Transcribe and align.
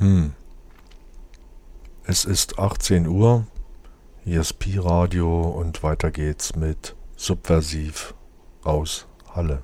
Hm. 0.00 0.32
Es 2.04 2.24
ist 2.24 2.58
18 2.58 3.06
Uhr, 3.06 3.46
hier 4.24 4.40
ist 4.40 4.58
Pi-Radio 4.58 5.42
und 5.42 5.82
weiter 5.82 6.10
geht's 6.10 6.56
mit 6.56 6.96
Subversiv 7.16 8.14
aus 8.64 9.06
Halle. 9.34 9.62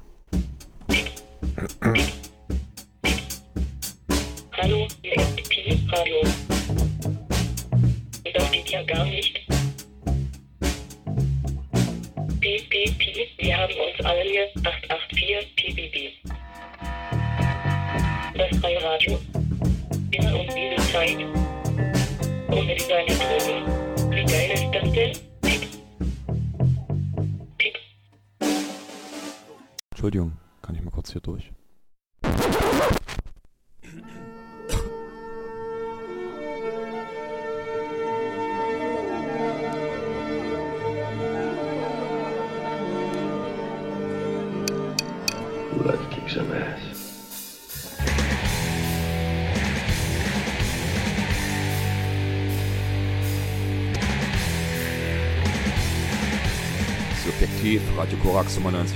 someone 58.56 58.74
else. 58.74 58.95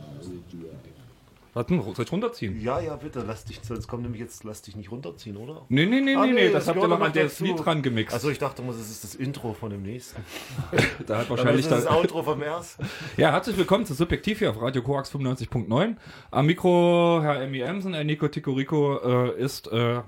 Warte, 1.53 1.81
soll 1.81 2.05
ich 2.05 2.11
runterziehen? 2.11 2.61
Ja, 2.61 2.79
ja, 2.79 2.95
bitte, 2.95 3.25
lass 3.27 3.43
dich, 3.43 3.59
sonst 3.61 3.85
komm 3.87 4.03
nämlich 4.03 4.21
jetzt, 4.21 4.45
lass 4.45 4.61
dich 4.61 4.77
nicht 4.77 4.89
runterziehen, 4.89 5.35
oder? 5.35 5.65
Nee, 5.67 5.85
nee, 5.85 5.99
nee, 5.99 6.15
ah, 6.15 6.25
nee, 6.25 6.31
nee, 6.31 6.43
das, 6.45 6.65
das 6.65 6.67
habt 6.69 6.81
ihr 6.81 6.87
noch 6.87 7.01
an 7.01 7.11
der 7.11 7.29
Lied 7.39 7.65
dran 7.65 7.81
gemixt. 7.81 8.13
Also 8.13 8.29
ich 8.29 8.39
dachte, 8.39 8.63
das 8.65 8.77
ist 8.77 9.03
das 9.03 9.15
Intro 9.15 9.53
von 9.53 9.69
dem 9.69 9.83
nächsten. 9.83 10.23
da 11.07 11.17
hat 11.19 11.29
wahrscheinlich 11.29 11.67
das, 11.67 11.79
ist 11.79 11.87
das 11.87 11.93
Outro 11.93 12.23
vom 12.23 12.41
ersten. 12.41 12.85
ja, 13.17 13.31
herzlich 13.31 13.57
willkommen 13.57 13.85
zu 13.85 13.93
Subjektiv 13.93 14.39
hier 14.39 14.51
auf 14.51 14.61
Radio 14.61 14.81
Coax 14.81 15.13
95.9. 15.13 15.97
Am 16.31 16.45
Mikro 16.45 17.19
Herr 17.21 17.41
Emmy 17.41 17.59
Emsen, 17.59 17.95
Herr 17.95 18.05
Nico 18.05 18.29
Ticorico 18.29 18.99
äh, 19.03 19.37
ist, 19.37 19.67
äh, 19.73 20.01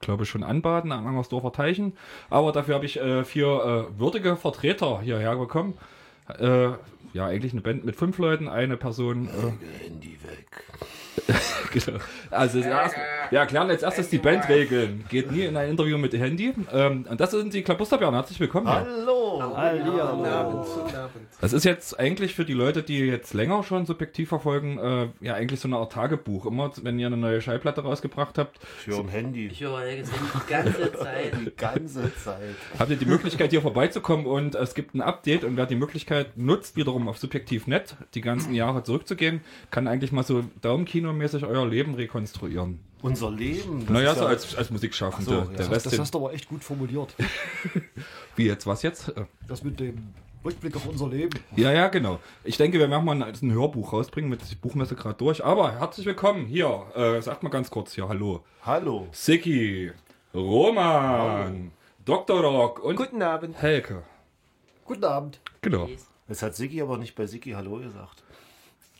glaube 0.00 0.22
ich, 0.22 0.28
schon 0.28 0.44
anbaden 0.44 0.92
am 0.92 1.04
Angersdorfer 1.04 1.50
Teichen. 1.50 1.94
Aber 2.28 2.52
dafür 2.52 2.76
habe 2.76 2.86
ich 2.86 2.96
äh, 2.96 3.24
vier 3.24 3.88
äh, 3.90 3.98
würdige 3.98 4.36
Vertreter 4.36 5.00
hierher 5.00 5.34
bekommen. 5.34 5.74
Äh, 6.38 6.76
ja, 7.12 7.26
eigentlich 7.26 7.52
eine 7.52 7.60
Band 7.60 7.84
mit 7.84 7.96
fünf 7.96 8.18
Leuten, 8.18 8.48
eine 8.48 8.76
Person. 8.76 9.28
Äh, 9.28 9.84
Handy 9.84 10.18
weg. 10.22 10.64
genau. 11.72 11.98
Also 12.30 12.60
erst, 12.60 12.96
wir 13.30 13.38
erklären 13.38 13.70
als 13.70 13.82
erstes 13.82 14.08
die 14.08 14.18
Bandregeln. 14.18 15.04
Geht 15.08 15.30
nie 15.30 15.42
in 15.42 15.56
ein 15.56 15.70
Interview 15.70 15.98
mit 15.98 16.12
Handy. 16.12 16.52
Ähm, 16.72 17.06
und 17.08 17.20
das 17.20 17.30
sind 17.30 17.54
die 17.54 17.62
Klabusterbären. 17.62 18.14
Herzlich 18.14 18.40
willkommen. 18.40 18.68
Hallo. 18.68 19.40
Hallo. 19.40 19.56
Hallo. 19.56 20.24
Abend. 20.24 20.66
Das 21.40 21.52
ist 21.52 21.64
jetzt 21.64 21.98
eigentlich 21.98 22.34
für 22.34 22.44
die 22.44 22.52
Leute, 22.52 22.82
die 22.82 22.98
jetzt 22.98 23.34
länger 23.34 23.62
schon 23.62 23.86
subjektiv 23.86 24.28
verfolgen, 24.28 24.78
äh, 24.78 25.08
ja 25.20 25.34
eigentlich 25.34 25.60
so 25.60 25.68
eine 25.68 25.76
Art 25.76 25.92
Tagebuch. 25.92 26.46
Immer, 26.46 26.70
wenn 26.82 26.98
ihr 26.98 27.06
eine 27.06 27.16
neue 27.16 27.40
Schallplatte 27.40 27.82
rausgebracht 27.82 28.38
habt. 28.38 28.58
Für 28.58 28.92
höre 28.92 29.00
am 29.00 29.08
Handy. 29.08 29.46
Ich 29.46 29.60
höre 29.60 29.86
jetzt 29.86 30.12
die 30.12 30.50
ganze 30.50 30.92
Zeit. 30.98 31.32
Die 31.40 31.56
ganze 31.56 32.14
Zeit. 32.16 32.56
Habt 32.78 32.90
ihr 32.90 32.96
die 32.96 33.06
Möglichkeit, 33.06 33.50
hier 33.50 33.62
vorbeizukommen 33.62 34.26
und 34.26 34.54
es 34.54 34.74
gibt 34.74 34.94
ein 34.94 35.00
Update 35.00 35.44
und 35.44 35.56
wer 35.56 35.66
die 35.66 35.76
Möglichkeit 35.76 36.36
nutzt, 36.36 36.76
wiederum 36.76 37.08
auf 37.08 37.18
subjektiv.net 37.18 37.96
die 38.14 38.20
ganzen 38.20 38.54
Jahre 38.54 38.82
zurückzugehen, 38.82 39.40
kann 39.70 39.86
eigentlich 39.86 40.12
mal 40.12 40.22
so 40.22 40.44
Daumenkino 40.60 41.09
Daumenkinomäßig 41.10 41.44
euer 41.44 41.66
Leben 41.66 41.94
rekonstruieren. 41.94 42.80
Unser 43.02 43.30
Leben. 43.30 43.80
das 43.80 43.90
naja, 43.90 44.14
so 44.14 44.22
ja- 44.22 44.26
als, 44.28 44.54
als 44.54 44.70
Musikschaffende. 44.70 45.30
So, 45.30 45.36
ja. 45.38 45.44
Der 45.44 45.56
Das 45.56 45.70
Rest 45.70 45.86
Das 45.86 45.98
hast 45.98 46.14
du 46.14 46.18
aber 46.18 46.32
echt 46.34 46.48
gut 46.48 46.62
formuliert. 46.62 47.14
wie 48.36 48.46
jetzt, 48.46 48.66
was 48.66 48.82
jetzt? 48.82 49.12
Das 49.48 49.64
mit 49.64 49.80
dem 49.80 50.12
Rückblick 50.44 50.76
auf 50.76 50.86
unser 50.86 51.08
Leben. 51.08 51.38
Ja, 51.56 51.72
ja, 51.72 51.88
genau. 51.88 52.20
Ich 52.44 52.56
denke, 52.56 52.78
wir 52.78 52.90
werden 52.90 53.04
mal 53.04 53.22
ein, 53.22 53.22
ein 53.22 53.52
Hörbuch 53.52 53.92
rausbringen 53.92 54.30
mit 54.30 54.42
ich 54.42 54.58
Buchmesse 54.60 54.94
gerade 54.94 55.16
durch. 55.16 55.44
Aber 55.44 55.72
herzlich 55.72 56.06
willkommen 56.06 56.46
hier. 56.46 56.86
Äh, 56.94 57.20
sagt 57.22 57.42
mal 57.42 57.50
ganz 57.50 57.70
kurz 57.70 57.94
hier 57.94 58.08
Hallo. 58.08 58.44
Hallo. 58.62 59.08
Siki, 59.12 59.92
Roman, 60.34 61.72
Dr. 62.04 62.40
Rock 62.40 62.82
und 62.84 62.96
Guten 62.96 63.22
Abend. 63.22 63.60
Helke. 63.60 64.02
Guten 64.84 65.04
Abend. 65.04 65.40
Genau. 65.62 65.88
Jetzt 66.28 66.42
hat 66.42 66.54
Sigi 66.54 66.80
aber 66.80 66.96
nicht 66.96 67.14
bei 67.14 67.26
Sigi 67.26 67.52
Hallo 67.52 67.78
gesagt. 67.78 68.22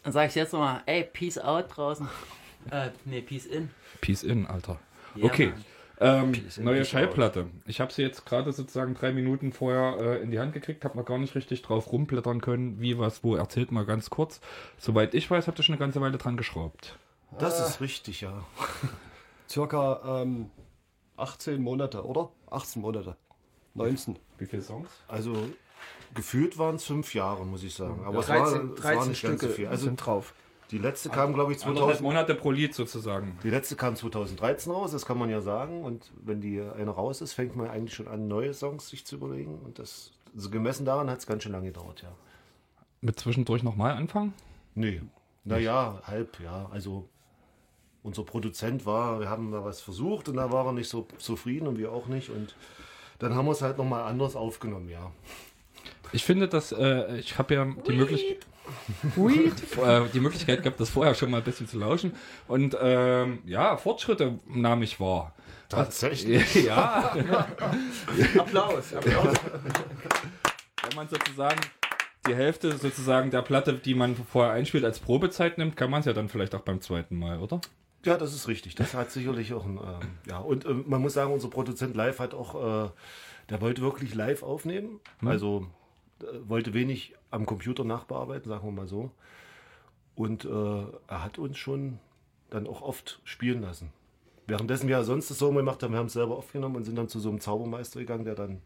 Dann 0.02 0.12
sag 0.12 0.28
ich 0.28 0.34
jetzt 0.34 0.52
nochmal, 0.52 0.82
ey, 0.86 1.04
Peace 1.04 1.38
out 1.38 1.76
draußen. 1.76 2.08
Äh, 2.70 2.90
nee, 3.04 3.20
Peace 3.20 3.46
in. 3.46 3.70
Peace 4.00 4.22
in, 4.22 4.46
Alter. 4.46 4.78
Ja, 5.14 5.24
okay. 5.24 5.52
Ähm, 5.98 6.32
in, 6.56 6.64
neue 6.64 6.84
Schallplatte. 6.84 7.50
Ich 7.66 7.80
habe 7.80 7.92
sie 7.92 8.02
jetzt 8.02 8.24
gerade 8.24 8.52
sozusagen 8.52 8.94
drei 8.94 9.12
Minuten 9.12 9.52
vorher 9.52 9.96
äh, 10.00 10.22
in 10.22 10.30
die 10.30 10.38
Hand 10.38 10.54
gekriegt, 10.54 10.84
habe 10.84 10.96
noch 10.96 11.04
gar 11.04 11.18
nicht 11.18 11.34
richtig 11.34 11.60
drauf 11.60 11.92
rumblättern 11.92 12.40
können, 12.40 12.80
wie, 12.80 12.98
was, 12.98 13.22
wo. 13.22 13.36
Erzählt 13.36 13.70
mal 13.70 13.84
ganz 13.84 14.08
kurz. 14.08 14.40
Soweit 14.78 15.14
ich 15.14 15.30
weiß, 15.30 15.46
habt 15.46 15.58
ihr 15.58 15.62
schon 15.62 15.74
eine 15.74 15.80
ganze 15.80 16.00
Weile 16.00 16.16
dran 16.16 16.38
geschraubt. 16.38 16.98
Das 17.38 17.60
ist 17.60 17.80
richtig, 17.80 18.22
ja. 18.22 18.44
Circa 19.48 20.22
ähm, 20.22 20.50
18 21.16 21.60
Monate, 21.60 22.04
oder? 22.04 22.30
18 22.50 22.80
Monate. 22.80 23.16
19. 23.74 24.18
Wie 24.38 24.46
viele 24.46 24.62
Songs? 24.62 24.88
Also 25.06 25.50
gefühlt 26.14 26.58
waren 26.58 26.76
es 26.76 26.84
fünf 26.84 27.14
Jahre, 27.14 27.44
muss 27.44 27.62
ich 27.62 27.74
sagen. 27.74 28.04
Aber 28.04 28.20
es, 28.20 28.28
war, 28.28 28.50
13, 28.50 28.72
es 28.76 28.84
war 28.84 28.92
13 28.92 29.08
nicht 29.10 29.22
ganz 29.22 29.40
so 29.40 29.46
Stücke 29.46 29.48
viel. 29.48 29.66
Also 29.68 29.84
sind 29.84 29.96
drauf. 29.96 30.34
die 30.70 30.78
letzte 30.78 31.08
kam, 31.08 31.34
glaube 31.34 31.52
ich, 31.52 31.64
Anderthalb 31.64 31.96
2000. 31.96 32.02
Monate 32.02 32.34
pro 32.34 32.50
Lied 32.50 32.74
sozusagen. 32.74 33.38
Die 33.42 33.50
letzte 33.50 33.76
kam 33.76 33.96
2013 33.96 34.72
raus, 34.72 34.92
das 34.92 35.06
kann 35.06 35.18
man 35.18 35.30
ja 35.30 35.40
sagen. 35.40 35.84
Und 35.84 36.10
wenn 36.22 36.40
die 36.40 36.60
eine 36.60 36.90
raus 36.90 37.20
ist, 37.20 37.32
fängt 37.32 37.56
man 37.56 37.68
eigentlich 37.68 37.94
schon 37.94 38.08
an, 38.08 38.28
neue 38.28 38.54
Songs 38.54 38.88
sich 38.88 39.04
zu 39.06 39.16
überlegen. 39.16 39.58
Und 39.64 39.78
das, 39.78 40.12
also 40.34 40.50
gemessen 40.50 40.84
daran 40.84 41.10
hat 41.10 41.18
es 41.18 41.26
ganz 41.26 41.42
schön 41.42 41.52
lange 41.52 41.66
gedauert, 41.66 42.02
ja. 42.02 42.12
Mit 43.00 43.18
zwischendurch 43.18 43.62
nochmal 43.62 43.92
anfangen? 43.92 44.34
Nee, 44.74 45.00
naja, 45.44 46.00
halb, 46.04 46.40
ja. 46.40 46.68
Also 46.70 47.08
unser 48.02 48.24
Produzent 48.24 48.86
war, 48.86 49.20
wir 49.20 49.28
haben 49.28 49.52
da 49.52 49.64
was 49.64 49.80
versucht 49.80 50.28
und 50.28 50.36
da 50.36 50.50
war 50.52 50.66
er 50.66 50.72
nicht 50.72 50.88
so 50.88 51.06
zufrieden 51.18 51.66
und 51.66 51.78
wir 51.78 51.92
auch 51.92 52.06
nicht. 52.06 52.30
Und 52.30 52.54
dann 53.18 53.34
haben 53.34 53.46
wir 53.46 53.52
es 53.52 53.62
halt 53.62 53.78
nochmal 53.78 54.04
anders 54.04 54.36
aufgenommen, 54.36 54.88
ja. 54.88 55.10
Ich 56.12 56.24
finde, 56.24 56.48
dass 56.48 56.72
äh, 56.72 57.16
ich 57.18 57.38
habe 57.38 57.54
ja 57.54 57.66
die 57.86 57.92
Möglichkeit. 57.92 58.46
äh, 59.16 60.08
die 60.12 60.20
Möglichkeit 60.20 60.62
gehabt, 60.62 60.80
das 60.80 60.90
vorher 60.90 61.14
schon 61.14 61.30
mal 61.30 61.38
ein 61.38 61.44
bisschen 61.44 61.68
zu 61.68 61.78
lauschen. 61.78 62.12
Und 62.46 62.76
ähm, 62.80 63.40
ja, 63.44 63.76
Fortschritte 63.76 64.38
nahm 64.46 64.82
ich 64.82 65.00
wahr. 65.00 65.34
Tatsächlich. 65.68 66.54
Ja, 66.66 67.14
Applaus. 68.38 68.94
Applaus. 68.94 69.34
wenn 70.82 70.96
man 70.96 71.08
sozusagen 71.08 71.60
die 72.26 72.34
Hälfte 72.34 72.76
sozusagen 72.76 73.30
der 73.30 73.42
Platte, 73.42 73.74
die 73.74 73.94
man 73.94 74.16
vorher 74.16 74.52
einspielt, 74.52 74.84
als 74.84 74.98
Probezeit 74.98 75.58
nimmt, 75.58 75.76
kann 75.76 75.90
man 75.90 76.00
es 76.00 76.06
ja 76.06 76.12
dann 76.12 76.28
vielleicht 76.28 76.54
auch 76.54 76.60
beim 76.60 76.80
zweiten 76.80 77.16
Mal, 77.16 77.38
oder? 77.38 77.60
Ja, 78.04 78.16
das 78.16 78.34
ist 78.34 78.48
richtig. 78.48 78.74
Das 78.74 78.94
hat 78.94 79.10
sicherlich 79.10 79.52
auch 79.52 79.64
ein, 79.64 79.78
ähm, 79.78 80.08
ja. 80.28 80.38
Und 80.38 80.64
äh, 80.64 80.72
man 80.72 81.00
muss 81.00 81.14
sagen, 81.14 81.32
unser 81.32 81.48
Produzent 81.48 81.94
live 81.96 82.18
hat 82.18 82.34
auch, 82.34 82.86
äh, 82.86 82.90
der 83.48 83.60
wollte 83.60 83.82
wirklich 83.82 84.14
live 84.14 84.42
aufnehmen. 84.42 85.00
Also 85.24 85.66
äh, 85.66 85.79
wollte 86.42 86.74
wenig 86.74 87.14
am 87.30 87.46
Computer 87.46 87.84
nachbearbeiten, 87.84 88.48
sagen 88.48 88.66
wir 88.66 88.72
mal 88.72 88.86
so. 88.86 89.10
Und 90.14 90.44
äh, 90.44 90.48
er 91.06 91.24
hat 91.24 91.38
uns 91.38 91.58
schon 91.58 91.98
dann 92.50 92.66
auch 92.66 92.82
oft 92.82 93.20
spielen 93.24 93.62
lassen. 93.62 93.92
Währenddessen 94.46 94.88
wir 94.88 94.96
ja 94.96 95.04
sonst 95.04 95.30
das 95.30 95.38
so 95.38 95.52
gemacht 95.52 95.82
haben, 95.82 95.92
wir 95.92 95.98
haben 95.98 96.06
es 96.06 96.14
selber 96.14 96.36
aufgenommen 96.36 96.76
und 96.76 96.84
sind 96.84 96.96
dann 96.96 97.08
zu 97.08 97.20
so 97.20 97.28
einem 97.28 97.40
Zaubermeister 97.40 98.00
gegangen, 98.00 98.24
der 98.24 98.34
dann 98.34 98.60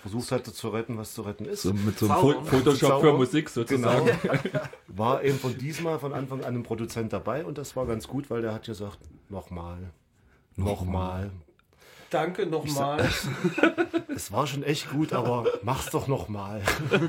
versucht 0.00 0.32
hatte 0.32 0.52
zu 0.52 0.68
retten, 0.68 0.98
was 0.98 1.14
zu 1.14 1.22
retten 1.22 1.46
ist. 1.46 1.62
So 1.62 1.72
mit 1.72 1.98
so 1.98 2.10
einem 2.10 2.20
Zauber. 2.20 2.44
Photoshop 2.44 2.90
Zauber. 2.90 3.00
für 3.00 3.16
Musik 3.16 3.48
sozusagen. 3.48 4.10
War 4.88 5.24
eben 5.24 5.38
von 5.38 5.56
diesmal 5.56 5.98
von 5.98 6.12
Anfang 6.12 6.44
an 6.44 6.54
ein 6.54 6.62
Produzent 6.62 7.12
dabei 7.12 7.44
und 7.44 7.58
das 7.58 7.74
war 7.74 7.86
ganz 7.86 8.06
gut, 8.06 8.30
weil 8.30 8.42
der 8.42 8.52
hat 8.52 8.64
gesagt, 8.64 8.98
nochmal, 9.30 9.90
nochmal. 10.56 11.30
Danke 12.14 12.46
nochmal. 12.46 13.08
Es 14.16 14.30
war 14.30 14.46
schon 14.46 14.62
echt 14.62 14.90
gut, 14.90 15.12
aber 15.12 15.44
mach's 15.62 15.90
doch 15.90 16.06
nochmal. 16.06 16.62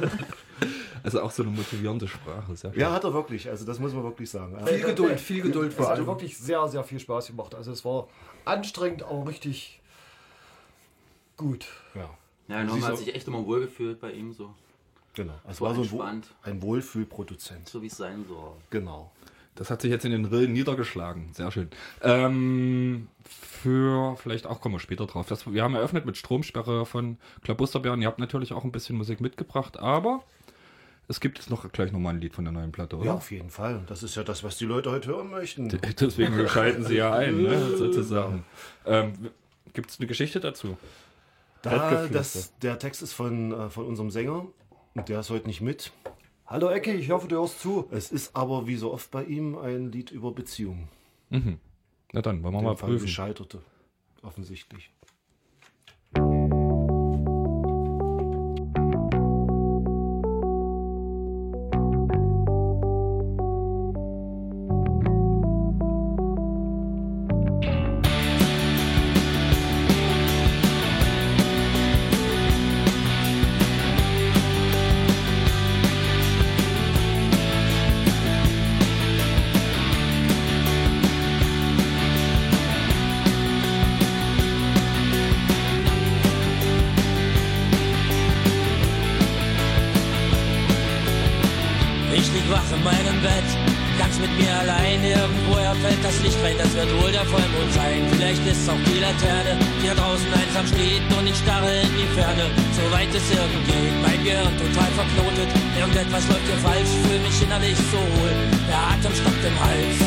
Also 1.03 1.21
auch 1.21 1.29
so 1.29 1.43
eine 1.43 1.51
motivierende 1.51 2.07
Sprache. 2.07 2.55
Sehr 2.55 2.75
Ja, 2.75 2.91
hat 2.91 3.03
er 3.03 3.13
wirklich. 3.13 3.47
Also 3.47 3.63
das 3.63 3.77
muss 3.77 3.93
man 3.93 4.03
wirklich 4.03 4.27
sagen. 4.27 4.57
Viel 4.65 4.81
Geduld, 4.81 5.19
viel 5.19 5.43
Geduld 5.43 5.77
Es 5.77 5.87
hat 5.87 6.03
wirklich 6.03 6.35
sehr, 6.35 6.67
sehr 6.67 6.83
viel 6.83 6.99
Spaß 6.99 7.27
gemacht. 7.27 7.53
Also 7.53 7.71
es 7.73 7.85
war 7.85 8.07
anstrengend, 8.43 9.03
aber 9.03 9.27
richtig 9.27 9.79
gut. 11.37 11.67
Ja, 11.93 12.09
Ja, 12.47 12.63
Norman 12.63 12.85
hat 12.85 12.97
sich 12.97 13.13
echt 13.13 13.27
immer 13.27 13.45
wohlgefühlt 13.45 13.99
bei 13.99 14.13
ihm, 14.13 14.33
so, 14.33 14.55
genau. 15.13 15.35
Es 15.47 15.57
so 15.57 15.65
war 15.65 15.75
so 15.75 15.81
ein, 15.81 15.91
Wo 15.91 16.01
entspannt, 16.01 16.27
ein 16.41 16.61
Wohlfühlproduzent. 16.63 17.69
so 17.69 17.83
wie 17.83 17.87
es 17.87 17.97
sein 17.97 18.25
soll. 18.27 18.53
Genau. 18.71 19.11
Das 19.55 19.69
hat 19.69 19.81
sich 19.81 19.89
jetzt 19.89 20.05
in 20.05 20.11
den 20.11 20.25
Rillen 20.25 20.53
niedergeschlagen. 20.53 21.29
Sehr 21.33 21.49
schön. 21.49 21.69
Ähm, 22.01 23.07
für, 23.23 24.17
vielleicht 24.17 24.45
auch 24.45 24.59
kommen 24.61 24.75
wir 24.75 24.79
später 24.79 25.07
drauf. 25.07 25.27
Das, 25.27 25.51
wir 25.51 25.63
haben 25.63 25.75
eröffnet 25.75 26.05
mit 26.05 26.17
Stromsperre 26.17 26.85
von 26.85 27.17
Klabusterbären. 27.43 28.01
Ihr 28.01 28.07
habt 28.07 28.19
natürlich 28.19 28.51
auch 28.51 28.63
ein 28.63 28.71
bisschen 28.71 28.97
Musik 28.97 29.21
mitgebracht, 29.21 29.79
aber 29.79 30.23
es 31.07 31.19
gibt 31.19 31.37
jetzt 31.37 31.49
noch 31.49 31.71
gleich 31.71 31.91
nochmal 31.91 32.15
ein 32.15 32.21
Lied 32.21 32.33
von 32.33 32.43
der 32.43 32.51
neuen 32.51 32.71
Platte, 32.71 32.97
oder? 32.97 33.05
Ja, 33.05 33.13
auf 33.13 33.31
jeden 33.31 33.49
Fall. 33.49 33.83
Das 33.87 34.03
ist 34.03 34.15
ja 34.15 34.23
das, 34.23 34.43
was 34.43 34.57
die 34.57 34.65
Leute 34.65 34.91
heute 34.91 35.09
hören 35.09 35.29
möchten. 35.29 35.69
Deswegen 35.99 36.47
schalten 36.49 36.83
sie 36.83 36.95
ja 36.95 37.13
ein, 37.13 37.41
ne, 37.41 37.77
sozusagen. 37.77 38.43
Ähm, 38.85 39.13
gibt 39.73 39.89
es 39.89 39.99
eine 39.99 40.07
Geschichte 40.07 40.39
dazu? 40.39 40.77
Da, 41.61 42.07
das, 42.07 42.53
der 42.59 42.77
Text 42.77 43.01
ist 43.01 43.13
von, 43.13 43.51
äh, 43.51 43.69
von 43.69 43.85
unserem 43.85 44.11
Sänger 44.11 44.45
und 44.93 45.09
der 45.09 45.21
ist 45.21 45.29
heute 45.29 45.47
nicht 45.47 45.61
mit. 45.61 45.91
Hallo 46.47 46.69
Ecki, 46.69 46.91
ich 46.91 47.09
hoffe, 47.09 47.27
du 47.27 47.37
hörst 47.37 47.59
zu. 47.59 47.87
Es 47.89 48.11
ist 48.11 48.35
aber 48.35 48.67
wie 48.67 48.75
so 48.75 48.93
oft 48.93 49.09
bei 49.09 49.23
ihm 49.23 49.57
ein 49.57 49.91
Lied 49.91 50.11
über 50.11 50.31
Beziehungen. 50.31 50.87
Mhm. 51.29 51.57
Na 52.13 52.21
dann, 52.21 52.43
wollen 52.43 52.53
wir 52.53 52.61
mal 52.61 52.75
prüfen. 52.75 53.05
gescheiterte. 53.05 53.61
Offensichtlich. 54.21 54.91
So 103.25 103.33
weit 103.33 103.39
es 103.39 103.39
irgend 103.39 103.67
geht, 103.67 104.01
mein 104.01 104.23
Gehirn 104.23 104.57
total 104.57 104.91
verknotet. 104.91 105.47
Irgendetwas 105.79 106.27
läuft 106.27 106.45
hier 106.45 106.57
falsch, 106.57 106.89
fühl 107.03 107.19
mich 107.19 107.41
innerlich 107.41 107.77
so 107.91 107.97
hohl. 107.97 108.31
Der 108.67 108.77
Atem 108.77 109.13
stockt 109.13 109.45
im 109.45 109.59
Hals. 109.59 110.04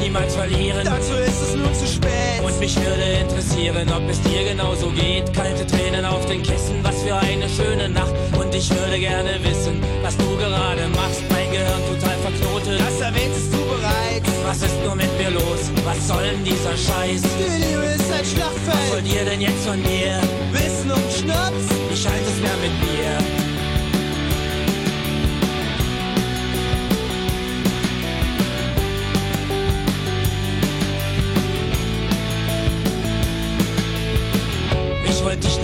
Niemals 0.00 0.34
verlieren. 0.34 0.84
Dazu 0.84 1.14
ist 1.14 1.40
es 1.42 1.54
nun 1.54 1.74
zu 1.74 1.86
spät. 1.86 2.42
Und 2.42 2.58
mich 2.58 2.74
würde 2.76 3.06
interessieren, 3.20 3.88
ob 3.92 4.08
es 4.08 4.20
dir 4.22 4.42
genauso 4.44 4.90
geht. 4.90 5.32
Kalte 5.34 5.66
Tränen 5.66 6.04
auf 6.04 6.26
den 6.26 6.42
Kissen, 6.42 6.76
was 6.82 7.02
für 7.02 7.14
eine 7.14 7.48
schöne 7.48 7.88
Nacht. 7.88 8.12
Und 8.38 8.54
ich 8.54 8.68
würde 8.70 8.98
gerne 8.98 9.38
wissen, 9.42 9.80
was 10.02 10.16
du 10.16 10.36
gerade 10.36 10.88
machst. 10.96 11.22
Mein 11.30 11.50
Gehirn 11.50 11.82
total 11.92 12.16
verknotet. 12.24 12.80
Das 12.80 13.00
erwähntest 13.00 13.52
du 13.52 13.58
bereits. 13.58 14.28
Was 14.46 14.62
ist 14.62 14.78
nur 14.84 14.96
mit 14.96 15.12
mir 15.18 15.30
los? 15.30 15.70
Was 15.84 16.08
soll 16.08 16.22
denn 16.22 16.42
dieser 16.44 16.76
Scheiß? 16.76 17.22
Die 17.22 17.62
Liebe 17.64 17.84
ist 17.94 18.10
ein 18.12 18.20
Was 18.20 18.30
Schlachtfeld. 18.32 18.92
wollt 18.92 19.06
ihr 19.14 19.24
denn 19.24 19.40
jetzt 19.40 19.66
von 19.66 19.80
mir? 19.82 20.18
Wissen 20.52 20.90
und 20.90 21.08
Schnaps. 21.12 21.64
Wie 21.88 21.96
scheint 21.96 22.26
es 22.26 22.38
mir 22.40 22.56
mit 22.64 22.74
mir? 22.82 23.39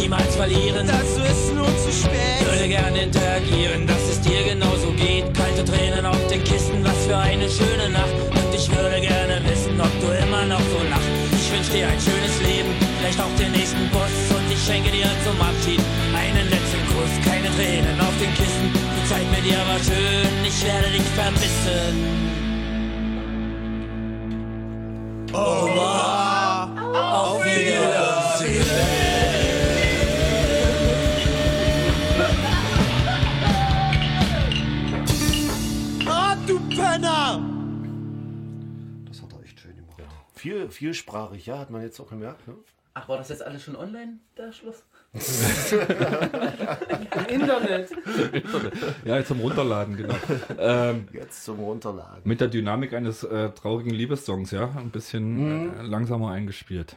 Niemals 0.07 0.37
verlieren. 0.37 0.87
Dazu 0.87 1.21
ist 1.21 1.53
nun 1.53 1.75
zu 1.83 1.91
spät. 1.91 2.39
würde 2.47 2.69
gerne 2.69 3.03
interagieren, 3.03 3.87
dass 3.87 4.03
es 4.09 4.21
dir 4.21 4.43
genauso 4.45 4.93
geht. 4.93 5.25
Kalte 5.35 5.65
Tränen 5.65 6.07
auf 6.07 6.27
den 6.29 6.43
Kisten, 6.45 6.85
was 6.85 6.99
für 7.07 7.17
eine 7.17 7.49
schöne 7.51 7.89
Nacht. 7.91 8.15
Und 8.31 8.55
ich 8.55 8.71
würde 8.71 9.01
gerne 9.01 9.43
wissen, 9.51 9.75
ob 9.81 9.93
du 10.01 10.07
immer 10.25 10.45
noch 10.47 10.63
so 10.73 10.79
lachst. 10.91 11.11
Ich 11.35 11.51
wünsch 11.51 11.71
dir 11.71 11.89
ein 11.89 11.99
schönes 11.99 12.37
Leben, 12.39 12.71
vielleicht 12.99 13.19
auch 13.19 13.35
den 13.37 13.51
nächsten 13.51 13.89
Bus. 13.91 14.15
Und 14.31 14.47
ich 14.53 14.63
schenke 14.65 14.91
dir 14.91 15.11
zum 15.27 15.37
Abschied 15.43 15.83
einen 16.15 16.47
letzten 16.55 16.83
Kuss. 16.95 17.13
Keine 17.27 17.51
Tränen 17.57 17.99
auf 17.99 18.15
den 18.23 18.33
Kisten, 18.39 18.71
die 18.95 19.05
Zeit 19.11 19.27
mit 19.35 19.45
dir 19.45 19.59
war 19.67 19.81
schön. 19.83 20.31
Ich 20.47 20.59
werde 20.63 20.89
dich 20.95 21.09
vermissen. 21.19 21.95
Oh, 25.33 25.67
wow. 25.75 26.71
auf 26.95 27.45
Wiedersehen. 27.45 28.26
Viel, 40.47 40.71
vielsprachig, 40.71 41.45
ja, 41.47 41.59
hat 41.59 41.71
man 41.71 41.83
jetzt 41.83 41.99
auch 41.99 42.09
gemerkt. 42.09 42.47
Ne? 42.47 42.55
Ach, 42.95 43.09
war 43.09 43.19
das 43.19 43.31
jetzt 43.31 43.43
alles 43.45 43.65
schon 43.65 43.75
online, 43.75 44.19
der 44.39 44.53
Schluss? 44.53 44.85
Im 45.13 45.21
Internet. 47.41 47.91
Ja, 49.05 49.25
zum 49.25 49.41
Runterladen, 49.41 49.97
genau. 49.97 50.15
Ähm, 50.57 51.09
Jetzt 51.13 51.45
zum 51.45 51.59
Runterladen. 51.59 52.21
mit 52.23 52.41
der 52.41 52.47
Dynamik 52.47 52.93
eines 52.95 53.25
äh, 53.25 53.51
traurigen 53.51 53.91
Liebessongs, 53.91 54.53
ja, 54.53 54.71
ein 54.77 54.91
bisschen 54.91 55.65
Mhm. 55.65 55.81
äh, 55.81 55.83
langsamer 55.83 56.31
eingespielt. 56.31 56.95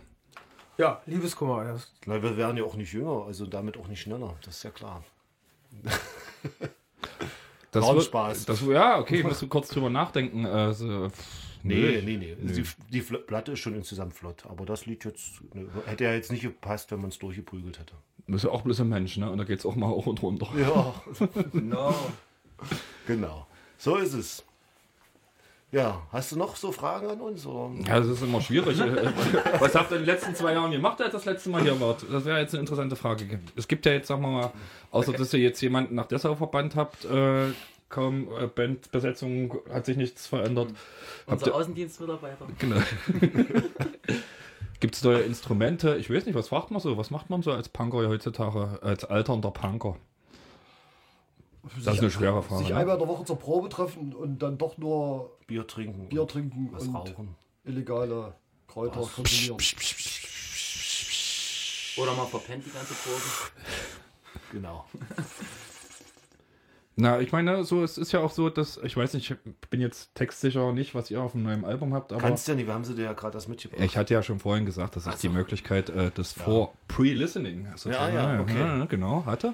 Ja, 0.77 1.01
Liebeskummer. 1.07 1.65
Ja. 1.65 1.75
Na, 2.05 2.21
wir 2.21 2.37
werden 2.37 2.55
ja 2.55 2.63
auch 2.65 2.75
nicht 2.75 2.93
jünger, 2.93 3.23
also 3.25 3.47
damit 3.47 3.77
auch 3.77 3.87
nicht 3.87 4.01
schneller, 4.01 4.35
das 4.45 4.57
ist 4.57 4.63
ja 4.63 4.69
klar. 4.69 5.03
Das 7.71 7.83
War 7.83 7.99
Spaß. 7.99 8.45
Das, 8.45 8.61
ja, 8.61 8.99
okay, 8.99 9.23
musst 9.23 9.41
du 9.41 9.47
kurz 9.47 9.69
drüber 9.69 9.89
nachdenken. 9.89 10.45
Äh, 10.45 10.71
so, 10.73 11.09
pff, 11.09 11.48
Nee, 11.63 12.01
nee, 12.05 12.17
nee. 12.17 12.35
Nö. 12.39 12.53
Die, 12.53 12.63
die 12.91 13.01
Platte 13.01 13.51
ist 13.53 13.59
schon 13.59 13.75
insgesamt 13.75 14.13
flott, 14.13 14.43
aber 14.47 14.65
das 14.65 14.85
Lied 14.85 15.03
jetzt 15.05 15.41
ne, 15.53 15.67
hätte 15.85 16.05
ja 16.05 16.13
jetzt 16.13 16.31
nicht 16.31 16.41
gepasst, 16.43 16.91
wenn 16.91 17.01
man 17.01 17.09
es 17.09 17.19
durchgeprügelt 17.19 17.79
hätte. 17.79 17.93
Du 18.27 18.33
bist 18.33 18.45
ja 18.45 18.51
auch 18.51 18.61
bloß 18.61 18.81
ein 18.81 18.89
Mensch, 18.89 19.17
ne? 19.17 19.29
Und 19.29 19.37
da 19.39 19.43
geht's 19.43 19.65
auch 19.65 19.75
mal 19.75 19.89
hoch 19.89 20.05
und 20.05 20.21
runter. 20.21 20.47
Ja, 20.57 20.93
No. 21.53 21.93
genau. 23.07 23.47
So 23.77 23.95
ist 23.97 24.13
es. 24.13 24.43
Ja, 25.71 26.01
hast 26.11 26.31
du 26.31 26.35
noch 26.37 26.55
so 26.55 26.71
Fragen 26.71 27.07
an 27.09 27.21
uns? 27.21 27.45
Oder? 27.45 27.71
Ja, 27.87 27.99
das 27.99 28.07
ist 28.07 28.23
immer 28.23 28.41
schwierig. 28.41 28.79
Was 29.59 29.75
habt 29.75 29.91
ihr 29.91 29.97
in 29.97 30.03
den 30.03 30.07
letzten 30.07 30.33
zwei 30.33 30.53
Jahren 30.53 30.71
gemacht, 30.71 30.99
als 30.99 31.11
das 31.11 31.25
letzte 31.25 31.49
Mal 31.51 31.61
hier 31.61 31.79
wart? 31.79 32.05
Das 32.11 32.25
wäre 32.25 32.39
jetzt 32.39 32.53
eine 32.55 32.61
interessante 32.61 32.95
Frage. 32.95 33.39
Es 33.55 33.67
gibt 33.67 33.85
ja 33.85 33.91
jetzt, 33.91 34.07
sagen 34.07 34.23
wir 34.23 34.29
mal, 34.29 34.51
außer 34.89 35.13
dass 35.13 35.31
ihr 35.33 35.39
jetzt 35.41 35.61
jemanden 35.61 35.93
nach 35.93 36.07
Dessau 36.07 36.35
verbannt 36.35 36.75
habt, 36.75 37.05
äh, 37.05 37.49
kaum 37.89 38.29
äh, 38.37 38.47
Bandbesetzung 38.47 39.57
hat 39.69 39.85
sich 39.85 39.97
nichts 39.97 40.27
verändert. 40.27 40.69
Unser 41.25 41.47
ihr, 41.47 41.55
Außendienstmitarbeiter. 41.55 42.47
genau. 42.57 42.77
Gibt 44.79 44.95
es 44.95 45.03
neue 45.03 45.19
Instrumente? 45.21 45.97
Ich 45.97 46.09
weiß 46.09 46.25
nicht, 46.25 46.35
was 46.35 46.51
macht 46.51 46.71
man 46.71 46.79
so? 46.79 46.97
Was 46.97 47.11
macht 47.11 47.29
man 47.29 47.41
so 47.41 47.51
als 47.51 47.67
Punker 47.67 48.07
heutzutage, 48.07 48.79
als 48.81 49.03
alternder 49.03 49.51
Punker? 49.51 49.97
Das 51.83 51.95
ist 51.95 51.99
eine 51.99 52.09
schwere 52.09 52.41
Frage. 52.41 52.61
Sich 52.63 52.69
Ne? 52.69 52.77
einmal 52.77 52.95
in 52.95 52.99
der 53.01 53.09
Woche 53.09 53.25
zur 53.25 53.37
Probe 53.37 53.67
treffen 53.67 54.13
und 54.13 54.39
dann 54.39 54.57
doch 54.57 54.77
nur 54.77 55.37
Bier 55.47 55.67
trinken. 55.67 56.07
Bier 56.07 56.25
trinken 56.25 56.69
was 56.71 56.87
und 56.87 56.95
rauchen. 56.95 57.35
illegale 57.65 58.33
Kräuter 58.67 59.01
konsumieren. 59.01 59.57
Oder 61.97 62.13
man 62.13 62.27
verpennt 62.27 62.65
die 62.65 62.71
ganze 62.71 62.93
Probe. 62.93 63.21
Genau. 64.53 64.85
Na, 67.01 67.21
ich 67.21 67.31
meine, 67.31 67.63
so 67.63 67.81
es 67.81 67.97
ist 67.97 68.11
ja 68.11 68.19
auch 68.19 68.31
so, 68.31 68.49
dass 68.49 68.77
ich 68.83 68.97
weiß 68.97 69.13
nicht, 69.13 69.31
ich 69.31 69.37
bin 69.69 69.79
jetzt 69.79 70.13
textsicher 70.15 70.73
nicht, 70.73 70.93
was 70.95 71.09
ihr 71.09 71.21
auf 71.21 71.31
dem 71.31 71.43
neuen 71.43 71.63
Album 71.63 71.93
habt, 71.93 72.11
aber 72.11 72.21
Kannst 72.21 72.45
ja 72.49 72.55
nicht, 72.55 72.67
wir 72.67 72.73
haben 72.73 72.83
sie 72.83 72.93
dir 72.93 73.05
ja 73.05 73.13
gerade 73.13 73.31
das 73.33 73.47
mitgebracht. 73.47 73.81
ich 73.81 73.95
hatte 73.95 74.13
ja 74.13 74.21
schon 74.21 74.39
vorhin 74.39 74.65
gesagt, 74.65 74.97
dass 74.97 75.07
ich 75.07 75.15
die 75.15 75.29
Möglichkeit 75.29 75.89
äh, 75.89 76.11
des 76.11 76.33
vor 76.33 76.73
Pre-Listening 76.89 77.67
sozusagen, 77.77 78.13
Ja, 78.13 78.33
ja, 78.33 78.41
okay. 78.41 78.59
ja, 78.59 78.85
genau 78.85 79.23
hatte. 79.25 79.53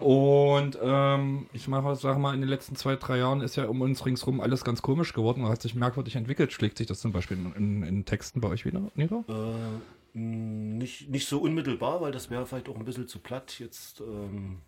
Und 0.00 0.78
ähm, 0.80 1.46
ich 1.52 1.68
mache, 1.68 1.94
sage 1.94 2.18
mal, 2.18 2.32
in 2.34 2.40
den 2.40 2.48
letzten 2.48 2.74
zwei 2.74 2.96
drei 2.96 3.18
Jahren 3.18 3.42
ist 3.42 3.56
ja 3.56 3.66
um 3.66 3.82
uns 3.82 4.06
ringsrum 4.06 4.40
alles 4.40 4.64
ganz 4.64 4.80
komisch 4.80 5.12
geworden, 5.12 5.44
und 5.44 5.50
hat 5.50 5.60
sich 5.60 5.74
merkwürdig 5.74 6.16
entwickelt. 6.16 6.52
Schlägt 6.54 6.78
sich 6.78 6.86
das 6.86 7.00
zum 7.00 7.12
Beispiel 7.12 7.36
in, 7.36 7.52
in, 7.52 7.82
in 7.82 8.04
Texten 8.06 8.40
bei 8.40 8.48
euch 8.48 8.64
wieder 8.64 8.80
nieder? 8.94 9.24
Äh, 9.28 10.18
nicht, 10.18 11.10
nicht 11.10 11.28
so 11.28 11.38
unmittelbar, 11.40 12.00
weil 12.00 12.12
das 12.12 12.30
wäre 12.30 12.46
vielleicht 12.46 12.70
auch 12.70 12.76
ein 12.76 12.84
bisschen 12.86 13.08
zu 13.08 13.18
platt, 13.18 13.58
jetzt 13.58 14.00
ähm, 14.00 14.62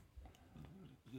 äh, 1.14 1.18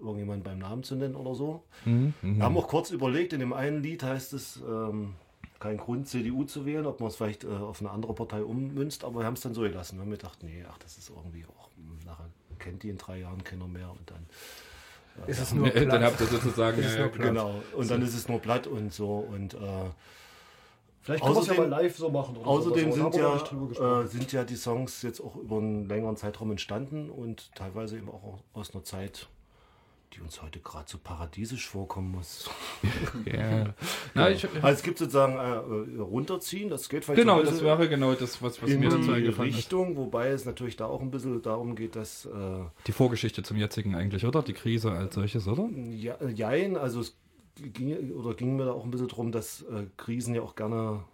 irgendjemand 0.00 0.42
beim 0.44 0.58
Namen 0.58 0.82
zu 0.82 0.96
nennen 0.96 1.14
oder 1.14 1.34
so. 1.34 1.62
Mhm, 1.84 2.14
Wir 2.22 2.44
haben 2.44 2.56
auch 2.56 2.68
kurz 2.68 2.90
überlegt, 2.90 3.32
in 3.32 3.40
dem 3.40 3.52
einen 3.52 3.82
Lied 3.82 4.02
heißt 4.02 4.32
es, 4.32 4.56
ähm, 4.66 5.14
kein 5.58 5.76
Grund, 5.76 6.08
CDU 6.08 6.44
zu 6.44 6.64
wählen, 6.64 6.86
ob 6.86 7.00
man 7.00 7.08
es 7.10 7.16
vielleicht 7.16 7.44
äh, 7.44 7.48
auf 7.48 7.80
eine 7.80 7.90
andere 7.90 8.14
Partei 8.14 8.42
ummünzt, 8.42 9.04
aber 9.04 9.20
wir 9.20 9.26
haben 9.26 9.34
es 9.34 9.40
dann 9.42 9.52
so 9.54 9.60
gelassen. 9.60 9.96
Wir 9.98 10.02
haben 10.02 10.10
gedacht, 10.10 10.42
nee, 10.42 10.64
ach, 10.70 10.78
das 10.78 10.96
ist 10.98 11.10
irgendwie 11.10 11.44
auch, 11.44 11.68
mh, 11.76 12.06
nachher 12.06 12.26
kennt 12.58 12.82
die 12.82 12.88
in 12.90 12.98
drei 12.98 13.18
Jahren 13.20 13.42
keiner 13.44 13.66
mehr 13.68 13.90
und 13.90 14.10
dann. 14.10 14.26
Ist 15.26 15.40
es 15.40 15.52
nur 15.52 15.68
Dann 15.68 15.88
platt. 15.88 16.02
habt 16.02 16.20
ihr 16.20 16.26
sozusagen 16.28 16.80
ja. 16.82 17.06
Genau, 17.08 17.62
und 17.76 17.90
dann 17.90 18.00
ist 18.00 18.14
es 18.14 18.26
nur 18.28 18.38
platt 18.38 18.66
und 18.66 18.92
so 18.92 19.18
und 19.18 19.54
äh, 19.54 19.58
Vielleicht 21.02 21.24
können 21.24 21.34
wir 21.34 21.40
es 21.40 21.46
ja 21.48 21.54
mal 21.54 21.66
Außerdem- 21.66 21.68
live 21.70 21.96
so 21.96 22.10
machen. 22.10 22.36
Oder 22.36 22.46
Außerdem 22.46 22.92
so. 22.92 23.10
Sind 23.10 23.14
ja, 23.78 24.00
äh, 24.02 24.06
sind 24.06 24.32
ja 24.32 24.44
die 24.44 24.54
Songs 24.56 25.00
jetzt 25.02 25.20
auch 25.20 25.34
über 25.36 25.56
einen 25.56 25.88
längeren 25.88 26.16
Zeitraum 26.16 26.50
entstanden 26.50 27.08
und 27.10 27.54
teilweise 27.54 27.96
eben 27.96 28.08
auch 28.10 28.38
aus 28.52 28.74
einer 28.74 28.84
Zeit, 28.84 29.26
die 30.12 30.20
uns 30.20 30.42
heute 30.42 30.58
gerade 30.60 30.90
so 30.90 30.98
paradiesisch 30.98 31.68
vorkommen 31.68 32.10
muss. 32.12 32.50
ja. 33.24 33.74
Na, 34.14 34.30
ich, 34.30 34.44
Also 34.62 34.66
es 34.68 34.82
gibt 34.82 34.98
sozusagen 34.98 35.34
äh, 35.34 35.96
äh, 35.96 36.00
runterziehen, 36.00 36.68
das 36.68 36.88
geht 36.88 37.04
vielleicht 37.04 37.20
genau, 37.20 37.42
das 37.42 37.62
wäre 37.62 37.88
genau 37.88 38.14
das, 38.14 38.42
was, 38.42 38.60
was 38.60 38.70
mir 38.70 38.88
dazu 38.88 39.12
eingefallen 39.12 39.50
ist. 39.50 39.58
Richtung, 39.58 39.96
wobei 39.96 40.28
es 40.28 40.44
natürlich 40.44 40.76
da 40.76 40.86
auch 40.86 41.00
ein 41.00 41.10
bisschen 41.10 41.40
darum 41.42 41.76
geht, 41.76 41.94
dass 41.96 42.26
äh, 42.26 42.30
Die 42.86 42.92
Vorgeschichte 42.92 43.42
zum 43.42 43.56
jetzigen 43.56 43.94
eigentlich, 43.94 44.26
oder? 44.26 44.42
Die 44.42 44.52
Krise 44.52 44.90
als 44.92 45.14
solches, 45.14 45.46
oder? 45.46 45.68
ja, 45.90 46.14
äh, 46.16 46.30
Jein, 46.32 46.76
also 46.76 47.00
es 47.00 47.16
ging, 47.56 48.12
oder 48.12 48.34
ging 48.34 48.56
mir 48.56 48.64
da 48.64 48.72
auch 48.72 48.84
ein 48.84 48.90
bisschen 48.90 49.08
darum, 49.08 49.30
dass 49.32 49.62
äh, 49.62 49.86
Krisen 49.96 50.34
ja 50.34 50.42
auch 50.42 50.56
gerne 50.56 51.04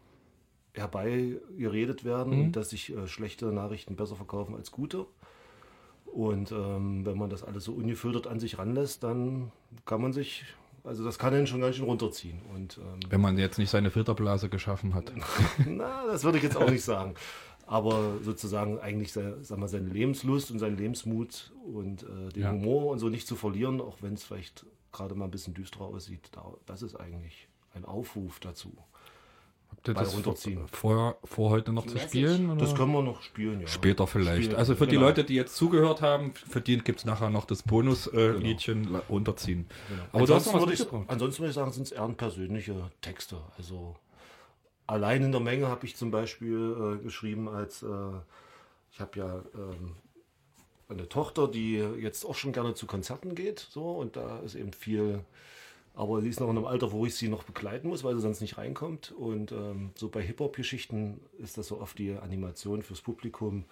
herbeigeredet 0.74 2.04
werden 2.04 2.46
Mhm. 2.46 2.52
dass 2.52 2.70
sich 2.70 2.94
äh, 2.94 3.06
schlechte 3.06 3.46
Nachrichten 3.46 3.96
besser 3.96 4.16
verkaufen 4.16 4.54
als 4.54 4.70
gute. 4.70 5.06
Und 6.16 6.50
ähm, 6.50 7.04
wenn 7.04 7.18
man 7.18 7.28
das 7.28 7.44
alles 7.44 7.64
so 7.64 7.72
ungefiltert 7.74 8.26
an 8.26 8.40
sich 8.40 8.56
ranlässt, 8.56 9.02
dann 9.04 9.52
kann 9.84 10.00
man 10.00 10.14
sich, 10.14 10.44
also 10.82 11.04
das 11.04 11.18
kann 11.18 11.34
einen 11.34 11.46
schon 11.46 11.60
ganz 11.60 11.76
schön 11.76 11.84
runterziehen. 11.84 12.40
Und 12.54 12.78
ähm, 12.78 13.00
Wenn 13.10 13.20
man 13.20 13.36
jetzt 13.36 13.58
nicht 13.58 13.68
seine 13.68 13.90
Filterblase 13.90 14.48
geschaffen 14.48 14.94
hat. 14.94 15.12
na, 15.66 16.06
das 16.06 16.24
würde 16.24 16.38
ich 16.38 16.44
jetzt 16.44 16.56
auch 16.56 16.70
nicht 16.70 16.84
sagen. 16.84 17.16
Aber 17.66 18.14
sozusagen 18.22 18.78
eigentlich 18.78 19.12
sag 19.12 19.58
mal, 19.58 19.68
seine 19.68 19.90
Lebenslust 19.90 20.50
und 20.50 20.58
seinen 20.58 20.78
Lebensmut 20.78 21.52
und 21.70 22.04
äh, 22.04 22.32
den 22.32 22.44
Ja. 22.44 22.52
Humor 22.52 22.92
und 22.92 22.98
so 22.98 23.10
nicht 23.10 23.26
zu 23.26 23.36
verlieren, 23.36 23.82
auch 23.82 23.98
wenn 24.00 24.14
es 24.14 24.24
vielleicht 24.24 24.64
gerade 24.92 25.14
mal 25.14 25.26
ein 25.26 25.30
bisschen 25.30 25.52
düsterer 25.52 25.84
aussieht, 25.84 26.30
da, 26.32 26.46
das 26.64 26.80
ist 26.80 26.96
eigentlich 26.96 27.46
ein 27.74 27.84
Aufruf 27.84 28.40
dazu. 28.40 28.72
Habt 29.76 29.88
ihr 29.88 29.94
das 29.94 30.08
vor, 30.14 30.24
runterziehen. 30.24 30.66
vor, 30.72 31.16
vor 31.24 31.50
heute 31.50 31.72
noch 31.72 31.86
zu 31.86 31.98
spielen? 31.98 32.50
Oder? 32.50 32.60
Das 32.60 32.74
können 32.74 32.92
wir 32.92 33.02
noch 33.02 33.22
spielen, 33.22 33.60
ja. 33.60 33.66
Später 33.68 34.06
vielleicht. 34.06 34.44
Spielen, 34.44 34.56
also 34.58 34.74
für 34.74 34.86
die 34.86 34.96
genau. 34.96 35.06
Leute, 35.06 35.22
die 35.24 35.34
jetzt 35.34 35.54
zugehört 35.56 36.02
haben, 36.02 36.32
für 36.34 36.60
die 36.60 36.78
gibt 36.78 36.98
es 37.00 37.04
nachher 37.04 37.30
noch 37.30 37.44
das 37.44 37.62
Bonus-Liedchen 37.62 38.34
äh, 38.42 38.46
Liedchen 38.46 38.92
la- 38.92 39.02
runterziehen. 39.08 39.66
Aber 40.12 40.26
du 40.26 40.34
hast 40.34 40.48
ansonsten, 40.48 40.50
noch 40.50 40.54
was 40.54 40.90
würde 40.92 41.02
ich, 41.04 41.10
ansonsten 41.10 41.40
würde 41.42 41.48
ich 41.50 41.54
sagen, 41.54 41.72
sind 41.72 41.82
es 41.84 41.92
eher 41.92 42.08
persönliche 42.08 42.90
Texte. 43.00 43.36
Also 43.56 43.96
allein 44.86 45.22
in 45.22 45.32
der 45.32 45.40
Menge 45.40 45.68
habe 45.68 45.86
ich 45.86 45.96
zum 45.96 46.10
Beispiel 46.10 46.98
äh, 47.00 47.02
geschrieben, 47.04 47.48
als 47.48 47.82
äh, 47.82 47.86
ich 48.92 49.00
habe 49.00 49.18
ja 49.18 49.42
ähm, 49.54 49.96
eine 50.88 51.08
Tochter, 51.08 51.48
die 51.48 51.76
jetzt 52.00 52.24
auch 52.24 52.34
schon 52.34 52.52
gerne 52.52 52.74
zu 52.74 52.86
Konzerten 52.86 53.34
geht, 53.34 53.66
so 53.70 53.90
und 53.92 54.16
da 54.16 54.38
ist 54.40 54.54
eben 54.54 54.72
viel, 54.72 55.20
aber 55.96 56.20
sie 56.20 56.28
ist 56.28 56.40
noch 56.40 56.50
in 56.50 56.58
einem 56.58 56.66
Alter, 56.66 56.92
wo 56.92 57.06
ich 57.06 57.14
sie 57.14 57.28
noch 57.28 57.42
begleiten 57.42 57.88
muss, 57.88 58.04
weil 58.04 58.14
sie 58.14 58.20
sonst 58.20 58.42
nicht 58.42 58.58
reinkommt. 58.58 59.12
Und 59.12 59.50
ähm, 59.50 59.90
so 59.94 60.08
bei 60.08 60.20
Hip-Hop-Geschichten 60.20 61.20
ist 61.38 61.56
das 61.56 61.68
so 61.68 61.80
oft 61.80 61.98
die 61.98 62.12
Animation 62.12 62.82
fürs 62.82 63.00
Publikum. 63.00 63.64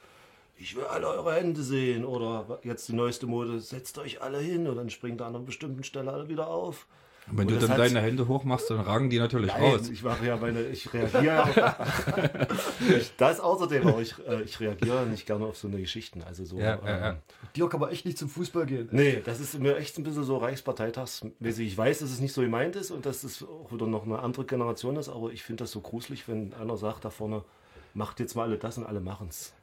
Ich 0.57 0.75
will 0.75 0.85
alle 0.85 1.07
eure 1.09 1.35
Hände 1.35 1.62
sehen 1.62 2.04
oder 2.04 2.61
jetzt 2.62 2.88
die 2.88 2.95
neueste 2.95 3.26
Mode, 3.26 3.61
setzt 3.61 3.99
euch 3.99 4.23
alle 4.23 4.38
hin 4.38 4.66
und 4.66 4.76
dann 4.76 4.88
springt 4.88 5.21
an 5.21 5.35
einer 5.35 5.45
bestimmten 5.45 5.85
Stelle 5.85 6.12
alle 6.12 6.28
wieder 6.31 6.49
auf. 6.49 6.87
Und 7.26 7.38
wenn 7.38 7.49
Und 7.49 7.62
du 7.62 7.66
dann 7.66 7.78
deine 7.78 8.00
Hände 8.02 8.28
hochmachst, 8.28 8.69
dann 8.69 8.81
ragen 8.81 9.09
die 9.09 9.19
natürlich 9.19 9.52
Nein, 9.52 9.62
raus. 9.62 9.88
ich 9.88 10.02
mache 10.02 10.26
ja 10.26 10.37
meine, 10.37 10.62
ich 10.66 10.93
reagiere. 10.93 11.75
ich, 12.99 13.16
das 13.16 13.40
außerdem, 13.40 13.87
aber 13.87 14.00
ich, 14.00 14.14
äh, 14.28 14.43
ich 14.43 14.61
reagiere 14.61 15.07
nicht 15.07 15.26
gerne 15.26 15.47
auf 15.47 15.57
so 15.57 15.69
eine 15.69 15.78
Geschichten. 15.78 16.23
Also 16.23 16.45
so. 16.45 16.59
Ja, 16.59 16.78
ja, 16.85 16.87
ja. 16.87 17.11
ähm, 17.11 17.16
Dirk 17.57 17.75
aber 17.75 17.90
echt 17.93 18.04
nicht 18.04 18.19
zum 18.19 18.28
Fußball 18.28 18.66
gehen. 18.66 18.88
Nee, 18.93 19.23
das 19.25 19.40
ist 19.40 19.59
mir 19.59 19.76
echt 19.78 19.97
ein 19.97 20.04
bisschen 20.04 20.25
so 20.25 20.37
Reichsparteitagsmäßig. 20.37 21.66
Ich 21.66 21.78
weiß, 21.78 22.00
dass 22.00 22.11
es 22.11 22.21
nicht 22.21 22.35
so 22.35 22.43
gemeint 22.43 22.76
ist 22.76 22.90
und 22.90 23.07
dass 23.07 23.25
es 23.25 23.43
auch 23.43 23.73
wieder 23.73 23.87
noch 23.87 24.04
eine 24.04 24.19
andere 24.19 24.45
Generation 24.45 24.97
ist, 24.97 25.09
aber 25.09 25.31
ich 25.33 25.43
finde 25.43 25.64
das 25.64 25.71
so 25.71 25.81
gruselig, 25.81 26.28
wenn 26.28 26.52
einer 26.54 26.76
sagt 26.76 27.07
da 27.07 27.11
vorne, 27.11 27.43
macht 27.95 28.21
jetzt 28.21 28.35
mal 28.35 28.43
alle 28.43 28.59
das 28.59 28.76
und 28.76 28.85
alle 28.85 29.00
machen's. 29.00 29.54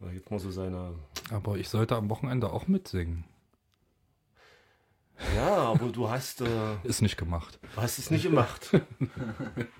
Da 0.00 0.10
gibt 0.10 0.30
man 0.30 0.38
so 0.38 0.50
seine. 0.50 0.92
Aber 1.30 1.56
ich 1.56 1.70
sollte 1.70 1.96
am 1.96 2.10
Wochenende 2.10 2.52
auch 2.52 2.68
mitsingen. 2.68 3.24
Ja, 5.36 5.56
aber 5.56 5.88
du 5.88 6.08
hast. 6.10 6.40
Äh, 6.40 6.46
Ist 6.82 7.02
nicht 7.02 7.16
gemacht. 7.16 7.58
Du 7.74 7.82
hast 7.82 7.98
es 7.98 8.10
nicht 8.10 8.24
gemacht. 8.24 8.70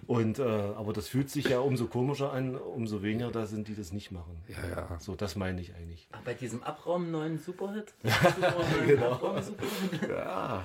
Und, 0.06 0.38
äh, 0.38 0.42
aber 0.42 0.92
das 0.92 1.08
fühlt 1.08 1.30
sich 1.30 1.48
ja 1.48 1.58
umso 1.58 1.86
komischer 1.86 2.32
an, 2.32 2.56
umso 2.56 3.02
weniger 3.02 3.30
da 3.30 3.46
sind, 3.46 3.68
die 3.68 3.74
das 3.74 3.92
nicht 3.92 4.10
machen. 4.10 4.42
Ja, 4.48 4.68
ja. 4.68 4.98
So, 5.00 5.14
das 5.14 5.36
meine 5.36 5.60
ich 5.60 5.74
eigentlich. 5.74 6.08
Ach, 6.12 6.20
bei 6.24 6.34
diesem 6.34 6.62
Abraum 6.62 7.10
neuen 7.10 7.38
Superhit? 7.38 7.94
genau. 8.86 9.12
Abraum 9.12 9.42
Superhit. 9.42 10.08
Ja. 10.08 10.64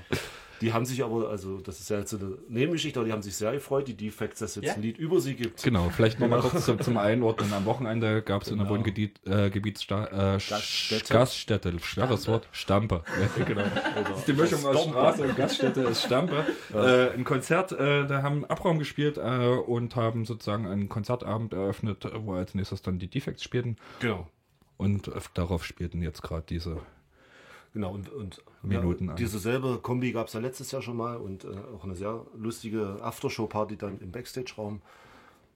Die 0.62 0.74
haben 0.74 0.86
sich 0.86 1.04
aber, 1.04 1.30
also 1.30 1.60
das 1.60 1.80
ist 1.80 1.90
ja 1.90 2.00
jetzt 2.00 2.14
eine 2.14 2.38
Nebengeschichte, 2.50 3.00
aber 3.00 3.08
die 3.08 3.14
haben 3.14 3.22
sich 3.22 3.36
sehr 3.36 3.52
gefreut, 3.54 3.88
die 3.88 3.94
Defects, 3.96 4.40
dass 4.40 4.52
es 4.52 4.56
jetzt 4.58 4.66
Ja? 4.68 4.74
ein 4.76 4.82
Lied 4.82 4.98
über 4.98 5.20
sie 5.22 5.36
gibt. 5.36 5.62
Genau, 5.64 5.90
vielleicht 5.90 6.20
nochmal 6.20 6.40
Genau. 6.40 6.52
kurz 6.52 6.66
zum, 6.66 6.80
zum 6.82 6.98
Einordnen. 6.98 7.54
Am 7.54 7.66
Wochenende 7.66 8.22
gab 8.22 8.42
es 8.42 8.50
in 8.50 8.58
der 8.58 8.66
Genau. 8.68 8.78
Wohngebiet, 8.78 9.20
äh, 9.26 9.50
Gebietssta 9.50 10.06
äh, 10.36 10.40
Gaststätte. 10.50 11.14
Gaststätte. 11.14 11.80
schweres 11.82 12.28
Wort, 12.28 12.48
Stampe. 12.52 13.04
Ja, 13.38 13.44
genau. 13.46 13.64
Das 14.10 14.20
ist 14.20 14.28
die 14.28 14.34
Mischung 14.34 14.66
aus. 14.66 14.84
Straße 14.84 15.24
und 15.24 15.36
Gaststätte 15.38 15.82
ist 15.82 16.04
Stampe. 16.04 16.46
Äh, 16.74 17.14
ein 17.14 17.24
Konzert, 17.24 17.72
äh, 17.72 18.06
da 18.08 18.22
haben 18.24 18.46
Abraum 18.46 18.80
gespielt 18.80 19.18
äh, 19.18 19.22
und 19.22 19.96
haben 19.96 20.26
sozusagen 20.26 20.68
einen 20.68 20.90
Konzertabend 20.90 21.54
eröffnet, 21.54 22.06
wo 22.24 22.34
als 22.34 22.56
nächstes 22.56 22.82
dann 22.82 23.00
die 23.00 23.08
Defects 23.08 23.44
spielten. 23.44 23.76
Genau. 24.00 24.28
Und 24.78 25.08
äh, 25.10 25.12
darauf 25.34 25.66
spielten 25.66 26.02
jetzt 26.02 26.22
gerade 26.22 26.44
diese 26.48 26.78
Genau, 27.74 27.92
und, 27.92 28.10
und 28.10 28.44
Minuten 28.64 29.10
ja, 29.10 29.14
diese 29.14 29.38
selbe 29.38 29.78
Kombi 29.78 30.12
gab 30.12 30.28
es 30.28 30.34
ja 30.34 30.40
letztes 30.40 30.72
Jahr 30.72 30.82
schon 30.82 30.98
mal 30.98 31.18
und 31.18 31.44
äh, 31.44 31.50
auch 31.76 31.84
eine 31.84 31.96
sehr 31.96 32.26
lustige 32.36 32.98
Aftershow-Party 33.02 33.78
dann 33.78 34.00
im 34.00 34.12
Backstage-Raum. 34.12 34.82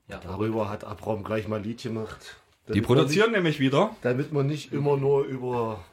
Ja, 0.07 0.19
Darüber 0.19 0.69
hat 0.69 0.83
Abraum 0.83 1.23
gleich 1.23 1.47
mal 1.47 1.57
ein 1.57 1.63
Lied 1.63 1.81
gemacht. 1.81 2.37
Die 2.71 2.81
produzieren 2.81 3.31
nämlich 3.31 3.59
wieder. 3.59 3.89
Nicht, 3.89 4.05
damit 4.05 4.33
man 4.33 4.47
nicht 4.47 4.71
immer 4.71 4.95
nur 4.95 5.23
über 5.25 5.83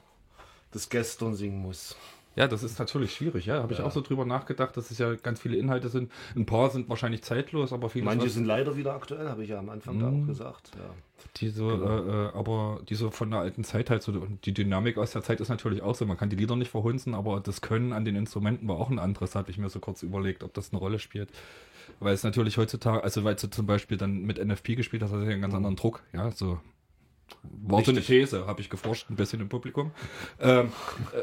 das 0.72 0.88
Gestern 0.88 1.34
singen 1.34 1.62
muss. 1.62 1.96
Ja, 2.36 2.46
das 2.46 2.62
ist 2.62 2.78
natürlich 2.78 3.12
schwierig, 3.14 3.46
ja. 3.46 3.62
Habe 3.62 3.72
ich 3.72 3.80
Ja. 3.80 3.84
auch 3.84 3.90
so 3.90 4.00
drüber 4.00 4.24
nachgedacht, 4.24 4.76
dass 4.76 4.90
es 4.90 4.98
ja 4.98 5.14
ganz 5.16 5.40
viele 5.40 5.56
Inhalte 5.56 5.88
sind. 5.88 6.12
Ein 6.36 6.46
paar 6.46 6.70
sind 6.70 6.88
wahrscheinlich 6.88 7.22
zeitlos, 7.22 7.72
aber 7.72 7.90
viele 7.90 8.04
Manche 8.04 8.28
sind 8.30 8.44
leider 8.44 8.76
wieder 8.76 8.94
aktuell, 8.94 9.28
habe 9.28 9.42
ich 9.42 9.50
ja 9.50 9.58
am 9.58 9.68
Anfang 9.68 9.98
da 9.98 10.10
Mhm. 10.10 10.22
auch 10.22 10.26
gesagt. 10.26 10.70
Ja. 10.76 10.90
die 11.36 11.50
so, 11.50 11.70
äh, 11.70 11.74
äh, 11.74 12.32
aber 12.32 12.80
die 12.88 12.94
so 12.94 13.10
von 13.10 13.30
der 13.30 13.40
alten 13.40 13.62
Zeit 13.62 13.90
halt 13.90 14.02
so 14.02 14.10
und 14.12 14.46
die 14.46 14.54
Dynamik 14.54 14.96
aus 14.96 15.10
der 15.12 15.22
Zeit 15.22 15.38
ist 15.40 15.50
natürlich 15.50 15.82
auch 15.82 15.94
so. 15.94 16.06
Man 16.06 16.16
kann 16.16 16.30
die 16.30 16.36
Lieder 16.36 16.56
nicht 16.56 16.70
verhunzen, 16.70 17.14
aber 17.14 17.40
das 17.40 17.60
Können 17.60 17.92
an 17.92 18.04
den 18.06 18.16
Instrumenten 18.16 18.66
war 18.68 18.76
auch 18.76 18.88
ein 18.88 18.98
anderes, 18.98 19.34
habe 19.34 19.50
ich 19.50 19.58
mir 19.58 19.68
so 19.68 19.80
kurz 19.80 20.02
überlegt, 20.02 20.42
ob 20.42 20.54
das 20.54 20.70
eine 20.72 20.78
Rolle 20.80 20.98
spielt. 20.98 21.28
Weil 22.00 22.14
es 22.14 22.24
natürlich 22.24 22.56
heutzutage, 22.56 23.04
also 23.04 23.22
weil 23.22 23.34
du 23.34 23.50
zum 23.50 23.66
Beispiel 23.66 23.98
dann 23.98 24.22
mit 24.22 24.38
NFP 24.42 24.76
gespielt 24.76 25.02
hast, 25.02 25.10
hast 25.12 25.20
du 25.20 25.24
ja 25.26 25.32
einen 25.32 25.42
ganz 25.42 25.52
anderen 25.54 25.76
Druck, 25.76 26.02
ja, 26.14 26.30
so. 26.30 26.58
War 27.66 27.84
so 27.84 27.90
eine. 27.92 28.00
These, 28.00 28.46
habe 28.46 28.60
ich 28.62 28.70
geforscht, 28.70 29.10
ein 29.10 29.16
bisschen 29.16 29.40
im 29.40 29.48
Publikum. 29.50 29.90
Ähm, 30.40 30.72
äh, 31.14 31.22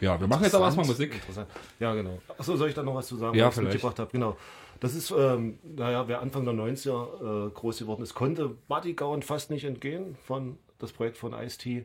ja, 0.00 0.20
wir 0.20 0.26
machen 0.26 0.44
jetzt 0.44 0.54
aber 0.54 0.66
erstmal 0.66 0.86
Musik. 0.86 1.14
Interessant. 1.14 1.48
Ja, 1.78 1.94
genau. 1.94 2.18
Achso, 2.36 2.56
soll 2.56 2.68
ich 2.68 2.74
da 2.74 2.82
noch 2.82 2.94
was 2.94 3.08
zu 3.08 3.16
sagen, 3.16 3.36
Ja, 3.36 3.46
was 3.46 3.58
ich 3.58 3.64
mitgebracht 3.64 3.98
habe? 3.98 4.10
Genau. 4.12 4.36
Das 4.80 4.94
ist, 4.94 5.10
ähm, 5.10 5.58
naja, 5.64 6.06
wer 6.06 6.20
Anfang 6.20 6.44
der 6.44 6.54
90er 6.54 7.48
äh, 7.48 7.50
groß 7.50 7.80
geworden 7.80 8.02
ist, 8.02 8.14
konnte 8.14 8.48
Buddy 8.68 8.94
Gowan 8.94 9.22
fast 9.22 9.50
nicht 9.50 9.64
entgehen 9.64 10.16
von 10.24 10.56
das 10.78 10.92
Projekt 10.92 11.16
von 11.16 11.32
Ice-T. 11.32 11.84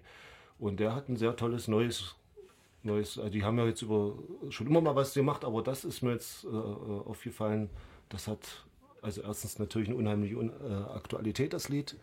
Und 0.59 0.79
der 0.79 0.95
hat 0.95 1.09
ein 1.09 1.15
sehr 1.15 1.35
tolles 1.35 1.67
neues, 1.67 2.15
neues, 2.83 3.17
also 3.17 3.29
die 3.29 3.43
haben 3.43 3.57
ja 3.57 3.65
jetzt 3.65 3.81
über 3.81 4.13
schon 4.49 4.67
immer 4.67 4.81
mal 4.81 4.95
was 4.95 5.13
gemacht, 5.13 5.43
aber 5.43 5.63
das 5.63 5.83
ist 5.83 6.03
mir 6.03 6.11
jetzt 6.11 6.43
äh, 6.43 6.47
äh, 6.49 6.51
aufgefallen. 7.05 7.69
Das 8.09 8.27
hat 8.27 8.65
also 9.01 9.21
erstens 9.21 9.59
natürlich 9.59 9.89
eine 9.89 9.97
unheimliche 9.97 10.38
Un 10.38 10.49
äh, 10.49 10.73
Aktualität, 10.95 11.53
das 11.53 11.69
Lied, 11.69 11.97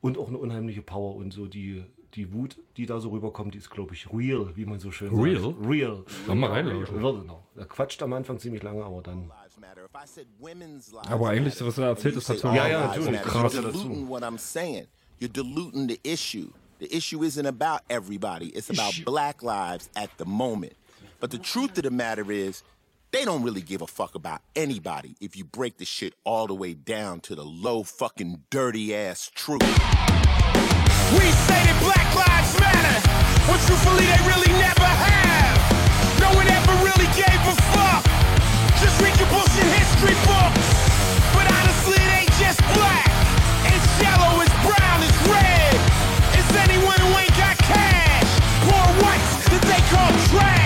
und 0.00 0.16
auch 0.18 0.28
eine 0.28 0.38
unheimliche 0.38 0.82
Power 0.82 1.16
und 1.16 1.32
so 1.32 1.46
die, 1.46 1.84
die 2.14 2.32
Wut, 2.32 2.56
die 2.76 2.86
da 2.86 3.00
so 3.00 3.10
rüberkommt, 3.10 3.54
die 3.54 3.58
ist, 3.58 3.70
glaube 3.70 3.94
ich, 3.94 4.06
real, 4.12 4.50
wie 4.56 4.64
man 4.64 4.78
so 4.80 4.90
schön 4.90 5.14
Real? 5.14 5.40
sagt. 5.42 5.56
Real. 5.66 6.04
Sollen 6.26 6.40
wir 6.40 6.50
reinlauschen? 6.50 6.96
Real, 6.98 7.20
genau. 7.20 7.44
Er 7.56 7.66
quatscht 7.66 8.02
am 8.02 8.12
Anfang 8.12 8.38
ziemlich 8.38 8.62
lange, 8.62 8.84
aber 8.84 9.02
dann. 9.02 9.30
Aber 11.08 11.28
eigentlich, 11.30 11.60
was 11.60 11.78
er 11.78 11.88
erzählt, 11.88 12.16
ist 12.16 12.28
natürlich 12.28 12.56
Ja, 12.56 12.68
ja, 12.68 12.86
natürlich. 12.88 13.20
krass. 13.22 13.54
Ja, 13.54 13.60
You're 13.60 13.72
diluting 13.72 14.08
what 14.08 14.22
I'm 14.22 14.38
saying. 14.38 14.86
You're 15.20 15.32
diluting 15.32 15.88
the 15.88 16.00
issue. 16.04 16.50
The 16.78 16.86
issue 16.96 17.22
isn't 17.24 17.46
about 17.46 17.80
everybody. 17.88 18.46
It's 18.56 18.70
about 18.70 19.04
black 19.04 19.42
lives 19.42 19.90
at 19.96 20.10
the 20.18 20.24
moment. 20.24 20.74
But 21.20 21.30
the 21.32 21.38
truth 21.38 21.76
of 21.76 21.82
the 21.82 21.90
matter 21.90 22.30
is, 22.30 22.62
they 23.10 23.24
don't 23.24 23.42
really 23.42 23.62
give 23.62 23.82
a 23.82 23.86
fuck 23.88 24.14
about 24.14 24.40
anybody 24.54 25.16
if 25.20 25.36
you 25.36 25.44
break 25.44 25.78
the 25.78 25.84
shit 25.84 26.14
all 26.24 26.46
the 26.46 26.54
way 26.54 26.74
down 26.74 27.20
to 27.22 27.34
the 27.34 27.44
low 27.44 27.82
fucking 27.82 28.44
dirty 28.50 28.94
ass 28.94 29.28
truth. 29.34 29.62
We 31.16 31.24
say 31.48 31.56
that 31.64 31.78
black 31.80 32.04
lives 32.12 32.52
matter, 32.60 32.96
but 33.48 33.56
truthfully 33.64 34.04
they 34.04 34.20
really 34.28 34.52
never 34.60 34.84
have. 34.84 35.56
No 36.20 36.28
one 36.36 36.44
ever 36.44 36.74
really 36.84 37.08
gave 37.16 37.40
a 37.48 37.56
fuck. 37.72 38.04
Just 38.76 39.00
read 39.00 39.16
your 39.16 39.28
bullshit 39.32 39.64
history 39.72 40.12
books. 40.28 40.68
But 41.32 41.48
honestly, 41.48 41.96
it 41.96 42.12
ain't 42.12 42.34
just 42.36 42.60
black. 42.76 43.08
It's 43.72 43.88
yellow, 44.04 44.44
it's 44.44 44.52
brown, 44.60 45.00
it's 45.00 45.20
red. 45.24 45.80
It's 46.36 46.52
anyone 46.60 47.00
who 47.00 47.10
ain't 47.16 47.36
got 47.40 47.56
cash. 47.56 48.28
Poor 48.68 48.86
whites 49.00 49.48
that 49.48 49.64
they 49.64 49.80
call 49.88 50.12
trash. 50.28 50.57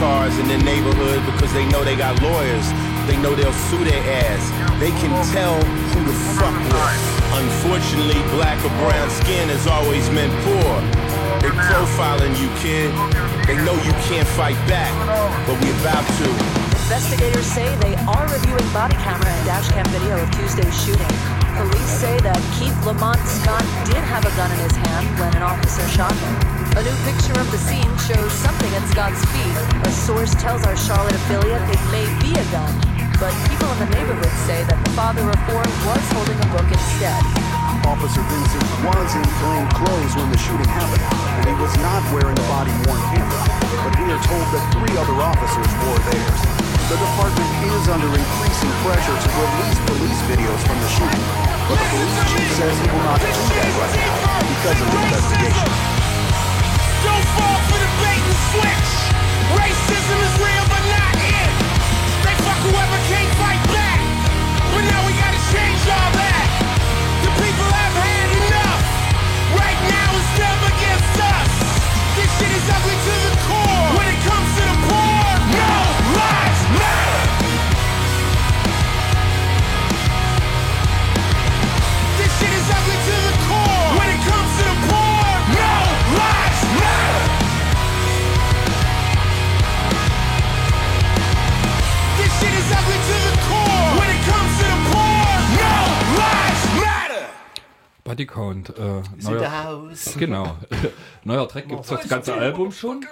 Cars 0.00 0.32
in 0.38 0.48
the 0.48 0.56
neighborhood 0.64 1.20
because 1.28 1.52
they 1.52 1.68
know 1.68 1.84
they 1.84 1.94
got 1.94 2.16
lawyers. 2.24 2.64
They 3.04 3.20
know 3.20 3.36
they'll 3.36 3.60
sue 3.68 3.84
their 3.84 4.00
ass. 4.24 4.42
They 4.80 4.88
can 4.96 5.12
tell 5.28 5.60
who 5.92 6.00
to 6.08 6.16
fuck 6.40 6.56
with. 6.56 7.00
Unfortunately, 7.36 8.16
black 8.32 8.56
or 8.64 8.72
brown 8.80 9.10
skin 9.12 9.52
has 9.52 9.68
always 9.68 10.08
meant 10.08 10.32
poor. 10.40 10.72
They 11.44 11.52
profiling 11.68 12.32
you, 12.40 12.48
kid. 12.64 12.88
They 13.44 13.60
know 13.60 13.76
you 13.84 13.92
can't 14.08 14.26
fight 14.40 14.56
back, 14.64 14.88
but 15.44 15.60
we 15.60 15.68
about 15.84 16.08
to. 16.16 16.26
Investigators 16.88 17.44
say 17.44 17.68
they 17.84 17.94
are 18.08 18.24
reviewing 18.32 18.64
body 18.72 18.96
camera 19.04 19.28
and 19.28 19.44
dashcam 19.44 19.84
video 19.92 20.16
of 20.16 20.32
Tuesday's 20.32 20.72
shooting. 20.80 21.12
Police 21.60 21.92
say 22.00 22.16
that 22.24 22.40
Keith 22.56 22.74
Lamont 22.88 23.20
Scott 23.28 23.62
did 23.84 24.00
have 24.08 24.24
a 24.24 24.32
gun 24.32 24.50
in 24.50 24.58
his 24.64 24.76
hand 24.80 25.06
when 25.20 25.36
an 25.36 25.44
officer 25.44 25.86
shot 25.92 26.16
him. 26.16 26.59
A 26.70 26.82
new 26.86 26.94
picture 27.02 27.34
of 27.34 27.50
the 27.50 27.58
scene 27.58 27.90
shows 28.06 28.30
something 28.30 28.70
at 28.78 28.86
Scott's 28.86 29.18
feet. 29.34 29.54
A 29.82 29.90
source 29.90 30.30
tells 30.38 30.62
our 30.62 30.78
Charlotte 30.78 31.18
affiliate 31.26 31.66
it 31.66 31.82
may 31.90 32.06
be 32.22 32.30
a 32.30 32.46
gun, 32.54 32.70
but 33.18 33.34
people 33.50 33.66
in 33.74 33.78
the 33.82 33.90
neighborhood 33.90 34.30
say 34.46 34.62
that 34.70 34.78
the 34.78 34.92
father 34.94 35.26
of 35.26 35.34
four 35.50 35.66
was 35.66 36.04
holding 36.14 36.38
a 36.38 36.48
book 36.54 36.70
instead. 36.70 37.18
Officer 37.90 38.22
Vincent 38.22 38.66
was 38.86 39.10
in 39.18 39.26
plain 39.42 39.66
clothes 39.74 40.14
when 40.14 40.30
the 40.30 40.38
shooting 40.38 40.70
happened, 40.70 41.02
and 41.42 41.50
he 41.50 41.56
was 41.58 41.74
not 41.82 42.06
wearing 42.14 42.38
a 42.38 42.46
body-worn 42.46 43.02
camera. 43.18 43.42
But 43.82 43.92
we 43.98 44.06
are 44.14 44.22
told 44.30 44.46
that 44.54 44.62
three 44.70 44.94
other 44.94 45.18
officers 45.18 45.70
wore 45.82 46.00
theirs. 46.06 46.40
The 46.86 46.96
department 47.02 47.50
is 47.66 47.82
under 47.90 48.10
increasing 48.14 48.74
pressure 48.86 49.18
to 49.18 49.28
release 49.42 49.78
police 49.90 50.20
videos 50.30 50.62
from 50.70 50.78
the 50.78 50.90
shooting, 50.94 51.24
but 51.66 51.76
the 51.82 51.88
police 51.98 52.18
chief 52.30 52.48
says 52.62 52.74
he 52.78 52.86
will 52.94 53.04
not 53.10 53.18
do 53.18 53.26
that 53.58 53.70
right 53.74 53.94
now 54.06 54.38
because 54.54 54.78
of 54.78 54.86
the 54.86 54.98
investigation. 55.02 55.99
Fall 57.36 57.60
for 57.70 57.78
the 57.78 57.90
bait 58.02 58.22
and 58.22 58.40
switch. 58.50 58.90
Racism 59.58 60.18
is 60.26 60.34
real, 60.40 60.66
but 60.72 60.84
not 60.94 61.14
it. 61.20 61.50
They 62.24 62.34
fuck 62.44 62.60
whoever 62.66 62.98
can't 63.12 63.32
fight 63.42 63.62
back. 63.74 64.00
But 64.74 64.82
now 64.90 65.00
we 65.06 65.12
gotta 65.18 65.42
change 65.54 65.82
all 65.86 66.10
that. 66.18 66.46
The 67.24 67.30
people 67.42 67.68
have 67.80 67.94
had 68.02 68.28
enough. 68.42 68.84
Right 69.54 69.80
now 69.90 70.08
it's 70.18 70.32
them 70.40 70.58
against 70.72 71.16
us. 71.34 71.52
This 72.16 72.30
shit 72.38 72.52
is 72.58 72.66
ugly 72.76 72.98
to 73.06 73.16
the 73.30 73.38
core. 73.48 73.86
When 73.98 74.06
it 74.14 74.20
comes 74.26 74.50
to 74.58 74.64
the 74.70 74.78
poor, 74.88 75.26
no 75.54 75.72
matter. 76.16 76.50
This 82.18 82.32
shit 82.38 82.52
is 82.60 82.68
ugly 82.78 82.98
to 83.08 83.16
the 83.28 83.34
core. 83.48 83.59
Count. 98.26 98.70
Äh, 98.70 99.02
Haus. 99.64 100.16
Genau. 100.18 100.56
neuer 101.24 101.48
Track 101.48 101.68
gibt 101.68 101.82
es 101.82 101.88
das 101.88 102.08
ganze 102.08 102.34
Album 102.34 102.72
schon. 102.72 103.04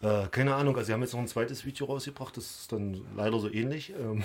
Äh, 0.00 0.26
keine 0.30 0.54
Ahnung, 0.54 0.76
also 0.76 0.86
sie 0.86 0.92
haben 0.92 1.00
jetzt 1.00 1.12
noch 1.12 1.20
ein 1.20 1.26
zweites 1.26 1.64
Video 1.64 1.86
rausgebracht, 1.86 2.36
das 2.36 2.44
ist 2.60 2.72
dann 2.72 3.00
leider 3.16 3.40
so 3.40 3.50
ähnlich, 3.50 3.92
ähm, 3.98 4.22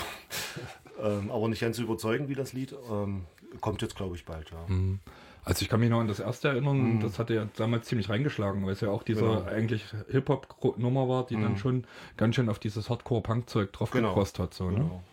ähm, 1.04 1.32
aber 1.32 1.48
nicht 1.48 1.62
ganz 1.62 1.78
so 1.78 1.84
überzeugend 1.84 2.30
wie 2.30 2.36
das 2.36 2.54
Lied. 2.54 2.76
Ähm, 2.91 3.26
kommt 3.60 3.82
jetzt, 3.82 3.96
glaube 3.96 4.15
ich, 4.15 4.26
bald, 4.26 4.52
ja. 4.52 4.58
Mhm. 4.67 5.00
Also 5.45 5.62
ich 5.62 5.69
kann 5.69 5.79
mich 5.82 5.89
noch 5.89 5.99
an 5.99 6.08
das 6.08 6.19
erste 6.19 6.47
erinnern, 6.49 6.95
Mhm. 6.95 6.99
das 7.01 7.19
hatte 7.19 7.34
ja 7.34 7.47
damals 7.58 7.88
ziemlich 7.88 8.10
reingeschlagen, 8.10 8.65
weil 8.65 8.73
es 8.73 8.82
ja 8.82 8.89
auch 8.89 9.03
diese 9.03 9.21
Genau. 9.21 9.43
eigentlich 9.43 9.84
Hip-Hop-Nummer 10.10 11.10
war, 11.10 11.25
die 11.25 11.36
dann 11.36 11.51
Mhm. 11.53 11.58
schon 11.58 11.84
ganz 12.17 12.36
schön 12.36 12.47
auf 12.49 12.60
dieses 12.60 12.89
Hardcore-Punk-Zeug 12.89 13.73
drauf 13.73 13.91
Genau. 13.91 14.10
gekostet 14.13 14.39
hat. 14.43 14.53
So, 14.53 14.69
ne? 14.69 14.77
Genau. 14.77 15.03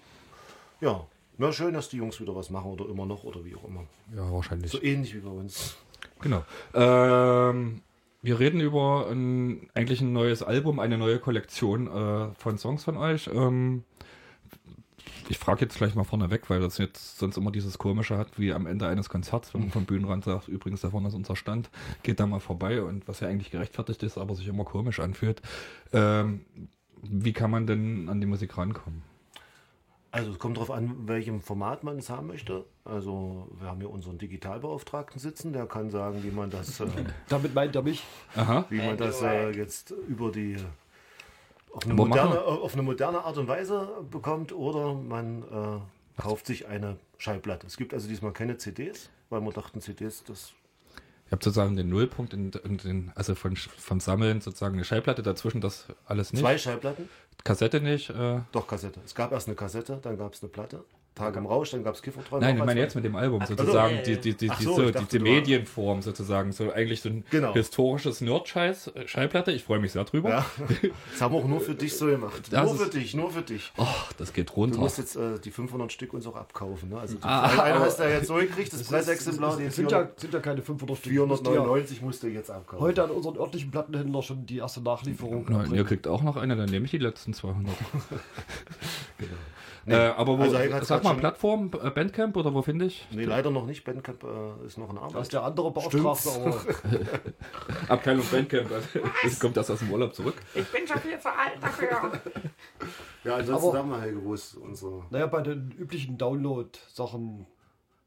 Ja, 0.81 1.05
na 1.39 1.53
schön, 1.53 1.75
dass 1.75 1.89
die 1.89 1.97
Jungs 1.97 2.21
wieder 2.21 2.35
was 2.37 2.49
machen 2.51 2.71
oder 2.71 2.89
immer 2.89 3.07
noch 3.07 3.25
oder 3.25 3.45
wie 3.45 3.55
auch 3.57 3.65
immer. 3.65 3.85
Ja, 4.15 4.31
wahrscheinlich. 4.33 4.71
So 4.71 4.81
ähnlich 4.83 5.15
wie 5.15 5.21
bei 5.21 5.31
uns. 5.31 5.77
Genau. 6.21 6.45
Ähm, 6.75 7.83
wir 8.23 8.39
reden 8.39 8.61
über 8.61 9.09
ein, 9.11 9.69
eigentlich 9.75 10.01
ein 10.01 10.13
neues 10.13 10.43
Album, 10.43 10.79
eine 10.79 10.99
neue 10.99 11.19
Kollektion 11.19 11.87
äh, 11.87 12.35
von 12.35 12.59
Songs 12.59 12.85
von 12.85 12.97
euch. 12.97 13.29
Ähm, 13.33 13.85
ich 15.31 15.39
frage 15.39 15.61
jetzt 15.61 15.77
gleich 15.77 15.95
mal 15.95 16.03
vorne 16.03 16.31
weg, 16.31 16.51
weil 16.51 16.61
das 16.61 16.77
jetzt 16.79 17.19
sonst 17.19 17.37
immer 17.37 17.53
dieses 17.53 17.79
Komische 17.79 18.19
hat, 18.19 18.37
wie 18.37 18.53
am 18.53 18.67
Ende 18.67 18.89
eines 18.89 19.09
Konzerts, 19.09 19.55
wenn 19.55 19.61
man 19.63 19.71
vom 19.71 19.85
Bühnenrand 19.85 20.25
sagt, 20.25 20.49
übrigens, 20.49 20.81
da 20.81 20.91
vorne 20.91 21.07
ist 21.07 21.15
unser 21.15 21.37
Stand, 21.37 21.71
geht 22.03 22.19
da 22.19 22.27
mal 22.27 22.41
vorbei 22.41 22.83
und 22.83 23.07
was 23.07 23.21
ja 23.21 23.29
eigentlich 23.29 23.53
gerechtfertigt 23.53 24.03
ist, 24.03 24.19
aber 24.19 24.35
sich 24.35 24.49
immer 24.49 24.65
komisch 24.65 24.99
anfühlt. 24.99 25.41
Ähm, 25.93 26.45
wie 27.03 27.33
kann 27.33 27.51
man 27.51 27.69
denn 27.69 28.09
an 28.09 28.21
die 28.21 28.27
Musik 28.27 28.59
rankommen? 28.59 29.03
Also 30.11 30.33
es 30.33 30.41
kommt 30.41 30.57
darauf 30.57 30.73
an, 30.73 31.07
welchem 31.07 31.41
Format 31.41 31.85
man 31.85 31.99
es 31.99 32.11
haben 32.11 32.27
möchte. 32.27 32.65
Also 32.85 33.47
wir 33.61 33.69
haben 33.69 33.79
hier 33.79 33.91
unseren 33.91 34.19
Digitalbeauftragten 34.19 35.21
sitzen, 35.21 35.53
der 35.53 35.67
kann 35.67 35.91
sagen, 35.91 36.25
wie 36.25 36.33
man 36.33 36.51
das, 36.51 36.81
äh, 36.81 36.87
Damit 37.29 37.55
meint 37.55 37.77
er 37.77 37.83
mich. 37.83 38.03
Aha. 38.35 38.65
wie 38.69 38.79
man 38.79 38.97
das 38.97 39.23
äh, 39.23 39.51
jetzt 39.51 39.93
über 40.09 40.33
die 40.33 40.57
auf 41.73 41.85
eine, 41.85 41.95
moderne, 41.95 42.35
wir- 42.35 42.47
auf 42.47 42.73
eine 42.75 42.83
moderne 42.83 43.23
Art 43.25 43.39
und 43.39 43.49
Weise 43.49 43.89
bekommt 44.11 44.53
oder 44.53 44.95
man 44.95 45.43
äh, 45.43 46.21
kauft 46.21 46.47
sich 46.47 46.67
eine 46.67 46.97
Schallplatte. 47.19 47.67
Es 47.67 47.77
gibt 47.77 47.95
also 47.95 48.09
diesmal 48.09 48.33
keine 48.33 48.57
CDs, 48.59 49.11
weil 49.29 49.41
wir 49.41 49.53
dachten, 49.53 49.81
CDs, 49.81 50.25
das 50.25 50.53
Ich 51.27 51.33
habe 51.33 51.43
sozusagen 51.45 51.77
den 51.77 51.89
Nullpunkt 51.89 52.33
in, 52.35 52.51
in 52.65 52.77
den, 52.79 53.13
also 53.15 53.35
von, 53.35 53.57
vom 53.57 54.01
Sammeln 54.01 54.41
sozusagen 54.41 54.75
eine 54.75 54.85
Schallplatte 54.85 55.23
dazwischen, 55.23 55.61
das 55.61 55.87
alles 56.07 56.33
nicht. 56.33 56.43
Zwei 56.43 56.59
Schallplatten? 56.59 57.09
Kassette 57.45 57.81
nicht. 57.81 58.11
Äh, 58.11 58.41
Doch, 58.53 58.67
Kassette. 58.67 59.01
Es 59.05 59.15
gab 59.15 59.33
erst 59.33 59.47
eine 59.49 59.55
Kassette, 59.57 59.99
dann 60.03 60.19
gab 60.19 60.35
es 60.35 60.43
eine 60.43 60.51
Platte. 60.51 60.85
Tag 61.21 61.37
im 61.37 61.47
Rausch, 61.47 61.71
dann 61.71 61.85
gab 61.85 61.95
es 61.95 62.03
Kifferträume. 62.03 62.45
Nein, 62.45 62.57
ich 62.59 62.65
meine 62.65 62.81
jetzt 62.81 62.95
mit 62.95 63.05
dem 63.05 63.15
Album 63.17 63.45
sozusagen, 63.47 63.99
also, 63.99 64.11
die, 64.11 64.35
die, 64.35 64.35
die, 64.49 64.65
so, 64.65 64.75
so, 64.77 64.91
dachte, 64.91 65.07
die 65.13 65.19
du 65.19 65.25
Medienform 65.25 66.03
sozusagen, 66.03 66.53
so 66.53 66.73
eigentlich 66.73 67.01
so 67.03 67.09
ein 67.11 67.25
Genau. 67.31 67.53
historisches 67.53 68.21
Nerd-Scheiß, 68.21 68.89
äh, 68.89 69.07
Schallplatte. 69.09 69.53
Ich 69.53 69.65
freue 69.65 69.79
mich 69.79 69.93
sehr 69.93 70.05
drüber. 70.05 70.29
Ja. 70.31 70.47
Das 71.13 71.21
haben 71.21 71.35
wir 71.35 71.39
auch 71.41 71.47
nur 71.49 71.61
für 71.61 71.75
dich 71.75 71.95
so 71.97 72.07
gemacht. 72.07 72.43
Das 72.51 72.65
nur 72.65 72.75
ist- 72.75 72.83
für 72.83 72.99
dich, 72.99 73.15
nur 73.15 73.31
für 73.31 73.43
dich. 73.43 73.73
Ach, 73.77 74.13
das 74.15 74.33
geht 74.33 74.51
Du 74.51 74.55
runter. 74.55 74.79
musst 74.79 74.99
jetzt 74.99 75.17
äh, 75.17 75.39
die 75.39 75.51
500 75.51 75.93
Stück 75.93 76.13
uns 76.15 76.27
auch 76.27 76.37
abkaufen. 76.37 76.89
Ne? 76.89 76.99
Also 76.99 77.17
du, 77.17 77.27
Ah, 77.27 77.43
eine 77.63 77.75
aber- 77.75 77.85
hast 77.85 77.99
du 77.99 78.05
ja 78.05 78.11
jetzt 78.11 78.27
so 78.29 78.35
gekriegt, 78.37 78.73
das 78.73 78.81
Das 78.81 78.89
Pressexemplar. 78.89 79.57
die 79.57 79.63
sind, 79.65 79.75
sind, 79.75 79.93
ja, 79.93 80.09
sind 80.17 80.33
ja 80.35 80.41
keine 80.41 80.63
500 80.63 80.97
Stück. 80.97 81.13
499 81.13 82.01
musst 82.03 82.23
du 82.23 82.29
jetzt 82.29 82.51
abkaufen. 82.51 82.83
Heute 82.85 83.05
an 83.05 83.11
unseren 83.11 83.37
örtlichen 83.37 83.71
Plattenhändler 83.71 84.23
schon 84.23 84.47
die 84.47 84.59
erste 84.59 84.81
Nachlieferung. 84.81 85.45
Na, 85.49 85.57
erbringen. 85.59 85.77
ihr 85.77 85.85
kriegt 85.85 86.07
auch 86.09 86.23
noch 86.23 86.37
eine, 86.37 86.57
dann 86.57 86.71
nehme 86.71 86.85
ich 86.87 86.91
die 86.91 86.99
letzten 86.99 87.35
200. 87.35 87.75
Nee, 89.87 89.95
äh, 89.95 90.09
aber 90.11 90.39
wo, 90.39 90.43
also 90.43 90.59
Heiko 90.59 90.75
hat's 90.75 90.89
sag 90.89 91.03
mal, 91.05 91.15
Plattform, 91.15 91.71
äh, 91.83 91.91
Bandcamp 91.91 92.37
oder 92.37 92.53
wo 92.53 92.61
finde 92.63 92.85
ich? 92.87 93.07
Nee, 93.11 93.25
leider 93.25 93.51
noch 93.51 93.65
nicht. 93.67 93.83
Bandcamp 93.85 94.23
äh, 94.25 94.67
ist 94.67 94.77
noch 94.79 94.91
in 94.91 94.99
Arbeit. 94.99 95.15
Das 95.15 95.23
ist 95.23 95.33
der 95.33 95.43
andere 95.43 95.71
Beauftragte, 95.71 96.31
aber 96.31 96.61
Abteilung 97.89 98.25
Bandcamp, 98.31 98.71
also, 98.73 99.09
das 99.23 99.41
kommt 99.41 99.57
erst 99.57 99.71
aus 99.71 99.79
dem 99.81 99.91
Urlaub 99.91 100.15
zurück. 100.15 100.35
Ich 100.55 100.67
bin 100.71 100.87
schon 100.87 100.99
viel 100.99 101.19
zu 101.19 101.29
alt 101.29 101.53
dafür. 101.61 102.13
Ja, 103.25 103.37
ansonsten 103.37 103.69
Aber- 103.69 103.83
mal, 103.85 104.01
Helge, 104.01 104.23
wo 104.25 104.35
ist 104.35 104.55
unsere... 104.55 105.05
naja, 105.11 105.27
bei 105.27 105.43
den 105.43 105.71
üblichen 105.79 106.17
Download-Sachen, 106.19 107.47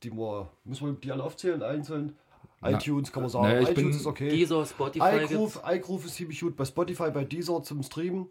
die 0.03 0.11
wir, 0.11 0.49
müssen 0.63 0.87
wir 0.87 0.93
die 0.93 1.11
alle 1.11 1.23
aufzählen, 1.23 1.61
einzeln. 1.63 2.17
Na, 2.61 2.71
iTunes 2.71 3.11
kann 3.11 3.23
man 3.23 3.29
sagen, 3.29 3.45
naja, 3.45 3.61
ich 3.61 3.69
iTunes 3.69 3.89
bin- 3.91 3.99
ist 3.99 4.05
okay. 4.05 4.29
Deezer, 4.29 4.65
Spotify 4.65 5.23
iGroove, 5.25 5.59
iGroove 5.65 6.05
ist 6.05 6.15
ziemlich 6.15 6.39
gut. 6.39 6.55
Bei 6.55 6.65
Spotify, 6.65 7.11
bei 7.11 7.25
Deezer 7.25 7.61
zum 7.61 7.83
Streamen. 7.83 8.27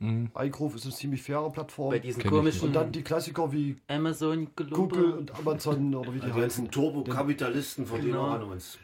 Mhm. 0.00 0.30
iGroove 0.36 0.74
ist 0.76 0.84
eine 0.86 0.94
ziemlich 0.94 1.22
faire 1.22 1.50
Plattform. 1.50 1.90
Bei 1.90 1.98
diesen 1.98 2.20
Kenn 2.22 2.30
komischen 2.30 2.68
Und 2.68 2.72
dann 2.74 2.90
die 2.90 3.02
Klassiker 3.02 3.52
wie 3.52 3.76
Amazon 3.86 4.48
Google 4.56 5.12
und 5.12 5.34
Amazon 5.38 5.94
oder 5.94 6.12
wie 6.14 6.20
die 6.20 6.26
Die 6.26 6.32
ganzen 6.32 6.42
heißen. 6.42 6.70
Turbo-Kapitalisten 6.70 7.86
verdienen 7.86 8.12
Genau. 8.12 8.26
auch 8.28 8.32
an 8.32 8.42
uns. 8.44 8.78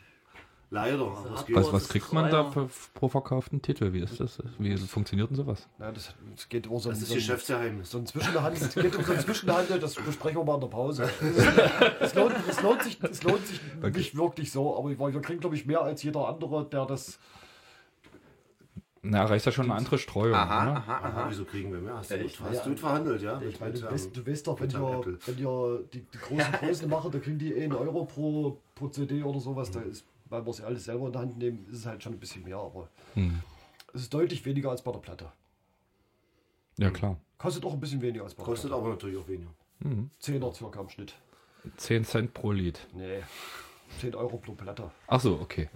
Leider. 0.68 1.06
Was, 1.54 1.72
was 1.72 1.82
ist 1.84 1.88
kriegt 1.90 2.12
man 2.12 2.28
da 2.28 2.50
für, 2.50 2.68
pro 2.92 3.08
verkauften 3.08 3.62
Titel? 3.62 3.92
Wie 3.92 4.00
ist 4.00 4.18
das? 4.18 4.42
Wie 4.58 4.76
funktioniert 4.76 5.30
denn 5.30 5.36
sowas? 5.36 5.68
Ja, 5.78 5.92
das, 5.92 6.12
das 6.34 6.48
geht 6.48 6.66
über 6.66 6.80
so 6.80 6.88
Das 6.88 6.98
ein, 6.98 7.02
ist 7.02 7.08
so 7.08 7.14
ein, 7.14 7.18
Geschäftsgeheimnis. 7.18 7.90
so 7.92 7.98
ein 7.98 8.06
Zwischenhandel. 8.06 8.62
Es 8.62 8.74
geht 8.74 8.96
um 8.96 9.04
so 9.04 9.12
ein 9.12 9.20
Zwischenhandel, 9.20 9.78
das 9.78 9.94
besprechen 9.94 10.38
wir 10.40 10.44
mal 10.44 10.54
in 10.56 10.60
der 10.62 10.66
Pause. 10.66 11.08
Es 12.00 12.14
lohnt, 12.14 12.34
es 12.48 12.60
lohnt 12.62 12.82
sich, 12.82 12.98
es 13.02 13.22
lohnt 13.22 13.46
sich 13.46 13.60
nicht 13.94 14.16
wirklich 14.16 14.50
so, 14.50 14.76
aber 14.76 14.90
wir 14.90 15.20
kriegen, 15.20 15.38
glaube 15.40 15.54
ich, 15.54 15.66
mehr 15.66 15.82
als 15.82 16.02
jeder 16.02 16.26
andere, 16.28 16.64
der 16.68 16.84
das. 16.84 17.18
Na, 19.10 19.18
erreicht 19.22 19.46
ja 19.46 19.52
schon 19.52 19.66
eine 19.66 19.74
andere 19.74 19.98
Streuung. 19.98 20.34
Aha, 20.34 20.64
ne? 20.64 20.70
aha, 20.76 20.92
Aha, 20.96 21.08
aha. 21.08 21.26
wieso 21.28 21.44
kriegen 21.44 21.72
wir 21.72 21.80
mehr? 21.80 21.96
Hast 21.96 22.10
du, 22.10 22.18
gut, 22.18 22.40
hast 22.40 22.54
Ja. 22.56 22.62
du 22.64 22.68
gut 22.70 22.80
verhandelt, 22.80 23.22
ja? 23.22 23.40
Ich 23.40 23.60
meine, 23.60 23.72
du, 23.74 23.80
Mit, 23.82 23.90
weißt, 23.92 24.06
ähm, 24.06 24.12
du 24.12 24.26
weißt 24.30 24.46
doch, 24.46 24.60
wenn 24.60 24.70
ihr, 24.70 25.18
wenn 25.26 25.38
ihr 25.38 25.84
die, 25.92 26.00
die 26.00 26.18
großen 26.18 26.52
Größen 26.60 26.88
machen, 26.90 27.10
da 27.12 27.18
kriegen 27.18 27.38
die 27.38 27.54
1 27.54 27.74
Euro 27.74 28.04
pro, 28.04 28.58
pro 28.74 28.88
CD 28.88 29.22
oder 29.22 29.38
sowas. 29.40 29.68
Mhm. 29.70 29.74
Da 29.74 29.80
ist, 29.82 30.04
weil 30.28 30.44
wir 30.44 30.50
es 30.50 30.58
ja 30.58 30.66
alles 30.66 30.84
selber 30.84 31.06
in 31.06 31.12
der 31.12 31.20
Hand 31.22 31.38
nehmen, 31.38 31.66
ist 31.70 31.78
es 31.78 31.86
halt 31.86 32.02
schon 32.02 32.12
ein 32.14 32.18
bisschen 32.18 32.42
mehr, 32.44 32.56
aber 32.58 32.88
Hm. 33.14 33.40
es 33.94 34.02
ist 34.02 34.14
deutlich 34.14 34.44
weniger 34.44 34.70
als 34.70 34.82
bei 34.82 34.90
der 34.92 34.98
Platte. 34.98 35.30
Ja, 36.78 36.90
klar. 36.90 37.16
Kostet 37.38 37.64
auch 37.64 37.72
ein 37.74 37.80
bisschen 37.80 38.02
weniger 38.02 38.24
als 38.24 38.34
bei 38.34 38.42
der 38.42 38.46
Kostet 38.46 38.70
Platte. 38.70 38.82
aber 38.82 38.90
natürlich 38.92 39.18
auch 39.18 39.28
weniger. 39.28 39.50
Mhm. 39.80 40.10
10er 40.22 40.52
circa 40.54 40.80
im 40.80 40.88
Schnitt. 40.88 41.14
10 41.76 42.04
Cent 42.04 42.34
pro 42.34 42.52
Lied. 42.52 42.86
Nee, 42.94 43.20
10 44.00 44.14
Euro 44.14 44.36
pro 44.38 44.52
Platte. 44.52 44.90
Ach 45.06 45.20
so, 45.20 45.38
okay. 45.40 45.68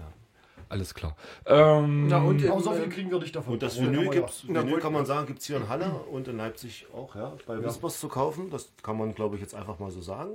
Alles 0.70 0.94
klar. 0.94 1.16
Ähm, 1.46 2.06
Na 2.06 2.22
und 2.22 2.48
auch 2.48 2.60
so 2.60 2.72
viel 2.72 2.88
kriegen 2.88 3.10
wir 3.10 3.18
nicht 3.18 3.34
davon. 3.34 3.54
Und 3.54 3.62
das 3.62 3.78
Vinyl, 3.80 4.04
ja. 4.04 4.10
gibt's, 4.12 4.44
Ja, 4.46 4.62
Vinyl 4.62 4.78
kann 4.78 4.92
man 4.92 5.04
sagen, 5.04 5.26
gibt 5.26 5.40
es 5.40 5.46
hier 5.46 5.56
in 5.56 5.68
Halle 5.68 5.90
und 6.10 6.28
in 6.28 6.36
Leipzig 6.36 6.86
auch, 6.94 7.16
ja, 7.16 7.36
bei 7.44 7.54
Ja. 7.56 7.64
Whispers 7.64 7.98
zu 7.98 8.08
kaufen. 8.08 8.50
Das 8.50 8.70
kann 8.82 8.96
man, 8.96 9.12
glaube 9.14 9.34
ich, 9.34 9.42
jetzt 9.42 9.54
einfach 9.54 9.80
mal 9.80 9.90
so 9.90 10.00
sagen. 10.00 10.30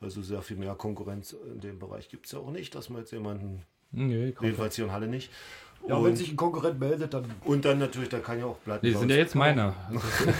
Also 0.00 0.20
sehr 0.20 0.42
viel 0.42 0.56
mehr 0.56 0.74
Konkurrenz 0.74 1.34
in 1.54 1.60
dem 1.60 1.78
Bereich 1.78 2.08
gibt 2.08 2.26
es 2.26 2.32
ja 2.32 2.40
auch 2.40 2.50
nicht, 2.50 2.74
dass 2.74 2.90
man 2.90 3.00
jetzt 3.02 3.12
jemanden, 3.12 3.62
Nee, 3.92 4.34
jedenfalls 4.40 4.74
hier 4.76 4.86
in 4.86 4.92
Halle 4.92 5.06
nicht. 5.06 5.30
Ja, 5.88 5.94
und, 5.96 6.04
wenn 6.04 6.16
sich 6.16 6.30
ein 6.30 6.36
Konkurrent 6.36 6.80
meldet, 6.80 7.14
dann. 7.14 7.24
und 7.44 7.64
dann 7.64 7.78
natürlich, 7.78 8.08
da 8.08 8.18
kann 8.18 8.38
ja 8.38 8.46
auch 8.46 8.60
Platten 8.64 8.84
Die 8.84 8.92
sind 8.92 9.08
ja 9.08 9.16
jetzt 9.16 9.34
meine. 9.34 9.72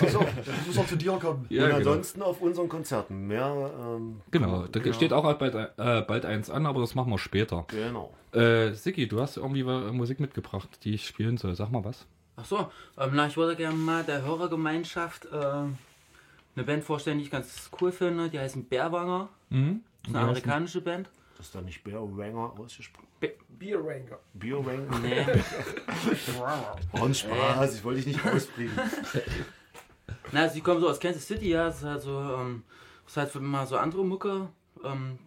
Achso, 0.03 0.19
dann 0.21 0.67
muss 0.67 0.77
er 0.77 0.87
zu 0.87 0.97
dir 0.97 1.13
kommen. 1.13 1.47
Ja, 1.49 1.65
und 1.65 1.69
genau. 1.69 1.77
ansonsten 1.79 2.23
auf 2.23 2.41
unseren 2.41 2.69
Konzerten 2.69 3.27
mehr. 3.29 3.71
Ähm, 3.81 4.21
Genau, 4.31 4.67
da 4.67 4.81
ja. 4.81 4.93
steht 4.93 5.13
auch 5.13 5.33
bald, 5.35 5.55
äh, 5.55 6.03
bald 6.03 6.25
eins 6.25 6.51
an, 6.51 6.67
aber 6.67 6.81
das 6.81 6.95
machen 6.95 7.11
wir 7.13 7.19
später. 7.19 7.65
Genau. 7.69 8.13
Äh, 8.33 8.73
Siki, 8.73 9.07
du 9.07 9.21
hast 9.21 9.37
irgendwie 9.37 9.63
Musik 9.63 10.21
mitgebracht, 10.21 10.69
die 10.83 10.95
ich 10.95 11.07
spielen 11.07 11.37
soll. 11.37 11.55
Sag 11.55 11.71
mal 11.71 11.85
was. 11.85 12.07
Ach 12.37 12.45
so, 12.45 12.59
ähm, 12.99 13.11
na, 13.15 13.27
ich 13.27 13.37
würde 13.37 13.57
gerne 13.57 13.77
mal 13.77 14.05
der 14.05 14.23
Hörergemeinschaft 14.23 15.27
äh, 15.27 15.37
eine 15.37 16.65
Band 16.65 16.85
vorstellen, 16.85 17.19
die 17.19 17.25
ich 17.25 17.31
ganz 17.31 17.71
cool 17.81 17.93
finde. 17.93 18.29
Die 18.29 18.39
heißen 18.39 18.65
Bärwanger. 18.65 19.29
Mhm. 19.51 19.83
Das 20.03 20.11
ist 20.11 20.17
eine 20.17 20.25
amerikanische 20.25 20.81
Band. 20.81 21.09
Das 21.37 21.47
ist 21.47 21.55
da 21.55 21.61
nicht 21.61 21.85
Bear 21.85 22.01
Wanger 22.17 22.55
ausgesprochen. 22.59 23.07
Bierranger. 23.49 24.19
Beer 24.35 24.65
Wanger? 24.65 24.99
Nee. 25.01 25.27
War 26.39 26.79
ein 27.03 27.15
Spaß, 27.15 27.75
ich 27.77 27.85
wollte 27.85 28.03
dich 28.03 28.15
nicht 28.15 28.27
ausfliegen. 28.27 28.75
Na, 30.33 30.47
die 30.47 30.61
kommen 30.61 30.81
so 30.81 30.89
aus 30.89 31.01
Kansas 31.01 31.27
City, 31.27 31.51
ja. 31.51 31.67
Das 31.67 31.79
ist 31.79 31.85
halt 31.85 32.03
so, 32.03 32.19
ähm, 32.19 32.63
das 33.05 33.13
ist 33.13 33.17
halt 33.17 33.31
für 33.31 33.41
mal 33.41 33.67
so 33.67 33.77
andere 33.77 34.05
Mucke. 34.05 34.49
Ähm, 34.85 35.19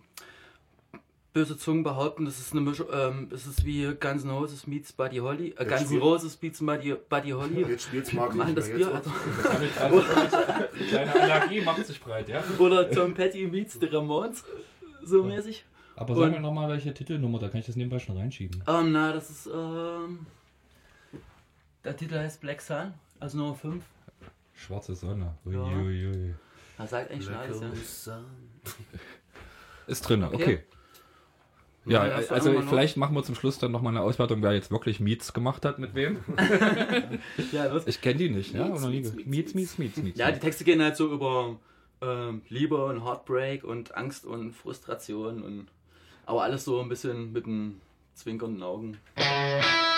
böse 1.34 1.58
Zungen 1.58 1.84
behaupten, 1.84 2.26
das 2.26 2.40
ist 2.40 2.54
eine 2.54 2.62
Mischung, 2.62 2.88
ähm, 2.92 3.28
das 3.30 3.46
ist 3.46 3.64
wie 3.64 3.86
Guns 4.00 4.24
N' 4.24 4.32
Roses 4.32 4.68
meets 4.68 4.92
Buddy 4.92 5.18
Holly. 5.18 5.54
Äh, 5.58 5.66
Guns 5.66 5.92
N' 5.92 6.00
Roses 6.00 6.42
meets 6.42 6.60
Buddy, 6.60 6.96
Buddy 7.08 7.30
Holly. 7.32 7.62
Jetzt 7.62 7.84
spielt's 7.84 8.14
Marc 8.14 8.34
Machen 8.34 8.56
nicht 8.56 8.58
das 8.58 8.72
Bier. 8.72 9.02
Also, 9.80 10.04
Kleine 10.90 11.14
Allergie 11.14 11.62
macht 11.62 11.86
sich 11.86 12.02
breit, 12.02 12.30
ja? 12.30 12.44
Oder 12.58 12.90
Tom 12.90 13.14
Petty 13.14 13.48
meets 13.48 13.78
The 13.80 13.86
Ramones. 13.88 14.44
So 15.04 15.24
mäßig. 15.24 15.66
Aber 16.00 16.14
Und- 16.14 16.20
sag 16.22 16.32
mir 16.32 16.40
nochmal, 16.40 16.70
welche 16.70 16.94
Titelnummer, 16.94 17.40
da 17.40 17.50
kann 17.50 17.60
ich 17.60 17.66
das 17.66 17.76
nebenbei 17.76 18.00
schon 18.00 18.16
reinschieben. 18.18 18.64
Ähm, 18.68 18.94
na, 18.94 19.12
das 19.12 19.30
ist, 19.30 19.48
ähm, 19.54 20.26
der 21.84 21.98
Titel 21.98 22.16
heißt 22.18 22.40
Black 22.40 22.62
Sun, 22.62 22.94
also 23.20 23.38
Nummer 23.38 23.56
5. 23.56 23.84
Schwarze 24.56 24.96
Sonne. 24.96 25.36
Ui, 25.46 25.54
Ja. 25.54 25.62
ui, 25.64 26.08
ui. 26.08 26.36
Das 26.78 26.90
sagt 26.92 27.12
eigentlich 27.12 27.26
schon 27.26 27.34
alles, 27.36 28.06
ja. 28.06 28.22
Ist 29.88 30.02
drin, 30.08 30.24
okay. 30.24 30.36
Okay. 30.36 30.60
Ja, 31.86 32.06
Ja, 32.08 32.16
also 32.30 32.62
vielleicht 32.62 32.96
machen 32.98 33.16
wir 33.16 33.24
zum 33.24 33.36
Schluss 33.36 33.58
dann 33.58 33.72
nochmal 33.72 33.94
eine 33.96 34.02
Auswertung, 34.06 34.42
wer 34.44 34.54
jetzt 34.54 34.70
wirklich 34.72 35.00
Meets 35.00 35.34
gemacht 35.34 35.66
hat, 35.66 35.80
mit 35.80 35.96
wem. 35.96 36.20
Ja. 37.52 37.76
Ich 37.86 38.00
kenne 38.00 38.20
die 38.20 38.30
nicht, 38.30 38.54
ja? 38.54 38.68
Meets, 38.68 38.84
nie 38.84 38.90
Meets, 39.02 39.16
Meets, 39.26 39.54
Meets, 39.56 39.78
Meets, 39.78 39.98
Meets. 39.98 40.20
Ja, 40.20 40.32
die 40.32 40.40
Texte 40.40 40.64
gehen 40.64 40.82
halt 40.82 40.96
so 40.96 41.12
über 41.12 41.58
ähm, 42.02 42.42
Liebe 42.50 42.84
und 42.86 43.04
Heartbreak 43.04 43.64
und 43.66 43.96
Angst 43.96 44.26
und 44.26 44.54
Frustration 44.54 45.42
und 45.42 45.68
aber 46.30 46.44
alles 46.44 46.64
so 46.64 46.80
ein 46.80 46.90
bisschen 46.90 47.34
mit 47.34 47.48
einem 47.48 47.82
zwinkernden 48.14 48.62
Augen. 48.62 49.00
Musik, 49.18 49.26
die 49.74 49.89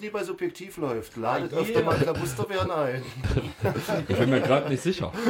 nie 0.00 0.10
bei 0.10 0.22
Subjektiv 0.24 0.76
läuft. 0.78 1.16
Ladet 1.16 1.52
Ah, 1.54 1.58
öfter 1.58 1.82
mal 1.82 1.96
Klabuster 1.96 2.48
werden 2.48 2.70
ein. 2.70 3.02
Ich 4.08 4.16
bin 4.18 4.30
mir 4.30 4.40
gerade 4.40 4.68
nicht 4.68 4.82
sicher. 4.82 5.12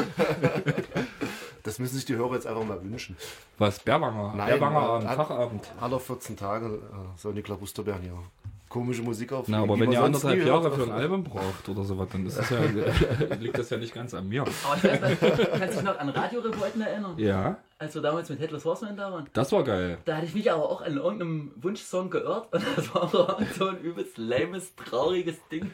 Das 1.62 1.78
müssen 1.78 1.96
sich 1.96 2.06
die 2.06 2.16
Hörer 2.16 2.34
jetzt 2.36 2.46
einfach 2.46 2.64
mal 2.64 2.82
wünschen. 2.82 3.18
Was, 3.58 3.80
Bärwanger? 3.80 4.32
Nein, 4.34 4.48
Bärwanger 4.48 4.78
äh, 4.80 4.82
Abend, 4.82 5.06
Tagabend. 5.14 5.72
Alle 5.78 6.00
14 6.00 6.34
Tage 6.34 6.66
äh, 6.66 7.18
soll 7.18 7.34
die 7.34 7.42
Klabusterbären 7.42 8.00
hier 8.00 8.14
komische 8.70 9.02
Musik 9.02 9.32
auf. 9.32 9.46
Na, 9.48 9.58
aber 9.62 9.78
wenn 9.78 9.92
ihr 9.92 10.02
anderthalb 10.02 10.42
Jahre 10.46 10.70
für 10.72 10.84
ein 10.84 10.90
Album 10.92 11.24
braucht 11.24 11.68
oder 11.68 11.84
sowas, 11.84 12.08
dann 12.10 12.24
ist 12.24 12.38
ja, 12.50 13.34
liegt 13.40 13.58
das 13.58 13.68
ja 13.68 13.76
nicht 13.76 13.92
ganz 13.92 14.14
an 14.14 14.26
mir. 14.28 14.40
Aber 14.42 14.76
ich 14.76 14.84
weiß, 14.84 15.00
nicht, 15.20 15.20
kannst 15.20 15.74
du 15.74 15.80
dich 15.80 15.82
noch 15.82 15.98
an 15.98 16.08
Radiorevolten 16.08 16.80
erinnern? 16.80 17.14
Ja. 17.18 17.58
Als 17.78 17.94
wir 17.94 18.00
damals 18.00 18.30
mit 18.30 18.40
Headless 18.40 18.64
Horseman 18.64 18.96
da 18.96 19.12
waren. 19.12 19.26
Das 19.34 19.52
war 19.52 19.64
geil. 19.64 19.98
Da 20.06 20.16
hatte 20.16 20.26
ich 20.26 20.34
mich 20.34 20.50
aber 20.50 20.66
auch 20.70 20.80
an 20.80 20.96
irgendeinem 20.96 21.50
Wunschsong 21.56 22.08
geirrt 22.08 22.48
und 22.54 22.64
das 22.76 22.94
war 22.94 23.10
so 23.58 23.66
ein 23.68 23.80
übelst 23.82 24.16
lames, 24.16 24.74
trauriges 24.76 25.36
Ding. 25.50 25.70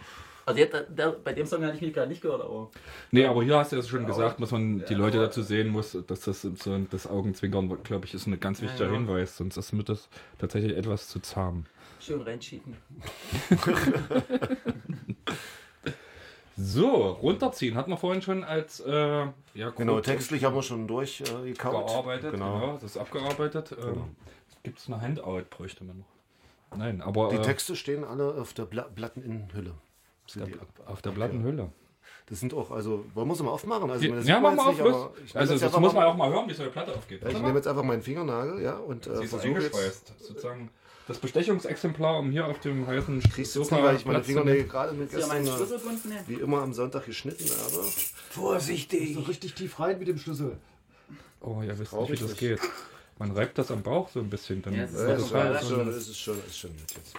Also 0.48 0.60
jetzt, 0.60 0.76
der, 0.96 1.08
bei 1.10 1.32
dem 1.32 1.44
Song 1.44 1.64
hatte 1.64 1.74
ich 1.74 1.82
mich 1.82 1.92
gerade 1.92 2.08
nicht 2.08 2.22
gehört, 2.22 2.40
aber. 2.40 2.70
Nee, 3.10 3.26
aber 3.26 3.42
hier 3.42 3.58
hast 3.58 3.72
du 3.72 3.76
ja 3.76 3.82
schon 3.82 4.06
gesagt, 4.06 4.38
muss 4.38 4.52
man 4.52 4.84
die 4.88 4.94
Leute 4.94 5.18
dazu 5.18 5.42
sehen 5.42 5.68
muss, 5.68 5.98
dass 6.06 6.20
das 6.20 6.42
so 6.42 6.70
ein- 6.72 6.86
das 6.88 7.08
Augenzwinkern, 7.08 7.76
glaube 7.82 8.06
ich, 8.06 8.14
ist 8.14 8.28
ein 8.28 8.38
ganz 8.38 8.62
wichtiger 8.62 8.84
Ja, 8.86 8.92
ja. 8.92 8.96
Hinweis, 8.98 9.36
sonst 9.36 9.56
ist 9.56 9.72
mir 9.72 9.82
das 9.82 10.08
tatsächlich 10.38 10.76
etwas 10.76 11.08
zu 11.08 11.18
zahm. 11.18 11.66
Schön 12.06 12.22
reinschieben. 12.22 12.76
So, 16.58 17.10
runterziehen 17.10 17.74
hatten 17.74 17.90
wir 17.90 17.98
vorhin 17.98 18.22
schon 18.22 18.42
als 18.42 18.80
äh, 18.80 19.26
ja, 19.54 19.70
Genau, 19.76 20.00
textlich 20.00 20.44
haben 20.44 20.54
wir 20.54 20.62
schon 20.62 20.86
durchgekaut. 20.86 21.88
gearbeitet. 21.88 22.30
Genau. 22.32 22.60
Genau. 22.60 22.72
das 22.74 22.84
ist 22.92 22.96
abgearbeitet. 22.96 23.76
Ähm, 23.78 24.16
Gibt 24.62 24.78
es 24.78 24.86
eine 24.86 25.00
Handout, 25.02 25.42
bräuchte 25.50 25.84
man 25.84 25.98
noch. 25.98 26.78
Nein, 26.78 27.02
aber 27.02 27.28
Die 27.28 27.36
äh, 27.36 27.42
Texte 27.42 27.76
stehen 27.76 28.04
alle 28.04 28.34
auf 28.34 28.54
der 28.54 28.64
Bla 28.64 28.84
Platteninnenhülle. 28.84 29.74
Sind 30.26 30.46
die 30.48 30.54
auf 30.86 31.02
der 31.02 31.10
Plattenhülle. 31.10 31.70
Das 32.28 32.40
sind 32.40 32.54
auch, 32.54 32.70
also, 32.70 33.04
wollen 33.14 33.28
wir 33.28 33.34
es 33.34 33.42
mal 33.42 33.50
aufmachen? 33.50 33.90
Also, 33.90 34.08
das 34.08 34.26
ja, 34.26 34.40
mach 34.40 34.54
man 34.54 34.56
mal 34.56 34.90
auf, 34.92 35.20
nicht, 35.20 35.36
Also, 35.36 35.58
das 35.58 35.78
muss 35.78 35.92
man 35.92 36.04
auch 36.04 36.16
mal 36.16 36.30
hören, 36.30 36.48
wie 36.48 36.54
so 36.54 36.62
eine 36.62 36.72
Platte 36.72 36.92
aufgeht. 36.94 37.22
Ja, 37.22 37.28
ich 37.28 37.40
nehme 37.40 37.54
jetzt 37.54 37.68
einfach 37.68 37.84
meinen 37.84 38.02
Fingernagel, 38.02 38.62
ja, 38.62 38.76
und 38.78 39.06
äh, 39.06 39.16
Sie 39.18 39.24
ist 39.24 39.30
versuche 39.30 39.60
jetzt. 39.62 40.12
sozusagen. 40.18 40.70
Das 41.08 41.18
Bestechungsexemplar, 41.18 42.18
um 42.18 42.32
hier 42.32 42.46
auf 42.46 42.58
dem 42.58 42.84
heißen 42.86 43.22
Kriegst 43.22 43.54
du 43.54 43.60
nicht, 43.60 43.70
weil 43.70 43.96
ich 43.96 44.04
meine 44.04 44.24
Fingernägel 44.24 44.66
gerade 44.66 44.92
mit 44.92 45.12
ja 45.12 45.18
gestern, 45.18 45.36
äh, 45.36 46.08
nehmen? 46.08 46.24
wie 46.26 46.34
immer 46.34 46.62
am 46.62 46.72
Sonntag 46.72 47.06
geschnitten 47.06 47.48
habe. 47.48 47.84
Vorsichtig! 48.30 49.14
So 49.14 49.20
richtig 49.20 49.54
tief 49.54 49.78
rein 49.78 49.98
mit 50.00 50.08
dem 50.08 50.18
Schlüssel. 50.18 50.56
Oh, 51.40 51.62
ihr 51.62 51.78
wisst 51.78 51.92
nicht, 51.92 52.10
wie 52.10 52.16
das 52.16 52.36
geht. 52.36 52.60
Man 53.18 53.30
reibt 53.30 53.56
das 53.56 53.70
am 53.70 53.82
Bauch 53.82 54.08
so 54.10 54.18
ein 54.20 54.28
bisschen. 54.28 54.62
Dann 54.62 54.74
Ja, 54.74 54.82
das 54.82 54.92
ist 55.22 55.30
Ja, 55.30 55.52
das 55.52 55.68
schon, 55.68 55.88
ist, 55.88 56.18
schon, 56.18 56.38
ist 56.44 56.58
schon 56.58 56.70
gut 56.70 56.90
jetzt. 56.96 57.14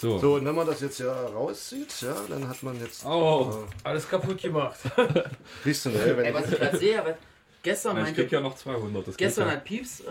so. 0.00 0.18
So, 0.18 0.34
und 0.34 0.44
wenn 0.44 0.54
man 0.54 0.66
das 0.66 0.80
jetzt 0.80 0.98
ja 0.98 1.12
rauszieht, 1.12 2.02
ja, 2.02 2.14
dann 2.28 2.48
hat 2.48 2.62
man 2.62 2.78
jetzt. 2.80 3.06
Oh. 3.06 3.66
Alles 3.84 4.08
kaputt 4.08 4.42
gemacht. 4.42 4.78
Äh, 4.96 5.22
siehst 5.64 5.86
du, 5.86 5.90
ne, 5.90 6.16
wenn 6.16 6.24
Ey, 6.26 6.34
was 6.34 6.50
ich 6.50 6.58
gerade 6.58 6.76
sehe, 6.76 7.00
aber 7.00 7.16
gestern 7.62 7.96
Ich 7.98 8.02
meinte. 8.02 8.22
krieg 8.22 8.32
ja 8.32 8.40
noch 8.40 8.56
200. 8.56 9.06
Das 9.06 9.16
geht 9.16 9.28
Gestern 9.28 9.46
ja. 9.46 9.52
hat 9.54 9.64
Pieps 9.64 10.00
äh, 10.00 10.04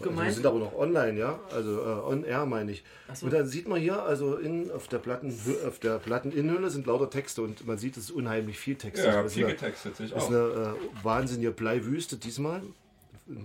Also 0.00 0.10
wir 0.10 0.16
gemeint. 0.16 0.34
sind 0.34 0.46
aber 0.46 0.58
noch 0.58 0.74
online, 0.74 1.18
ja? 1.18 1.38
Also 1.54 1.80
äh, 1.80 2.12
on 2.12 2.24
air 2.24 2.46
meine 2.46 2.72
ich. 2.72 2.82
So. 3.12 3.26
Und 3.26 3.32
dann 3.32 3.46
sieht 3.46 3.68
man 3.68 3.80
hier, 3.80 4.02
also 4.02 4.36
in, 4.36 4.70
auf 4.70 4.88
der 4.88 4.98
Platten, 4.98 5.34
auf 5.66 5.78
der 5.78 5.98
Platteninnenhülle 5.98 6.70
sind 6.70 6.86
lauter 6.86 7.10
Texte 7.10 7.42
und 7.42 7.66
man 7.66 7.78
sieht, 7.78 7.96
es 7.96 8.04
ist 8.04 8.10
unheimlich 8.10 8.58
viel 8.58 8.76
Text. 8.76 9.04
Ja, 9.04 9.22
das 9.22 9.26
ist 9.26 9.34
viel 9.34 9.44
eine, 9.44 9.54
getextet, 9.54 9.96
sehe 9.96 10.06
ich 10.06 10.12
das 10.12 10.24
ist 10.24 10.28
auch. 10.28 10.32
eine 10.34 10.74
äh, 10.74 11.04
wahnsinnige 11.04 11.50
Bleiwüste 11.50 12.16
diesmal. 12.16 12.62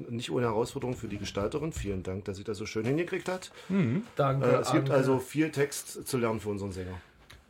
Nicht 0.10 0.32
ohne 0.32 0.48
Herausforderung 0.48 0.96
für 0.96 1.08
die 1.08 1.18
Gestalterin. 1.20 1.72
Vielen 1.72 2.02
Dank, 2.02 2.26
dass 2.26 2.38
sie 2.38 2.44
das 2.44 2.58
so 2.58 2.66
schön 2.66 2.86
hingekriegt 2.86 3.28
hat. 3.30 3.52
Danke. 4.16 4.48
Äh, 4.48 4.56
es 4.62 4.72
gibt 4.72 4.86
Anke. 4.90 4.94
also 4.94 5.20
viel 5.20 5.52
Text 5.52 6.08
zu 6.08 6.18
lernen 6.18 6.40
für 6.40 6.50
unseren 6.50 6.72
Sänger. 6.72 7.00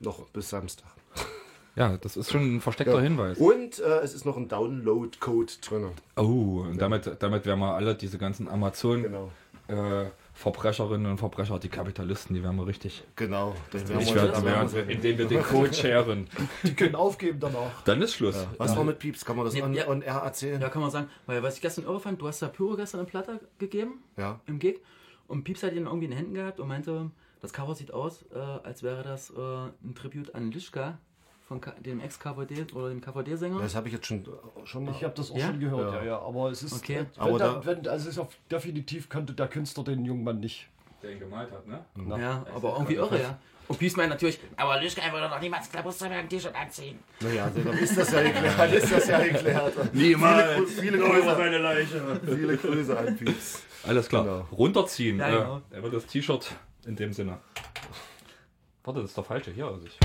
Noch 0.02 0.28
bis 0.30 0.50
Samstag. 0.50 0.88
Ja, 1.76 1.98
das 1.98 2.16
ist 2.18 2.32
schon 2.32 2.56
ein 2.56 2.62
versteckter 2.62 2.96
Ja. 2.96 3.02
Hinweis. 3.02 3.38
Und 3.38 3.80
äh, 3.80 4.00
es 4.00 4.14
ist 4.14 4.26
noch 4.26 4.38
ein 4.38 4.48
Download-Code 4.48 5.54
drin. 5.68 5.90
Oh, 6.16 6.62
und 6.70 6.78
damit, 6.82 7.10
damit 7.20 7.46
werden 7.46 7.60
wir 7.60 7.74
alle 7.74 7.96
diese 7.96 8.18
ganzen 8.18 8.48
Amazon 8.48 9.04
Genau. 9.04 9.32
äh, 9.68 10.06
Verbrecherinnen 10.34 11.10
und 11.12 11.18
Verbrecher, 11.18 11.60
die 11.60 11.70
Kapitalisten, 11.70 12.36
die 12.36 12.44
werden 12.44 12.58
wir 12.58 12.68
richtig. 12.68 13.04
Genau. 13.16 13.56
Den 13.72 13.88
werden 13.88 14.02
Ich 14.02 14.08
wir- 14.10 14.16
werde, 14.16 14.28
das 14.34 14.44
werden 14.46 14.74
wir- 14.74 14.90
indem 14.90 15.18
wir 15.18 15.28
den 15.28 15.42
Code 15.44 15.74
sharen. 15.74 16.28
Die 16.64 16.74
können 16.76 16.96
aufgeben 16.96 17.40
danach. 17.40 17.82
Dann 17.84 18.02
ist 18.02 18.16
Schluss. 18.16 18.46
Was 18.58 18.76
war 18.76 18.84
mit 18.84 19.00
Pieps? 19.00 19.24
Kann 19.24 19.38
man 19.38 19.46
das 19.46 19.54
Nee, 19.54 19.62
on, 19.62 19.74
ja. 19.74 19.88
on 19.88 20.02
air 20.02 20.16
erzählen? 20.16 20.62
Ja, 20.62 20.68
kann 20.70 20.82
man 20.82 20.92
sagen. 20.92 21.10
Weil 21.26 21.42
was 21.42 21.56
ich 21.56 21.62
gestern 21.62 21.86
irre 21.86 22.00
fand, 22.02 22.22
du 22.22 22.28
hast 22.28 22.42
da 22.42 22.48
Pyro 22.50 22.76
gestern 22.76 23.00
eine 23.02 23.08
Platte 23.10 23.40
gegeben 23.58 24.04
Ja. 24.18 24.40
im 24.46 24.60
Gig 24.60 24.82
und 25.28 25.44
Pieps 25.46 25.64
hat 25.64 25.72
ihn 25.74 25.86
irgendwie 25.86 26.06
in 26.06 26.12
den 26.12 26.18
Händen 26.18 26.34
gehabt 26.34 26.60
und 26.60 26.68
meinte, 26.68 27.12
das 27.42 27.54
Cover 27.54 27.74
sieht 27.76 27.94
aus, 27.94 28.26
äh, 28.34 28.38
als 28.38 28.84
wäre 28.84 29.04
das 29.04 29.30
äh, 29.30 29.34
ein 29.38 29.96
Tribut 29.96 30.36
an 30.36 30.52
Lischka 30.52 31.00
von 31.48 31.62
dem 31.86 32.00
Ex-KVD 32.00 32.74
oder 32.74 32.90
dem 32.90 33.02
KVD-Sänger. 33.02 33.60
Das 33.62 33.76
habe 33.76 33.88
ich 33.88 33.94
jetzt 33.94 34.08
schon, 34.08 34.26
schon 34.64 34.86
mal. 34.86 34.92
Ich 34.92 35.04
habe 35.04 35.14
das 35.16 35.30
auch 35.32 35.38
Ja? 35.38 35.48
schon 35.48 35.60
gehört, 35.60 35.94
Ja. 35.94 36.00
ja, 36.00 36.06
ja. 36.06 36.20
Aber 36.20 36.50
es 36.50 36.64
ist. 36.64 36.74
Okay. 36.74 36.94
äh, 36.98 37.06
Wenn 37.16 37.22
Aber 37.22 37.38
da, 37.38 37.54
da- 37.54 37.66
wenn, 37.66 37.88
also 37.88 38.10
es 38.10 38.16
ist 38.16 38.20
auf, 38.20 38.36
definitiv 38.52 39.10
kannte 39.10 39.34
der 39.34 39.48
Künstler 39.48 39.84
den 39.84 40.06
jungen 40.06 40.24
Mann 40.24 40.40
nicht. 40.40 40.68
Der 41.04 41.12
ihn 41.12 41.20
gemalt 41.20 41.52
hat, 41.52 41.68
ne? 41.68 41.86
Na. 41.96 42.18
Ja, 42.18 42.46
aber 42.56 42.74
irgendwie 42.74 42.96
irre, 42.96 43.22
ja. 43.22 43.38
Und 43.68 43.82
meint 43.98 44.10
natürlich, 44.12 44.40
aber 44.58 44.80
Lischka 44.80 45.02
würde 45.12 45.28
doch 45.28 45.42
niemals 45.42 45.72
Klabusterberg 45.72 46.20
ein 46.20 46.30
T-Shirt 46.30 46.54
anziehen. 46.56 47.00
Naja, 47.20 47.46
also 47.46 47.62
dann 47.62 47.78
ist 47.78 47.98
das 47.98 48.12
ja 48.12 48.22
geklärt. 48.22 48.54
Dann 48.60 48.74
ist 48.74 48.92
das 48.92 49.08
ja 49.08 49.20
geklärt. 49.24 49.94
Niemals. 49.94 50.72
Viele, 50.74 50.98
viele, 50.98 51.00
Grüße, 51.00 51.36
seine 51.36 51.58
Leiche. 51.58 52.22
viele 52.26 52.58
Grüße 52.58 52.98
an 52.98 53.18
Pieps. 53.18 53.64
Alles 53.88 54.08
klar. 54.08 54.24
Genau. 54.24 54.46
Runterziehen. 54.52 55.18
Ja, 55.18 55.30
äh, 55.30 55.32
genau. 55.32 55.62
Er 55.72 55.82
wird 55.84 55.94
das 55.96 56.06
T-Shirt 56.06 56.52
in 56.86 56.96
dem 56.96 57.12
Sinne. 57.14 57.40
Warte, 58.84 59.02
das 59.02 59.10
ist 59.10 59.18
der 59.18 59.24
falsche 59.24 59.50
hier. 59.52 59.66
Also 59.66 59.86
ich. 59.88 59.98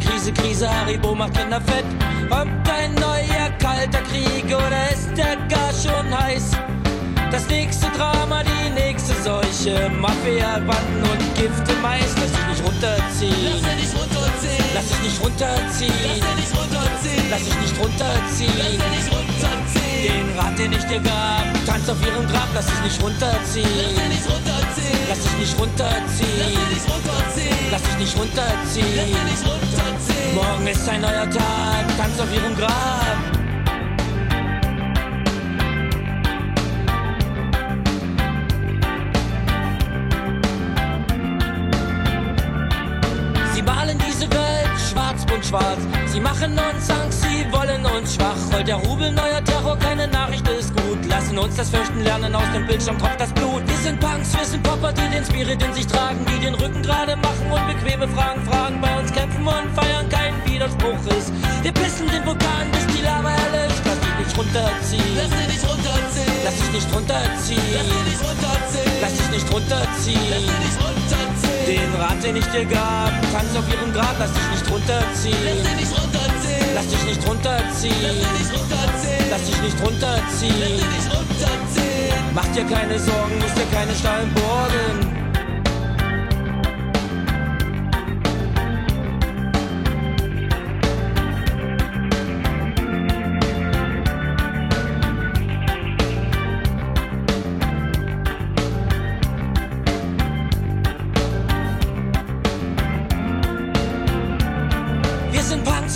Krise, 0.00 0.32
Krise, 0.32 0.68
Haribo 0.68 1.14
macht 1.14 1.34
Kinder 1.36 1.60
fett. 1.60 1.84
Kommt 2.28 2.68
ein 2.68 2.94
neuer 2.94 3.50
kalter 3.58 4.02
Krieg 4.10 4.46
oder 4.46 4.90
ist 4.90 5.10
der 5.16 5.36
gar 5.48 5.72
schon 5.72 6.06
heiß? 6.18 6.52
Das 7.30 7.46
nächste 7.48 7.86
Drama, 7.96 8.42
die 8.42 8.70
nächste 8.70 9.14
Seuche, 9.22 9.88
Mafia, 9.90 10.58
Banden 10.66 11.02
und 11.02 11.34
Gift 11.36 11.68
im 11.70 11.80
Mais. 11.80 12.14
Lass 12.16 12.32
dich 12.32 12.46
nicht 12.48 12.64
runterziehen. 12.64 13.34
Lass 13.52 13.62
dich 13.62 13.76
nicht 13.82 13.94
runterziehen. 13.94 14.64
Lass 14.74 14.88
dich 14.88 15.00
nicht 15.02 15.20
runterziehen. 15.22 15.92
Lass 16.10 16.24
dich 16.24 16.34
nicht 16.36 16.54
runterziehen. 16.58 17.24
Lass 17.30 17.44
dich 17.44 17.58
nicht 17.60 17.78
runterziehen. 17.78 18.52
Lass 18.58 18.70
dich 18.70 18.90
nicht 18.90 19.10
runterziehen. 19.14 20.00
Den 20.02 20.38
Rat, 20.38 20.58
den 20.58 20.72
ich 20.72 20.84
dir 20.84 21.00
gab, 21.00 21.44
tanz 21.66 21.88
auf 21.88 22.00
ihrem 22.04 22.26
Grab. 22.26 22.48
Lass 22.54 22.66
dich 22.66 22.80
nicht 22.82 23.02
runterziehen. 23.02 23.68
Lass 23.84 23.94
dich 23.94 24.08
nicht 24.08 24.26
runterziehen. 24.26 25.00
Lass 25.08 25.22
dich 25.22 25.36
nicht 25.38 25.58
runterziehen. 25.58 26.60
Lass 26.70 26.82
dich 26.82 26.88
nicht 26.88 26.88
runterziehen. 26.90 27.70
Lass 27.70 27.82
dich 27.82 27.98
nicht 27.98 28.16
runterziehen. 28.18 29.69
Morgen 30.34 30.66
ist 30.68 30.88
ein 30.88 31.00
neuer 31.00 31.28
Tag, 31.28 31.84
tanz 31.96 32.20
auf 32.20 32.32
ihrem 32.32 32.56
Grab. 32.56 32.70
Sie 43.54 43.62
malen 43.62 43.98
diese 44.06 44.30
Welt 44.30 44.70
schwarz, 44.90 45.26
bunt 45.26 45.44
schwarz. 45.44 45.80
Sie 46.06 46.20
machen 46.20 46.52
uns 46.52 46.90
Angst, 46.90 47.22
sie 47.22 47.46
wollen 47.50 47.84
uns 47.84 48.14
schwach. 48.14 48.36
Rollt 48.52 48.68
der 48.68 48.76
Rubel 48.76 49.10
neuer 49.12 49.42
Terror, 49.44 49.76
Lassen 51.30 51.44
uns 51.46 51.54
das 51.54 51.70
Fürchten 51.70 52.00
lernen, 52.00 52.34
aus 52.34 52.50
dem 52.52 52.66
Bildschirm 52.66 52.98
tropft 52.98 53.20
das 53.20 53.32
Blut. 53.32 53.62
Wir 53.64 53.76
sind 53.76 54.00
Punks, 54.00 54.36
wir 54.36 54.44
sind 54.44 54.64
Popper, 54.64 54.92
die 54.92 55.08
den 55.14 55.24
Spirit 55.24 55.62
in 55.62 55.72
sich 55.72 55.86
tragen, 55.86 56.18
die 56.26 56.40
den 56.44 56.54
Rücken 56.54 56.82
gerade 56.82 57.14
machen 57.14 57.46
und 57.52 57.66
bequeme 57.68 58.08
Fragen 58.08 58.42
fragen. 58.42 58.80
Bei 58.80 58.98
uns 58.98 59.12
kämpfen 59.12 59.46
und 59.46 59.70
feiern 59.72 60.08
kein 60.08 60.34
Widerspruch 60.44 60.98
ist. 61.16 61.30
Wir 61.62 61.70
pissen 61.70 62.08
den 62.10 62.26
Vulkan, 62.26 62.66
bis 62.72 62.84
die 62.88 63.02
Lava 63.04 63.30
erlischt. 63.30 63.78
Lass 63.86 64.00
dich 64.02 64.26
nicht 64.26 64.38
runterziehen. 64.38 65.14
Lass 65.14 65.30
dich 65.30 65.46
nicht 65.54 65.70
runterziehen. 65.70 66.34
Lass 66.42 66.56
dich 66.58 66.72
nicht 66.74 66.90
runterziehen. 66.90 67.62
Lass 67.78 67.86
dich 67.86 68.10
nicht 68.10 68.22
runterziehen. 68.26 68.98
Lass 68.98 69.14
dich 69.14 69.30
nicht 69.30 69.52
runterziehen. 69.54 70.18
Lass 70.34 70.42
dich 70.42 70.58
nicht 70.66 70.78
runterziehen. 70.82 71.66
Den 71.70 71.94
Rat, 71.94 72.18
den 72.24 72.36
ich 72.42 72.46
dir 72.50 72.64
gab, 72.64 73.14
tanz 73.30 73.54
auf 73.54 73.70
ihrem 73.70 73.92
Grab, 73.94 74.16
lass 74.18 74.32
dich 74.34 74.48
nicht 74.50 74.66
runterziehen. 74.66 75.38
Lass 75.62 75.78
dich 75.78 75.78
nicht 75.78 75.94
runterziehen. 75.94 76.74
Lass 76.74 76.88
dich 76.90 77.04
nicht 77.06 77.22
runterziehen. 77.22 78.18
Lass 78.18 78.34
dich 78.34 78.50
nicht 78.50 78.58
runterziehen. 78.58 79.30
Lass 79.30 79.46
dich 79.46 79.62
nicht 79.62 79.78
runterziehen. 79.78 81.19
Mach 82.32 82.46
dir 82.54 82.64
keine 82.64 82.98
Sorgen, 82.98 83.38
muss 83.40 83.54
dir 83.54 83.66
keine 83.76 83.94
Stein 83.94 84.32
borgen. 84.34 85.20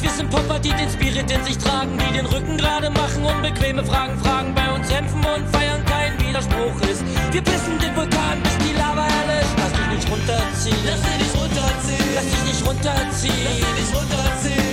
Wir 0.03 0.11
sind 0.11 0.29
Popper, 0.29 0.59
die 0.59 0.71
den 0.71 0.91
Spirit 0.91 1.31
in 1.31 1.45
sich 1.45 1.57
tragen, 1.57 1.97
die 1.97 2.13
den 2.13 2.27
Rücken 2.27 2.57
gerade 2.57 2.91
machen, 2.91 3.25
unbequeme 3.25 3.85
Fragen 3.85 4.19
fragen 4.19 4.64
kämpfen 4.95 5.27
und 5.27 5.43
feiern 5.51 5.83
kein 5.87 6.13
Widerspruch 6.21 6.77
ist. 6.91 7.03
Wir 7.33 7.43
pissen 7.43 7.79
den 7.83 7.97
Vulkan, 7.97 8.41
bis 8.45 8.57
die 8.63 8.75
Lava 8.79 9.03
erlischt. 9.03 9.51
Lass 9.59 9.73
dich 9.75 9.89
nicht 9.91 10.07
runterziehen, 10.07 10.79
lass 10.87 11.03
dich 11.03 11.19
nicht 11.19 11.35
runterziehen, 11.35 12.15
lass 12.15 12.31
dich 12.31 12.45
nicht 12.47 12.63
runterziehen, 12.63 13.35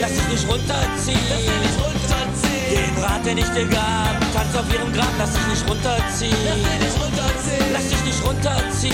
lass 0.02 0.14
dich 0.14 0.30
nicht 0.30 0.46
runterziehen, 0.46 1.18
lass 1.32 1.42
dich 1.42 1.58
nicht 1.66 1.78
runterziehen, 1.82 2.70
Den 2.70 2.94
Rat, 3.04 3.26
den 3.26 3.40
ich 3.40 3.50
dir 3.56 3.66
gab, 3.66 4.22
tanz 4.34 4.54
auf 4.54 4.70
ihrem 4.70 4.94
Grab, 4.94 5.10
lass 5.18 5.34
dich 5.34 5.48
nicht 5.54 5.66
runterziehen, 5.66 6.38
lass 6.46 6.62
dich 6.70 6.78
nicht 6.86 6.98
runterziehen, 7.02 7.66
lass 7.74 7.90
dich 7.90 8.04
nicht 8.06 8.22
runterziehen, 8.22 8.94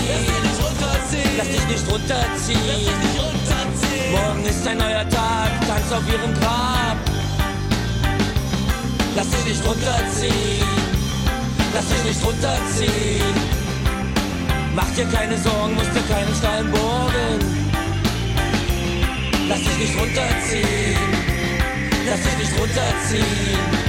lass 1.37 1.49
dich 1.51 1.67
nicht 1.67 1.83
runterziehen, 1.91 3.27
Morgen 4.11 4.45
ist 4.45 4.65
ein 4.65 4.77
neuer 4.77 5.09
Tag, 5.09 5.51
tanz 5.67 5.91
auf 5.91 6.07
ihrem 6.07 6.33
Grab. 6.39 6.95
Lass 9.15 9.29
dich 9.29 9.45
nicht 9.45 9.65
runterziehen, 9.65 10.86
lass 11.73 11.87
dich 11.87 12.03
nicht 12.03 12.25
runterziehen. 12.25 13.35
Mach 14.75 14.89
dir 14.95 15.05
keine 15.05 15.37
Sorgen, 15.37 15.73
musst 15.75 15.93
dir 15.95 16.05
keinen 16.13 16.33
Stein 16.35 16.71
bohren. 16.71 17.39
Lass 19.49 19.59
dich 19.59 19.77
nicht 19.79 19.95
runterziehen, 19.99 20.99
lass 22.07 22.21
dich 22.21 22.37
nicht 22.37 22.53
runterziehen. 22.59 23.87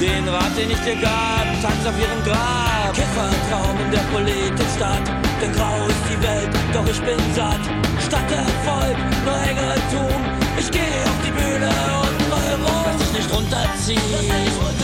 Den 0.00 0.28
Rat, 0.28 0.56
den 0.56 0.70
ich 0.70 0.80
dir 0.80 0.96
gab, 0.96 1.46
tanz 1.62 1.86
auf 1.86 1.94
ihrem 2.00 2.22
Grab. 2.24 2.92
Kiffertraum 2.94 3.76
in 3.84 3.90
der 3.92 4.04
Politikstadt, 4.12 5.06
denn 5.40 5.52
grau 5.52 5.86
ist 5.86 6.04
die 6.10 6.20
Welt, 6.26 6.50
doch 6.72 6.86
ich 6.90 7.00
bin 7.00 7.20
satt. 7.36 7.62
Statt 8.04 8.28
Erfolg, 8.32 8.96
nur 9.24 9.38
Engeltum. 9.46 10.18
Ich 10.58 10.70
gehe 10.70 11.02
auf 11.06 11.18
die 11.24 11.30
Bühne 11.30 11.70
und 12.02 12.18
roll 12.32 12.66
rum. 12.66 12.84
Lass 12.86 12.98
dich 12.98 13.12
nicht 13.18 13.32
runterziehen, 13.32 14.81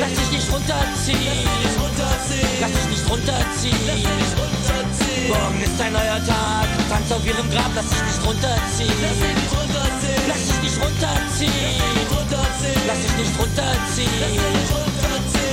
lass 0.00 0.10
dich 0.10 0.30
nicht 0.30 0.52
runterziehen, 0.52 1.46
lass 2.60 2.72
dich 2.72 2.88
nicht 2.90 3.10
runterziehen. 3.10 4.10
Morgen 5.28 5.60
ist 5.62 5.80
ein 5.80 5.92
neuer 5.92 6.20
Tag, 6.26 6.66
tanz 6.88 7.12
auf 7.12 7.24
ihrem 7.26 7.48
Grab, 7.50 7.70
lass 7.74 7.88
dich 7.88 8.02
nicht 8.02 8.26
runterziehen. 8.26 8.90
Lass 10.28 10.46
dich 10.46 10.60
nicht 10.62 10.78
runterziehen, 10.82 11.50
lass 12.86 12.98
dich 13.02 13.16
nicht 13.16 13.38
runterziehen. 13.38 14.40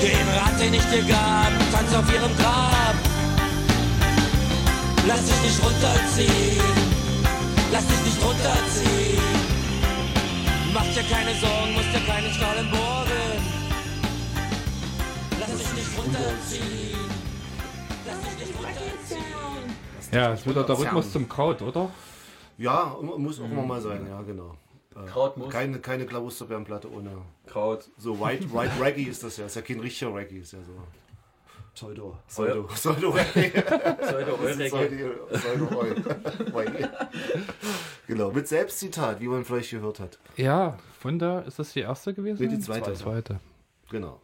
Den 0.02 0.28
Rat, 0.38 0.60
den 0.60 0.74
ich 0.74 0.86
dir 0.86 1.04
gab, 1.04 1.52
tanz 1.72 1.94
auf 1.94 2.12
ihrem 2.14 2.36
Grab. 2.38 2.96
Lass 5.08 5.24
dich 5.26 5.42
nicht 5.42 5.64
runterziehen, 5.64 6.62
lass 7.72 7.86
dich 7.88 8.02
nicht 8.06 8.22
runterziehen. 8.24 9.22
Mach 10.74 10.84
dir 10.94 11.04
keine 11.10 11.34
Sorgen, 11.40 11.74
musst 11.74 11.94
dir 11.94 12.06
keine 12.06 12.34
Stahlen 12.34 12.70
bohren. 12.70 12.87
Runterziehen. 16.08 16.98
Ja, 20.12 20.34
ist 20.34 20.48
wieder 20.48 20.64
der 20.64 20.78
Rhythmus 20.80 21.12
zum 21.12 21.28
Kraut, 21.28 21.62
oder? 21.62 21.90
Ja, 22.58 22.98
muss 23.02 23.40
auch 23.40 23.46
immer 23.46 23.64
mal 23.64 23.82
sein, 23.82 24.08
ja, 24.08 24.22
genau. 24.22 24.56
Äh, 24.96 25.06
Kraut 25.06 25.38
muss. 25.38 25.50
Keine, 25.50 25.80
keine 25.80 26.06
Klausterbeerenplatte 26.06 26.92
ohne 26.92 27.12
Kraut. 27.46 27.90
So 27.98 28.20
White, 28.20 28.52
White 28.54 28.82
Reggae 28.82 29.04
ist 29.04 29.24
das 29.24 29.38
ja. 29.38 29.46
Ist 29.46 29.56
ja 29.56 29.62
kein 29.62 29.80
richtiger 29.80 30.16
Reggae, 30.16 30.40
ist 30.40 30.54
ja 30.54 30.60
so. 30.64 30.72
Pseudo. 31.74 32.18
Pseudo. 32.28 32.64
Pseudo 32.74 33.10
Reggae. 33.12 33.50
Pseudo-Reggae. 33.52 35.12
Pseudo 35.34 35.66
Reggae. 36.58 36.90
Genau, 38.08 38.32
mit 38.32 38.48
Selbstzitat, 38.48 39.20
wie 39.20 39.28
man 39.28 39.46
vielleicht 39.46 39.70
gehört 39.70 40.00
hat. 40.00 40.18
Ja, 40.38 40.80
von 41.00 41.20
da 41.20 41.42
ist 41.42 41.60
das 41.60 41.74
die 41.74 41.82
erste 41.82 42.16
gewesen? 42.16 42.42
Nee, 42.42 42.56
die 42.56 42.60
zweite. 42.60 42.92
Die 42.92 42.98
zweite. 42.98 43.40
Genau. 43.92 44.20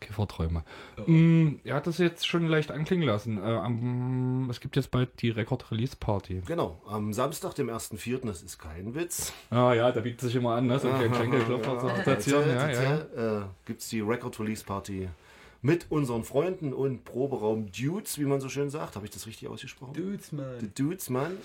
Kifferträume. 0.00 0.64
Mm, 1.06 1.56
er 1.64 1.76
hat 1.76 1.86
das 1.86 1.98
jetzt 1.98 2.26
schon 2.26 2.46
leicht 2.46 2.70
anklingen 2.70 3.06
lassen. 3.06 3.38
Äh, 3.38 3.42
am, 3.42 4.48
es 4.50 4.60
gibt 4.60 4.76
jetzt 4.76 4.90
bald 4.90 5.22
die 5.22 5.30
Record-Release-Party. 5.30 6.42
Genau, 6.46 6.80
am 6.86 7.12
Samstag, 7.12 7.54
dem 7.54 7.68
1.4., 7.68 8.26
das 8.26 8.42
ist 8.42 8.58
kein 8.58 8.94
Witz. 8.94 9.32
Ah 9.50 9.72
ja, 9.74 9.92
da 9.92 10.00
bietet 10.00 10.20
sich 10.20 10.34
immer 10.34 10.54
an, 10.54 10.66
ne? 10.66 10.78
so 10.78 10.88
kleinen 10.88 11.14
Schenkelklopfer 11.14 11.78
zu 11.78 12.02
platzieren. 12.02 12.48
Ja, 12.48 12.70
ja. 12.70 13.40
Äh, 13.40 13.42
Gibt 13.66 13.82
es 13.82 13.88
die 13.88 14.00
Record-Release-Party 14.00 15.08
mit 15.62 15.86
unseren 15.90 16.24
Freunden 16.24 16.72
und 16.72 17.04
Proberaum 17.04 17.70
Dudes, 17.70 18.18
wie 18.18 18.24
man 18.24 18.40
so 18.40 18.48
schön 18.48 18.70
sagt. 18.70 18.96
Habe 18.96 19.04
ich 19.04 19.12
das 19.12 19.26
richtig 19.26 19.48
ausgesprochen? 19.48 19.92
Dudes, 19.92 20.32
man. 20.32 20.58
The 20.60 20.70
Dudes, 20.74 21.10
man. 21.10 21.36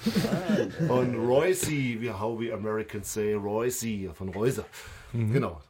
und 0.89 1.15
Royce, 1.15 1.69
wie 1.69 2.11
how 2.11 2.39
we 2.39 2.53
Americans 2.53 3.13
say, 3.13 3.33
Royce 3.33 4.09
von 4.13 4.29
Reuse. 4.29 4.63
Mhm. 5.11 5.33
Genau. 5.33 5.61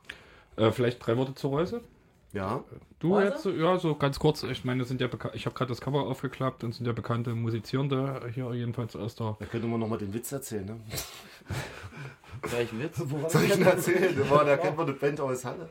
Äh, 0.57 0.71
vielleicht 0.71 1.05
drei 1.05 1.17
Worte 1.17 1.33
zur 1.35 1.51
Reuse? 1.51 1.81
Ja. 2.35 2.63
Du 2.99 3.15
Reuse? 3.15 3.27
jetzt, 3.29 3.43
so- 3.43 3.51
ja, 3.51 3.79
so 3.79 3.95
ganz 3.95 4.19
kurz. 4.19 4.43
Ich 4.43 4.65
meine, 4.65 4.83
sind 4.83 4.99
ja 4.99 5.07
ich 5.33 5.45
habe 5.45 5.55
gerade 5.55 5.69
das 5.69 5.79
Cover 5.79 6.03
aufgeklappt 6.03 6.65
und 6.65 6.73
sind 6.73 6.85
ja 6.85 6.91
bekannte 6.91 7.33
Musizierende 7.33 8.29
hier 8.33 8.53
jedenfalls 8.53 8.95
aus 8.95 9.15
der. 9.15 9.37
Da 9.39 9.45
könnte 9.45 9.67
man 9.67 9.79
nochmal 9.79 9.99
den 9.99 10.13
Witz 10.13 10.33
erzählen, 10.33 10.65
ne? 10.65 10.75
Welchen 12.51 12.79
Witz? 12.83 12.97
Soll 12.97 13.43
ich 13.43 13.55
ihn 13.55 13.65
erzählen? 13.65 14.15
Da, 14.19 14.29
war, 14.29 14.43
da 14.43 14.57
kennt 14.57 14.75
man 14.75 14.87
eine 14.87 14.95
Band 14.97 15.19
aus 15.21 15.45
Halle. 15.45 15.69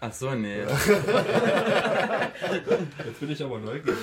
Ach 0.00 0.12
so, 0.12 0.30
nee. 0.34 0.60
Jetzt 3.04 3.20
bin 3.20 3.30
ich 3.30 3.42
aber 3.42 3.58
neugierig. 3.58 3.98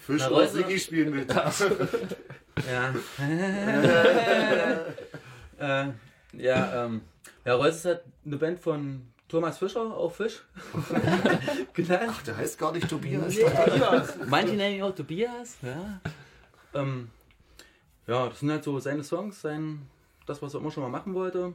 Fisch 0.00 0.22
Na, 0.30 0.36
und 0.36 0.48
Siggi 0.48 0.78
spielen 0.78 1.14
mit. 1.14 1.28
Ja. 1.32 1.50
äh, 5.58 5.86
ja, 6.34 6.84
ähm, 6.84 7.00
ja, 7.44 7.54
Reus 7.54 7.76
ist 7.76 7.84
halt 7.84 8.02
eine 8.24 8.36
Band 8.36 8.60
von 8.60 9.08
Thomas 9.28 9.58
Fischer, 9.58 9.82
auch 9.94 10.12
Fisch. 10.12 10.42
genau. 11.74 11.98
Ach, 12.08 12.22
der 12.22 12.36
heißt 12.36 12.58
gar 12.58 12.72
nicht 12.72 12.88
Tobias. 12.88 13.34
Nee, 13.34 13.44
Tobias. 13.44 14.14
Manche 14.26 14.54
nennen 14.54 14.76
ihn 14.76 14.82
auch 14.82 14.94
Tobias, 14.94 15.58
ja. 15.62 16.00
Ähm, 16.74 17.10
ja, 18.06 18.28
das 18.28 18.40
sind 18.40 18.50
halt 18.50 18.64
so 18.64 18.78
seine 18.78 19.04
Songs, 19.04 19.40
sein, 19.40 19.86
das, 20.26 20.40
was 20.40 20.54
er 20.54 20.60
immer 20.60 20.70
schon 20.70 20.82
mal 20.82 20.88
machen 20.88 21.12
wollte. 21.14 21.52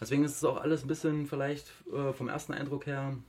Deswegen 0.00 0.24
ist 0.24 0.36
es 0.36 0.44
auch 0.44 0.60
alles 0.60 0.82
ein 0.84 0.88
bisschen 0.88 1.26
vielleicht 1.26 1.66
äh, 1.92 2.12
vom 2.12 2.28
ersten 2.28 2.54
Eindruck 2.54 2.86
her 2.86 3.08
ein 3.08 3.24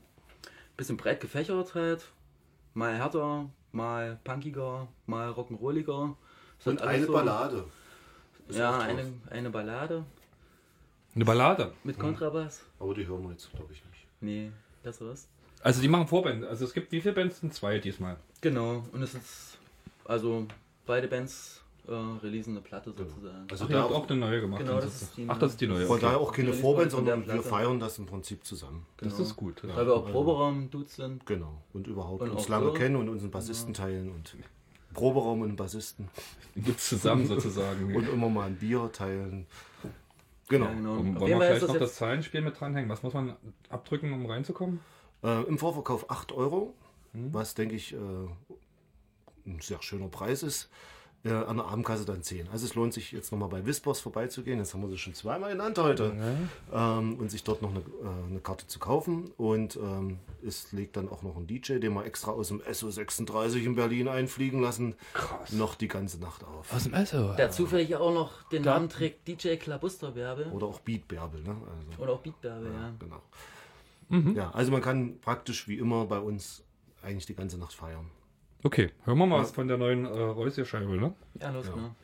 bisschen 0.78 0.96
breit 0.98 1.20
gefächert 1.20 1.74
halt. 1.76 2.06
Mal 2.74 2.94
härter, 2.96 3.50
mal 3.72 4.20
punkiger, 4.24 4.88
mal 5.08 5.32
rock'n'rolliger. 5.32 6.16
Ist 6.60 6.68
Und 6.68 6.82
eine 6.82 7.06
so- 7.08 7.14
Ballade. 7.14 7.66
Ist 8.48 8.58
Ja, 8.60 8.80
eine, 8.80 9.12
eine 9.30 9.50
Ballade 9.50 10.06
Eine 11.16 11.26
Ballade. 11.26 11.74
mit 11.84 12.00
Kontrabass. 12.00 12.64
Aber 12.80 12.94
die 12.94 13.06
hören 13.06 13.24
wir 13.24 13.32
jetzt, 13.32 13.52
glaube 13.52 13.72
ich, 13.74 13.84
nicht. 13.86 14.08
Nee, 14.22 14.52
das 14.84 15.02
was? 15.02 15.28
Also 15.62 15.82
die 15.82 15.88
machen 15.88 16.08
Vorbände. 16.08 16.48
Also 16.48 16.66
es 16.66 16.74
gibt 16.74 16.92
wie 16.92 17.02
viele 17.02 17.14
Bands? 17.14 17.40
Sind 17.40 17.54
zwei 17.54 17.78
diesmal. 17.80 18.18
Genau, 18.42 18.84
und 18.92 19.04
es 19.04 19.14
ist 19.14 19.58
also 20.06 20.48
beide 20.86 21.08
Bands 21.08 21.62
äh, 21.88 21.92
releasen 21.94 22.54
eine 22.54 22.62
Platte 22.62 22.92
sozusagen. 22.92 23.48
Also 23.50 23.66
Ach, 23.66 23.70
ihr 23.70 23.80
habt 23.80 23.92
auch 23.92 24.10
eine 24.10 24.20
neue 24.20 24.42
gemacht. 24.42 24.62
Genau, 24.64 24.80
das 24.80 25.02
ist 25.02 25.18
die 25.18 25.26
Ach, 25.28 25.38
das 25.38 25.52
ist 25.52 25.62
die 25.62 25.68
neue. 25.68 25.86
Von 25.86 25.98
okay. 25.98 26.06
daher 26.06 26.20
auch 26.20 26.32
keine 26.32 26.54
Vorband, 26.54 26.86
der 26.86 26.92
sondern 26.92 27.20
wir 27.20 27.34
Platte. 27.34 27.50
feiern 27.50 27.80
das 27.80 27.98
im 28.00 28.06
Prinzip 28.06 28.46
zusammen. 28.46 28.86
Das 28.98 29.20
ist 29.20 29.36
gut. 29.36 29.62
Ja. 29.64 29.76
Weil 29.76 29.86
wir 29.86 29.96
auch 29.96 30.10
Proberaum-Dudes 30.10 30.96
sind. 30.96 31.26
Genau. 31.26 31.62
Und 31.74 31.88
überhaupt 31.88 32.22
Und 32.22 32.32
uns 32.32 32.46
auch 32.46 32.50
lange 32.50 32.68
so. 32.68 32.74
kennen 32.74 32.96
und 32.96 33.10
unseren 33.10 33.32
Bassisten 33.32 33.74
teilen 33.74 34.12
und 34.12 34.36
Proberaum 34.94 35.42
und 35.42 35.56
Bassisten. 35.56 36.10
Die 36.56 36.62
gibt's 36.62 36.90
zusammen 36.90 37.26
sozusagen. 37.26 37.96
Und 37.96 38.10
immer 38.10 38.30
mal 38.30 38.48
ein 38.48 38.58
Bier 38.58 38.90
teilen. 38.92 39.48
Genau. 40.52 40.66
Ja, 40.66 40.72
genau. 40.74 40.98
Wollen 40.98 41.16
wir 41.16 41.42
vielleicht 41.42 41.68
noch 41.68 41.78
das 41.80 41.96
Zahlenspiel 41.96 42.42
mit 42.42 42.60
dranhängen? 42.60 42.90
Was 42.90 43.02
muss 43.04 43.14
man 43.14 43.36
abdrücken, 43.70 44.12
um 44.14 44.26
reinzukommen? 44.26 44.82
Äh, 45.24 45.44
Im 45.44 45.58
Vorverkauf 45.58 46.10
8 46.12 46.32
Euro, 46.34 46.74
Hm. 47.14 47.34
was 47.34 47.56
denke 47.56 47.76
ich 47.76 47.94
äh, 47.94 47.98
ein 47.98 49.60
sehr 49.62 49.82
schöner 49.82 50.08
Preis 50.08 50.44
ist. 50.44 50.70
Äh, 51.24 51.34
an 51.34 51.58
der 51.58 51.68
Abendkasse 51.68 52.04
dann 52.04 52.24
10. 52.24 52.50
Also 52.52 52.66
es 52.66 52.74
lohnt 52.74 52.94
sich 52.94 53.12
jetzt 53.12 53.32
nochmal 53.32 53.50
bei 53.50 53.64
Whispers 53.64 54.00
vorbeizugehen. 54.00 54.58
Das 54.58 54.74
haben 54.74 54.82
wir 54.82 54.90
sie 54.90 54.98
schon 54.98 55.14
zweimal 55.14 55.52
genannt 55.52 55.78
heute. 55.78 56.16
Ähm, 56.74 57.16
und 57.20 57.30
sich 57.30 57.44
dort 57.44 57.62
noch 57.62 57.70
eine, 57.70 57.80
äh, 57.80 58.28
eine 58.28 58.40
Karte 58.40 58.66
zu 58.66 58.80
kaufen. 58.80 59.32
Und 59.38 59.76
ähm, 59.76 60.18
es 60.44 60.72
legt 60.72 60.98
dann 60.98 61.10
auch 61.10 61.22
noch 61.22 61.38
ein 61.38 61.46
DJ, 61.46 61.78
den 61.78 61.94
wir 61.94 62.06
extra 62.06 62.32
aus 62.32 62.48
dem 62.48 62.60
SO36 62.62 63.64
in 63.64 63.76
Berlin 63.76 64.08
einfliegen 64.08 64.64
lassen, 64.64 64.96
noch 65.52 65.76
die 65.76 65.88
ganze 65.88 66.20
Nacht 66.20 66.44
auf. 66.44 66.74
Aus 66.74 66.84
dem 66.86 66.96
Esso. 66.96 67.34
Der 67.34 67.52
zufällig 67.52 67.96
auch 67.96 68.14
noch 68.14 68.50
den 68.50 68.64
Namen 68.64 68.90
trägt 68.90 69.28
DJ 69.28 69.58
Klabusterbärbe. 69.58 70.48
Oder 70.52 70.66
auch 70.66 70.80
Beat 70.80 71.08
Bärbel. 71.08 71.42
Ne? 71.44 71.50
Also, 71.50 72.02
Oder 72.02 72.14
auch 72.14 72.22
Beatbärbe, 72.22 72.66
ja. 72.66 72.94
genau. 72.98 73.22
Mhm. 74.10 74.36
Ja, 74.36 74.50
also 74.52 74.72
man 74.72 74.82
kann 74.82 75.20
praktisch 75.20 75.68
wie 75.68 75.78
immer 75.78 76.06
bei 76.06 76.20
uns 76.20 76.64
eigentlich 77.04 77.28
die 77.28 77.36
ganze 77.36 77.60
Nacht 77.60 77.74
feiern. 77.74 78.10
Okay, 78.64 78.92
hören 79.06 79.18
wir 79.18 79.26
mal 79.26 79.40
was 79.40 79.52
von 79.52 79.68
der 79.68 79.78
neuen 79.78 80.06
äh, 80.06 80.10
Reusierscheibe, 80.10 80.96
ne? 80.98 81.14
Ja, 81.40 81.50
los, 81.50 81.66
Ja. 81.66 81.74
genau. 81.74 81.96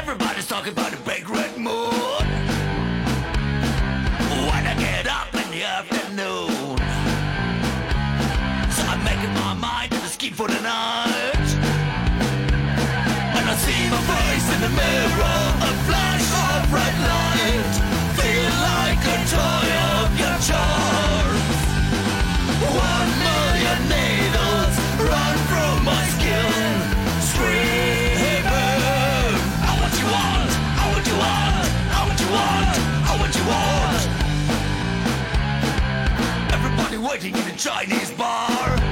Everybody's 0.00 0.46
talking 0.48 0.72
about 0.72 0.90
the 0.90 1.02
big 1.04 1.28
red 1.28 1.56
moon. 1.58 2.24
When 4.48 4.66
I 4.66 4.74
get 4.78 5.06
up 5.06 5.28
in 5.34 5.50
the 5.50 5.64
afternoon. 5.64 6.78
So 8.70 8.82
I'm 8.88 9.02
making 9.04 9.34
my 9.34 9.54
mind 9.54 9.90
to 9.92 9.98
the 10.00 10.08
scheme 10.08 10.32
for 10.34 10.48
the 10.48 10.60
night. 10.62 11.48
And 13.36 13.44
I 13.50 13.54
see 13.56 13.90
my 13.90 14.00
face 14.00 14.48
in 14.54 14.60
the 14.62 14.70
mirror, 14.70 15.55
waiting 37.16 37.34
in 37.34 37.48
a 37.48 37.56
Chinese 37.56 38.10
bar 38.12 38.85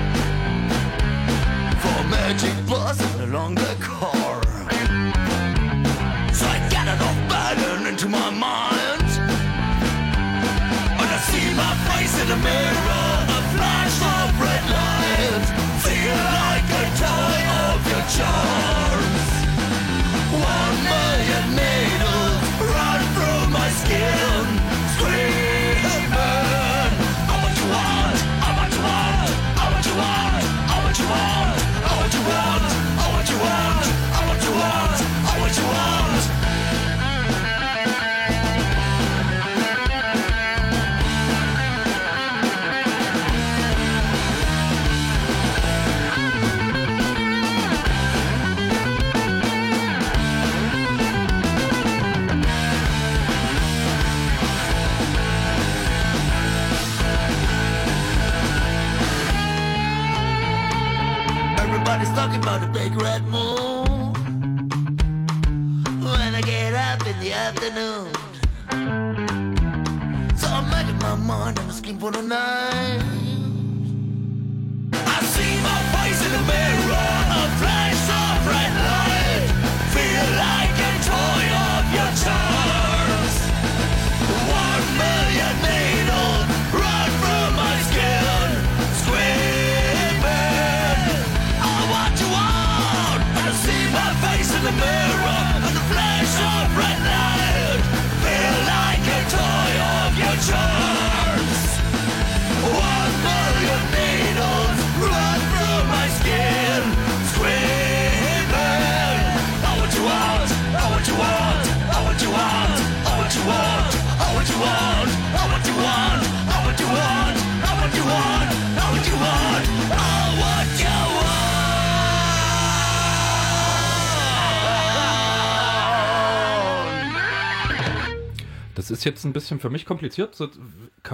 jetzt 129.05 129.25
ein 129.25 129.33
bisschen 129.33 129.61
für 129.61 129.71
mich 129.71 129.87
kompliziert. 129.87 130.35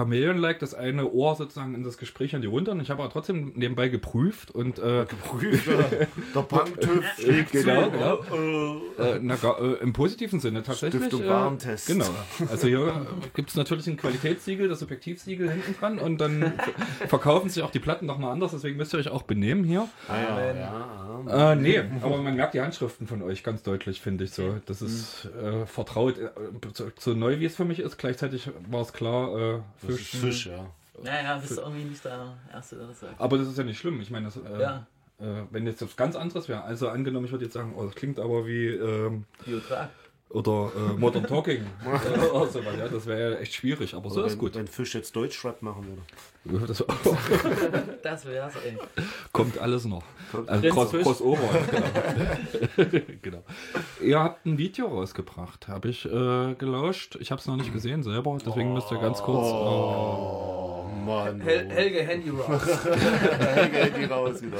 Chameleon-like, 0.01 0.59
das 0.59 0.73
eine 0.73 1.11
Ohr 1.11 1.35
sozusagen 1.35 1.75
in 1.75 1.83
das 1.83 1.97
Gespräch 1.97 2.35
an 2.35 2.41
die 2.41 2.47
runter. 2.47 2.71
Und 2.71 2.81
ich 2.81 2.89
habe 2.89 3.03
aber 3.03 3.11
trotzdem 3.11 3.53
nebenbei 3.55 3.89
geprüft 3.89 4.51
und 4.51 4.79
äh, 4.79 5.05
geprüft. 5.05 5.67
Der 6.35 6.41
Punk-TÜV 6.41 7.05
schlägt 7.17 7.51
genau, 7.51 7.89
genau. 7.89 8.81
Äh, 8.97 9.19
na, 9.21 9.35
äh, 9.35 9.73
Im 9.81 9.93
positiven 9.93 10.39
Sinne 10.39 10.63
tatsächlich. 10.63 11.01
Stiftung 11.01 11.23
äh, 11.23 11.29
Warentest. 11.29 11.87
Genau. 11.87 12.09
Also 12.49 12.67
hier 12.67 13.05
gibt 13.33 13.49
es 13.49 13.55
natürlich 13.55 13.87
ein 13.87 13.97
Qualitätssiegel, 13.97 14.67
das 14.67 14.81
Objektivsiegel 14.81 15.49
hinten 15.49 15.75
dran 15.79 15.99
und 15.99 16.19
dann 16.19 16.53
verkaufen 17.07 17.49
sich 17.49 17.63
auch 17.63 17.71
die 17.71 17.79
Platten 17.79 18.05
nochmal 18.05 18.31
anders. 18.31 18.51
Deswegen 18.51 18.77
müsst 18.77 18.93
ihr 18.93 18.99
euch 18.99 19.09
auch 19.09 19.23
benehmen 19.23 19.63
hier. 19.63 19.87
Ah, 20.07 20.21
ja, 20.21 20.53
ja. 20.53 21.51
Äh, 21.51 21.55
nee, 21.55 21.81
aber 22.01 22.17
man 22.17 22.35
merkt 22.35 22.53
die 22.53 22.61
Handschriften 22.61 23.07
von 23.07 23.21
euch 23.21 23.43
ganz 23.43 23.63
deutlich, 23.63 24.01
finde 24.01 24.23
ich 24.23 24.31
so. 24.31 24.55
Das 24.65 24.81
ist 24.81 25.29
äh, 25.41 25.65
vertraut. 25.65 26.17
Äh, 26.17 26.29
so, 26.73 26.91
so 26.97 27.13
neu 27.13 27.39
wie 27.39 27.45
es 27.45 27.55
für 27.55 27.65
mich 27.65 27.79
ist, 27.79 27.97
gleichzeitig 27.97 28.49
war 28.69 28.81
es 28.81 28.93
klar, 28.93 29.37
äh, 29.37 29.90
Ist 29.93 30.07
Fisch, 30.15 30.45
ja. 30.47 30.65
Naja, 31.03 31.37
bist 31.37 31.57
du 31.57 31.61
irgendwie 31.61 31.85
nicht 31.85 32.03
der 32.05 32.33
Erste, 32.51 32.75
der 32.75 32.87
das 32.87 32.99
sagt. 32.99 33.19
Aber 33.19 33.37
das 33.37 33.47
ist 33.47 33.57
ja 33.57 33.63
nicht 33.63 33.79
schlimm. 33.79 33.99
Ich 34.01 34.11
meine, 34.11 34.25
das, 34.25 34.37
äh, 34.37 34.61
Ja. 34.61 34.85
äh, 35.19 35.43
wenn 35.49 35.65
jetzt 35.65 35.81
was 35.81 35.95
ganz 35.95 36.15
anderes 36.15 36.47
wäre, 36.47 36.63
also 36.63 36.89
angenommen, 36.89 37.25
ich 37.25 37.31
würde 37.31 37.45
jetzt 37.45 37.53
sagen, 37.53 37.73
oh, 37.75 37.85
das 37.85 37.95
klingt 37.95 38.19
aber 38.19 38.45
wie 38.45 38.67
ähm, 38.67 39.25
Biotrag. 39.45 39.89
Oder 40.33 40.71
äh, 40.75 40.93
Modern 40.97 41.25
Talking 41.27 41.65
oder, 41.85 42.33
oder 42.35 42.47
sowas, 42.51 42.73
ja, 42.77 42.87
das 42.87 43.05
wäre 43.05 43.31
ja 43.33 43.37
echt 43.39 43.53
schwierig, 43.53 43.93
aber 43.93 44.09
so 44.09 44.17
Oder 44.19 44.27
ist 44.27 44.33
wenn, 44.33 44.39
gut. 44.39 44.55
Wenn 44.55 44.67
Fisch 44.67 44.95
jetzt 44.95 45.15
Deutschrap 45.15 45.61
machen 45.61 45.85
würde. 45.87 46.01
Das 46.67 46.83
Das 48.03 48.25
wär's, 48.25 48.53
ey. 48.65 48.77
kommt 49.31 49.57
alles 49.59 49.85
noch. 49.85 50.03
Kommt- 50.31 50.49
Also 50.49 50.61
Prinz 50.69 50.73
Cross. 50.91 50.91
Crossover. 51.03 51.49
Genau. 51.71 53.01
genau. 53.21 53.43
Ihr 54.01 54.19
habt 54.19 54.45
ein 54.45 54.57
Video 54.57 54.87
rausgebracht, 54.87 55.67
habe 55.67 55.89
ich 55.89 56.05
äh, 56.05 56.55
gelauscht. 56.55 57.17
Ich 57.19 57.29
habe 57.31 57.39
es 57.39 57.45
noch 57.47 57.57
nicht 57.57 57.71
gesehen 57.73 58.01
selber, 58.03 58.37
deswegen 58.43 58.73
müsst 58.73 58.91
ihr 58.91 58.97
ganz 58.99 59.21
kurz. 59.21 59.45
Oh, 59.47 60.50
Mann. 61.05 61.41
Hel 61.41 61.69
Helge 61.69 62.03
Handy 62.03 62.29
raus. 62.47 62.61
Helge 62.85 63.77
Handy 63.77 64.05
raus 64.05 64.41
wieder. 64.41 64.57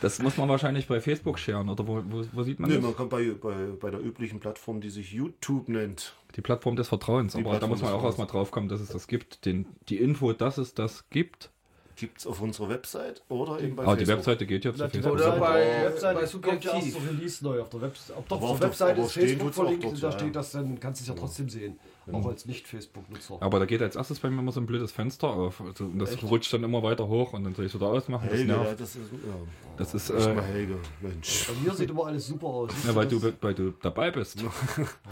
das 0.00 0.18
muss 0.20 0.36
man 0.36 0.48
wahrscheinlich 0.48 0.86
bei 0.88 1.00
Facebook 1.00 1.38
scheren, 1.38 1.68
oder 1.68 1.86
wo, 1.86 2.02
wo, 2.08 2.24
wo 2.32 2.42
sieht 2.42 2.60
man 2.60 2.70
Nee, 2.70 2.76
das? 2.76 2.84
man 2.84 2.96
kommt 2.96 3.10
bei, 3.10 3.30
bei, 3.40 3.54
bei 3.80 3.90
der 3.90 4.00
üblichen 4.00 4.40
Plattform, 4.40 4.80
die 4.80 4.90
sich 4.90 5.12
YouTube 5.12 5.68
nennt. 5.68 6.14
Die 6.36 6.40
Plattform 6.40 6.76
des 6.76 6.88
Vertrauens, 6.88 7.32
Die 7.32 7.38
aber 7.38 7.44
da 7.44 7.50
Plattform 7.58 7.70
muss 7.70 7.82
man 7.82 7.92
auch 7.92 8.04
erstmal 8.04 8.26
drauf 8.26 8.50
kommen, 8.50 8.68
dass 8.68 8.80
es 8.80 8.88
das 8.90 9.06
gibt. 9.06 9.44
Den, 9.46 9.66
die 9.88 9.96
Info, 9.98 10.32
dass 10.32 10.58
es 10.58 10.74
das 10.74 11.08
gibt. 11.10 11.50
Gibt 11.96 12.18
es 12.18 12.26
auf 12.28 12.40
unserer 12.40 12.68
Website 12.68 13.22
oder 13.28 13.58
eben 13.60 13.74
bei 13.74 13.82
Aber 13.82 13.96
die 13.96 14.06
Facebook. 14.06 14.18
Webseite 14.18 14.46
geht 14.46 14.64
ja 14.64 14.72
zu 14.72 14.84
die 14.86 14.90
Facebook. 15.02 15.12
Oder 15.14 15.36
bei- 15.40 15.64
die 15.80 15.84
Webseite 15.86 16.14
bei 16.20 16.48
kommt 16.50 16.64
ja 16.64 16.72
erst 16.74 16.92
Subjektiv. 16.92 17.10
Release 17.10 17.44
neu 17.44 17.60
auf 17.60 17.68
der, 17.70 17.90
auf 18.38 18.60
Webseite 18.60 19.00
ist 19.00 19.12
Facebook 19.12 19.52
verlinkt 19.52 19.84
da 19.84 19.90
ja. 20.08 20.12
steht 20.12 20.36
das, 20.36 20.52
dann 20.52 20.78
kannst 20.78 21.00
du 21.00 21.02
es 21.02 21.08
ja 21.08 21.14
trotzdem 21.14 21.48
sehen. 21.48 21.76
Auch 22.12 22.26
als 22.26 22.46
Nicht-Facebook-Nutzer. 22.46 23.38
Aber 23.40 23.58
da 23.58 23.66
geht 23.66 23.82
als 23.82 23.96
erstes 23.96 24.20
bei 24.20 24.30
mir 24.30 24.40
immer 24.40 24.52
so 24.52 24.60
ein 24.60 24.66
blödes 24.66 24.92
Fenster 24.92 25.28
auf. 25.28 25.60
Also, 25.60 25.84
und 25.84 25.98
das 25.98 26.22
rutscht 26.22 26.52
dann 26.52 26.64
immer 26.64 26.82
weiter 26.82 27.08
hoch 27.08 27.32
und 27.32 27.44
dann 27.44 27.54
soll 27.54 27.66
ich 27.66 27.74
es 27.74 27.80
wieder 27.80 27.90
ausmachen. 27.90 28.28
Helge, 28.28 28.46
das 28.46 28.56
ja, 28.56 28.62
nervt. 28.62 28.80
das 28.80 28.96
ist. 28.96 29.12
Ja. 29.12 29.34
Das 29.76 29.94
ist, 29.94 30.10
äh, 30.10 30.34
mal 30.34 30.42
Helge, 30.42 30.76
Mensch. 31.00 31.46
Bei 31.46 31.54
mir 31.64 31.74
sieht 31.74 31.90
immer 31.90 32.06
alles 32.06 32.26
super 32.26 32.46
aus. 32.48 32.72
Ja, 32.86 32.94
weil 32.94 33.06
du, 33.06 33.22
weil 33.40 33.54
du 33.54 33.72
dabei 33.80 34.10
bist. 34.10 34.44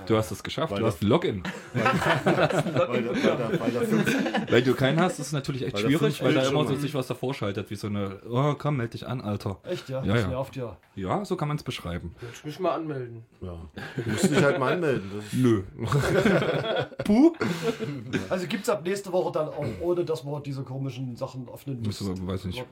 Du 0.06 0.16
hast 0.16 0.30
es 0.30 0.42
geschafft, 0.42 0.72
Weil 0.72 0.80
du 0.80 0.86
hast 0.86 1.02
ein 1.02 1.08
Login. 1.08 1.42
Weil 4.50 4.62
du 4.62 4.74
keinen 4.74 5.00
hast, 5.00 5.18
ist 5.18 5.26
es 5.26 5.32
natürlich 5.32 5.62
echt 5.62 5.78
schwierig, 5.78 6.22
weil 6.22 6.34
da 6.34 6.48
immer 6.48 6.66
so 6.66 6.74
sich 6.76 6.94
was 6.94 7.06
davor 7.06 7.34
schaltet, 7.34 7.70
wie 7.70 7.76
so 7.76 7.86
eine, 7.86 8.20
oh 8.28 8.54
komm, 8.58 8.76
meld 8.78 8.94
dich 8.94 9.06
an, 9.06 9.20
Alter. 9.20 9.58
Echt, 9.64 9.88
ja? 9.88 10.02
Ja, 10.02 10.14
das 10.14 10.22
ja. 10.22 10.28
nervt 10.28 10.56
ja. 10.56 10.76
Ja, 10.94 11.24
so 11.24 11.36
kann 11.36 11.48
man 11.48 11.56
es 11.56 11.62
beschreiben. 11.62 12.14
Willst 12.20 12.42
du 12.42 12.48
mich 12.48 12.60
mal 12.60 12.74
anmelden? 12.74 13.24
ja. 13.40 13.56
Du 13.96 14.10
musst 14.10 14.30
dich 14.30 14.42
halt 14.42 14.58
mal 14.58 14.72
anmelden. 14.74 15.10
Nö. 15.32 15.62
Puh. 17.04 17.32
Also 18.30 18.46
gibt 18.46 18.62
es 18.64 18.68
ab 18.68 18.82
nächste 18.84 19.12
Woche 19.12 19.32
dann 19.32 19.48
auch, 19.48 19.64
ohne 19.80 20.04
dass 20.04 20.24
man 20.24 20.42
diese 20.42 20.62
komischen 20.62 21.16
Sachen 21.16 21.48
öffnen 21.52 21.78
muss. 21.78 21.86
Müsste 22.00 22.04
man- 22.04 22.26
weiß 22.26 22.44
nicht. 22.46 22.64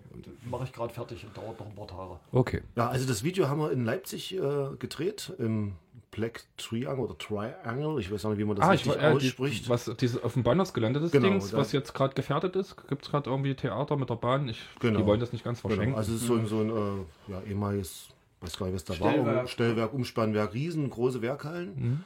Mache 0.50 0.64
ich 0.64 0.72
gerade 0.72 0.92
fertig 0.92 1.24
und 1.24 1.36
dauert 1.36 1.58
noch 1.60 1.66
ein 1.66 1.74
paar 1.74 1.86
Tage. 1.86 2.18
Okay. 2.32 2.62
ja, 2.76 2.88
also 2.88 3.06
das 3.06 3.22
Video 3.24 3.48
haben 3.48 3.60
wir 3.60 3.70
in 3.72 3.84
Leipzig 3.84 4.34
äh, 4.34 4.40
gedreht, 4.78 5.32
im 5.38 5.72
Black 6.10 6.44
Triangle 6.58 7.04
oder 7.04 7.18
Triangle, 7.18 7.98
ich 7.98 8.12
weiß 8.12 8.24
auch 8.26 8.30
nicht, 8.30 8.38
wie 8.38 8.44
man 8.44 8.54
das 8.56 8.64
Ah, 8.64 8.74
ich 8.74 8.86
richtig 8.86 9.02
äh, 9.02 9.10
die, 9.18 9.26
ausspricht. 9.26 9.68
was 9.68 9.90
dieses 9.98 10.22
auf 10.22 10.34
dem 10.34 10.42
Bahnhof 10.44 10.72
gelandetes 10.72 11.10
Genau, 11.10 11.28
Dings, 11.28 11.52
was 11.52 11.72
jetzt 11.72 11.92
gerade 11.92 12.14
gefährdet 12.14 12.54
ist. 12.56 12.76
Gibt 12.88 13.04
es 13.04 13.10
gerade 13.10 13.28
irgendwie 13.30 13.54
Theater 13.54 13.96
mit 13.96 14.10
der 14.10 14.14
Bahn? 14.16 14.48
Ich, 14.48 14.60
Genau. 14.80 15.00
Die 15.00 15.06
wollen 15.06 15.18
das 15.20 15.32
nicht 15.32 15.44
ganz 15.44 15.60
verschenken. 15.60 15.86
Genau, 15.86 15.96
also 15.98 16.14
es 16.14 16.20
ist 16.22 16.26
so 16.28 16.34
ein, 16.34 16.46
so 16.46 16.60
ein 16.60 16.70
äh, 16.70 17.32
ja, 17.32 17.42
ehemaliges, 17.48 18.08
weiß 18.42 18.56
gar 18.58 18.66
nicht, 18.66 18.74
was 18.76 18.84
da 18.84 19.00
war, 19.00 19.10
Stellwerk. 19.12 19.40
um, 19.42 19.46
Stellwerk, 19.48 19.92
Umspannwerk, 19.94 20.54
riesengroße 20.54 21.20
Werkhallen. 21.22 21.72
Mhm. 21.76 22.04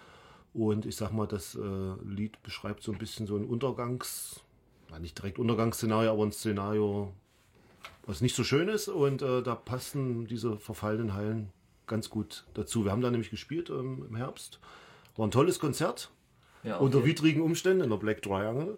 Und 0.58 0.86
ich 0.86 0.96
sag 0.96 1.12
mal, 1.12 1.28
das 1.28 1.54
äh, 1.54 2.04
Lied 2.04 2.42
beschreibt 2.42 2.82
so 2.82 2.90
ein 2.90 2.98
bisschen 2.98 3.28
so 3.28 3.36
ein 3.36 3.44
Untergangs, 3.44 4.40
ja, 4.90 4.98
nicht 4.98 5.16
direkt 5.16 5.38
Untergangsszenario, 5.38 6.10
aber 6.10 6.24
ein 6.24 6.32
Szenario, 6.32 7.12
was 8.06 8.20
nicht 8.20 8.34
so 8.34 8.42
schön 8.42 8.66
ist. 8.68 8.88
Und 8.88 9.22
äh, 9.22 9.40
da 9.40 9.54
passen 9.54 10.26
diese 10.26 10.58
verfallenen 10.58 11.14
Hallen 11.14 11.50
ganz 11.86 12.10
gut 12.10 12.44
dazu. 12.54 12.84
Wir 12.84 12.90
haben 12.90 13.02
da 13.02 13.10
nämlich 13.12 13.30
gespielt 13.30 13.70
ähm, 13.70 14.04
im 14.08 14.16
Herbst. 14.16 14.58
War 15.16 15.28
ein 15.28 15.30
tolles 15.30 15.60
Konzert. 15.60 16.10
Ja, 16.64 16.78
Unter 16.78 16.98
okay. 16.98 17.06
widrigen 17.06 17.40
Umständen 17.42 17.84
in 17.84 17.90
der 17.90 17.98
Black 17.98 18.20
Triangle. 18.20 18.76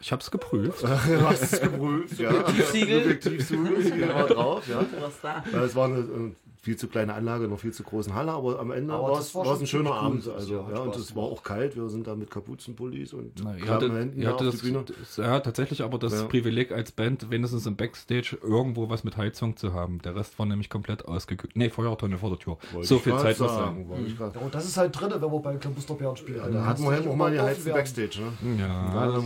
Ich 0.00 0.12
habe 0.12 0.22
es 0.22 0.30
geprüft. 0.30 0.82
du 0.82 1.20
hast 1.20 1.42
es 1.52 1.60
geprüft, 1.60 2.18
ja. 2.18 2.32
Subjektivsiegel. 2.32 3.00
Subjektivsiegel 3.02 4.08
war 4.08 4.26
drauf, 4.26 4.66
ja. 4.66 4.82
Was 4.98 5.20
da? 5.20 5.44
Ja, 5.52 5.62
Es 5.62 5.74
war 5.74 5.88
eine, 5.88 5.98
äh, 5.98 6.32
viel 6.60 6.76
zu 6.76 6.88
kleine 6.88 7.14
Anlage, 7.14 7.44
in 7.44 7.50
einer 7.50 7.58
viel 7.58 7.72
zu 7.72 7.82
großen 7.84 8.14
Halle, 8.14 8.32
aber 8.32 8.58
am 8.58 8.70
Ende 8.72 8.92
war 8.92 9.18
es 9.20 9.34
ein 9.34 9.66
schöner 9.66 9.90
cool, 9.90 9.96
Abend. 9.96 10.28
Also, 10.28 10.54
ja, 10.54 10.70
ja, 10.72 10.78
und 10.80 10.96
es 10.96 11.14
war 11.14 11.22
auch 11.22 11.42
kalt. 11.42 11.76
Wir 11.76 11.88
sind 11.88 12.06
da 12.06 12.16
mit 12.16 12.30
Kapuzenpullis 12.30 13.12
und 13.14 13.32
Na, 13.44 13.56
ihr 13.56 13.66
hattet, 13.68 13.92
Händen 13.92 14.20
ihr 14.20 14.36
die 14.36 14.56
Bühne. 14.56 14.82
das, 14.86 14.96
das, 14.98 15.16
ja, 15.18 15.38
tatsächlich 15.40 15.82
aber 15.82 15.98
das 15.98 16.12
Ja. 16.14 16.26
Privileg 16.26 16.72
als 16.72 16.90
Band, 16.92 17.30
wenigstens 17.30 17.64
im 17.66 17.76
Backstage 17.76 18.36
irgendwo 18.42 18.90
was 18.90 19.04
mit 19.04 19.16
Heizung 19.16 19.56
zu 19.56 19.72
haben. 19.72 20.00
Der 20.02 20.16
Rest 20.16 20.38
war 20.38 20.46
nämlich 20.46 20.68
komplett 20.68 21.04
ausgekühlt. 21.06 21.54
Nee, 21.54 21.70
Feuertonne 21.70 22.18
vor 22.18 22.30
der 22.30 22.38
Tür. 22.40 22.58
Wollte 22.72 22.88
so 22.88 22.98
viel 22.98 23.16
Zeit 23.18 23.38
muss 23.38 23.50
sagen, 23.52 23.88
ich 24.06 24.16
grad- 24.18 24.34
Ja, 24.34 24.40
und 24.40 24.54
das 24.54 24.64
ist 24.66 24.76
halt 24.76 24.98
drin, 25.00 25.10
wenn 25.14 25.20
wir 25.32 25.38
bei 25.40 25.56
Klabusterbären 25.56 26.16
spielen. 26.16 26.52
Da 26.52 26.64
hatten 26.66 26.82
wir 26.82 27.00
ja 27.00 27.08
auch 27.10 27.14
mal 27.16 27.30
geheizten 27.32 27.66
werden. 27.66 27.76
Backstage, 27.76 28.20
ne? 28.42 28.58
Ja, 28.60 29.06
genau. 29.06 29.24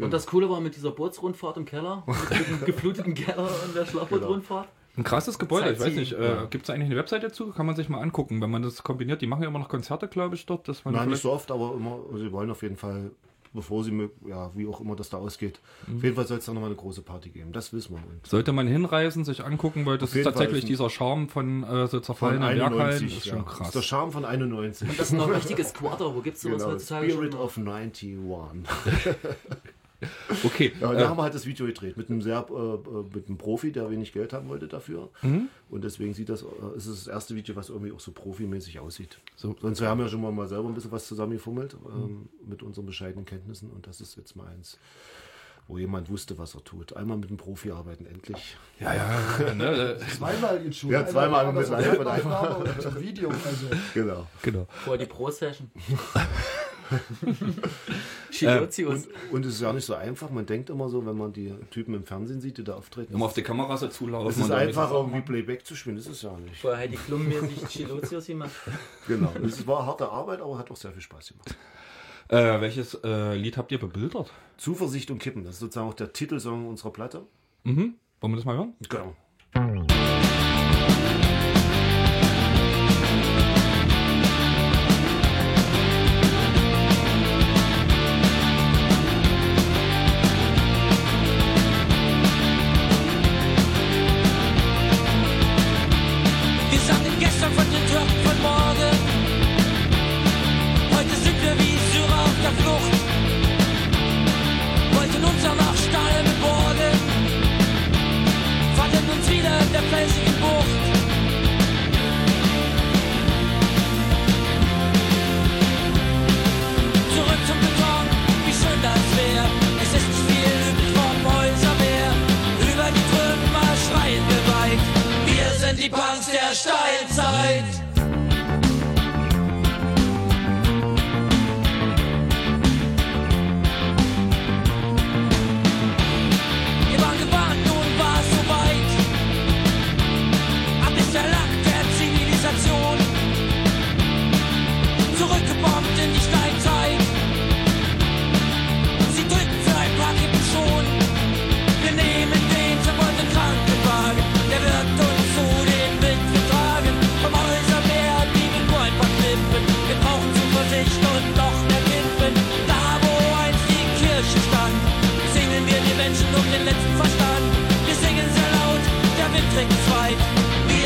Und 0.00 0.12
das 0.12 0.26
Coole 0.26 0.50
war 0.50 0.60
mit 0.60 0.76
dieser 0.76 0.90
Bootsrundfahrt 0.90 1.56
im 1.56 1.64
Keller, 1.64 2.02
mit 2.30 2.48
dem 2.48 2.64
gefluteten 2.66 3.14
Keller 3.14 3.48
und 3.66 3.74
der 3.74 3.86
Schlauchbootrundfahrt. 3.86 4.68
Ein 4.96 5.02
krasses 5.04 5.38
Gebäude, 5.38 5.72
ich 5.72 5.80
weiß 5.80 5.94
nicht. 5.94 6.12
Äh, 6.12 6.46
Gibt 6.50 6.64
es 6.64 6.70
eigentlich 6.70 6.86
eine 6.90 6.96
Website 6.96 7.22
dazu? 7.24 7.48
Kann 7.50 7.66
man 7.66 7.74
sich 7.76 7.88
mal 7.88 8.00
angucken, 8.00 8.40
wenn 8.40 8.50
man 8.50 8.62
das 8.62 8.82
kombiniert. 8.82 9.20
Die 9.22 9.26
machen 9.26 9.42
ja 9.42 9.48
immer 9.48 9.58
noch 9.58 9.68
Konzerte, 9.68 10.06
glaube 10.08 10.36
ich, 10.36 10.46
dort. 10.46 10.68
Dass 10.68 10.84
man 10.84 10.94
Nein, 10.94 11.08
nicht 11.10 11.22
so 11.22 11.32
oft, 11.32 11.50
aber 11.50 11.74
immer, 11.74 11.98
sie 12.16 12.30
wollen 12.30 12.48
auf 12.50 12.62
jeden 12.62 12.76
Fall, 12.76 13.10
bevor 13.52 13.82
sie, 13.82 14.08
ja, 14.28 14.50
wie 14.54 14.66
auch 14.68 14.80
immer 14.80 14.94
das 14.94 15.10
da 15.10 15.16
ausgeht, 15.16 15.58
Mhm. 15.88 15.96
auf 15.96 16.02
jeden 16.04 16.16
Fall 16.16 16.26
soll 16.28 16.38
es 16.38 16.44
da 16.46 16.52
nochmal 16.52 16.70
eine 16.70 16.76
große 16.76 17.02
Party 17.02 17.30
geben. 17.30 17.52
Das 17.52 17.72
wissen 17.72 17.94
wir. 17.96 18.02
Und 18.08 18.24
Sollte 18.26 18.52
man 18.52 18.68
hinreisen, 18.68 19.24
sich 19.24 19.44
angucken, 19.44 19.84
weil 19.84 19.98
das 19.98 20.10
Auf 20.10 20.16
ist 20.16 20.24
tatsächlich 20.24 20.58
ist 20.58 20.64
ein- 20.64 20.68
dieser 20.68 20.90
Charme 20.90 21.28
von 21.28 21.64
äh, 21.64 21.86
so 21.88 21.98
zerfallenen 21.98 22.42
Werkhallen. 22.56 22.72
91, 22.80 23.16
Ist 23.18 23.26
schon 23.28 23.38
ja. 23.38 23.42
krass. 23.44 23.58
Das 23.58 23.66
ist 23.68 23.74
der 23.74 23.82
Charme 23.82 24.12
von 24.12 24.24
91. 24.24 24.88
Und 24.90 24.98
das 25.00 25.08
sind 25.08 25.18
noch 25.18 25.28
richtige 25.34 25.64
Squatter. 25.64 26.14
Wo 26.14 26.20
gibt's 26.20 26.42
sowas 26.42 26.58
Genau, 26.62 26.74
heutzutage 26.74 27.10
Spirit 27.10 27.32
schon? 27.32 27.40
of 27.40 27.58
91. 27.58 28.16
Okay. 30.44 30.72
Ja, 30.80 30.88
und 30.88 30.96
äh, 30.96 30.98
da 31.00 31.08
haben 31.08 31.16
wir 31.16 31.22
halt 31.22 31.34
das 31.34 31.46
Video 31.46 31.66
gedreht 31.66 31.96
mit 31.96 32.10
einem 32.10 32.22
sehr, 32.22 32.46
äh, 32.50 32.52
äh, 32.52 33.04
mit 33.14 33.28
einem 33.28 33.38
Profi, 33.38 33.72
der 33.72 33.90
wenig 33.90 34.12
Geld 34.12 34.32
haben 34.32 34.48
wollte 34.48 34.68
dafür. 34.68 35.10
Mhm. 35.22 35.48
Und 35.70 35.84
deswegen 35.84 36.14
sieht 36.14 36.28
das, 36.28 36.42
äh, 36.42 36.76
ist 36.76 36.86
es 36.86 37.04
das 37.04 37.12
erste 37.12 37.34
Video, 37.34 37.56
was 37.56 37.68
irgendwie 37.70 37.92
auch 37.92 38.00
so 38.00 38.12
profimäßig 38.12 38.80
aussieht. 38.80 39.18
So. 39.36 39.56
Sonst 39.60 39.80
wir 39.80 39.88
haben 39.88 40.00
ja 40.00 40.08
schon 40.08 40.20
mal, 40.20 40.32
mal 40.32 40.48
selber 40.48 40.68
ein 40.68 40.74
bisschen 40.74 40.92
was 40.92 41.06
zusammengefummelt 41.06 41.76
ähm, 41.86 42.28
mit 42.46 42.62
unseren 42.62 42.86
bescheidenen 42.86 43.24
Kenntnissen 43.24 43.70
und 43.70 43.86
das 43.86 44.00
ist 44.00 44.16
jetzt 44.16 44.36
mal 44.36 44.46
eins, 44.48 44.78
wo 45.66 45.78
jemand 45.78 46.10
wusste, 46.10 46.36
was 46.38 46.54
er 46.54 46.62
tut. 46.64 46.94
Einmal 46.96 47.16
mit 47.16 47.28
einem 47.28 47.38
Profi 47.38 47.70
arbeiten, 47.70 48.06
endlich. 48.06 48.56
Ja, 48.80 48.94
ja, 48.94 49.54
ne, 49.54 49.96
Zweimal 50.16 50.62
jetzt 50.64 50.78
schon. 50.78 50.90
Ja, 50.90 51.06
zweimal 51.06 51.46
Einmal 51.46 51.62
mit 51.62 51.70
und 51.70 52.86
und 52.86 53.00
Video. 53.00 53.30
Also. 53.30 53.66
Genau. 53.94 54.26
genau. 54.42 54.66
Vor 54.84 54.98
die 54.98 55.06
Pro-Session. 55.06 55.70
Chilotius. 58.34 59.06
und, 59.06 59.32
und 59.32 59.46
es 59.46 59.54
ist 59.54 59.60
ja 59.60 59.72
nicht 59.72 59.84
so 59.84 59.94
einfach. 59.94 60.30
Man 60.30 60.46
denkt 60.46 60.70
immer 60.70 60.88
so, 60.88 61.04
wenn 61.06 61.16
man 61.16 61.32
die 61.32 61.54
Typen 61.70 61.94
im 61.94 62.04
Fernsehen 62.04 62.40
sieht, 62.40 62.58
die 62.58 62.64
da 62.64 62.74
auftreten. 62.74 63.14
Immer 63.14 63.26
auf 63.26 63.34
die 63.34 63.42
Kamera 63.42 63.76
so 63.76 63.88
zulaufen. 63.88 64.28
Es 64.30 64.36
ist 64.38 64.50
einfach 64.50 64.90
irgendwie 64.90 65.20
Playback 65.20 65.64
zu 65.64 65.74
spielen. 65.74 65.96
Das 65.96 66.06
ist 66.06 66.22
ja 66.22 66.36
nicht. 66.38 66.60
Vorher 66.60 66.80
Heidi 66.80 66.96
Klum-mäßig 66.96 67.68
Chilotius 67.68 68.26
gemacht. 68.26 68.50
Genau. 69.06 69.32
Es 69.44 69.66
war 69.66 69.84
harte 69.86 70.08
Arbeit, 70.08 70.40
aber 70.40 70.56
hat 70.58 70.70
auch 70.70 70.76
sehr 70.76 70.90
viel 70.92 71.02
Spaß 71.02 71.28
gemacht. 71.28 71.54
Äh, 72.28 72.60
welches 72.60 72.94
äh, 73.04 73.34
Lied 73.34 73.56
habt 73.58 73.70
ihr 73.70 73.78
bebildert? 73.78 74.32
Zuversicht 74.56 75.10
und 75.10 75.18
Kippen. 75.18 75.44
Das 75.44 75.54
ist 75.54 75.60
sozusagen 75.60 75.88
auch 75.88 75.94
der 75.94 76.12
Titelsong 76.12 76.66
unserer 76.66 76.90
Platte. 76.90 77.26
Mhm. 77.64 77.94
Wollen 78.20 78.32
wir 78.32 78.36
das 78.36 78.44
mal 78.46 78.56
hören? 78.56 78.72
Genau. 78.88 79.14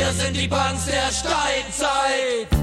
Wir 0.09 0.15
sind 0.15 0.35
die 0.35 0.47
Punks 0.47 0.85
der 0.85 1.11
Steinzeit. 1.11 2.58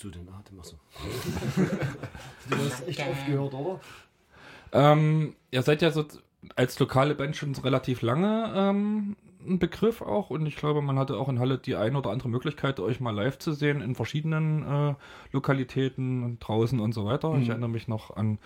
Du 0.00 0.08
den 0.08 0.28
Atem? 0.30 0.58
Achso. 0.58 0.76
Du 2.48 2.56
hast 2.56 2.88
echt 2.88 3.00
oft 3.00 3.26
gehört, 3.26 3.54
oder? 3.54 3.80
Ähm, 4.72 5.36
ihr 5.50 5.62
seid 5.62 5.82
ja 5.82 5.90
so 5.90 6.06
als 6.56 6.78
lokale 6.78 7.14
Band 7.14 7.36
schon 7.36 7.54
relativ 7.56 8.00
lange 8.02 8.52
ähm, 8.56 9.16
ein 9.46 9.58
Begriff 9.58 10.02
auch 10.02 10.30
und 10.30 10.44
ich 10.46 10.56
glaube, 10.56 10.82
man 10.82 10.98
hatte 10.98 11.16
auch 11.16 11.28
in 11.28 11.38
Halle 11.38 11.58
die 11.58 11.74
eine 11.76 11.96
oder 11.98 12.10
andere 12.10 12.28
Möglichkeit, 12.28 12.78
euch 12.80 13.00
mal 13.00 13.14
live 13.14 13.38
zu 13.38 13.52
sehen 13.52 13.80
in 13.80 13.94
verschiedenen 13.94 14.62
äh, 14.90 14.94
Lokalitäten 15.32 16.22
und 16.24 16.38
draußen 16.40 16.78
und 16.80 16.92
so 16.92 17.04
weiter. 17.06 17.34
Ich 17.38 17.44
Mhm. 17.46 17.50
erinnere 17.50 17.70
mich 17.70 17.88
noch 17.88 18.16
an 18.16 18.38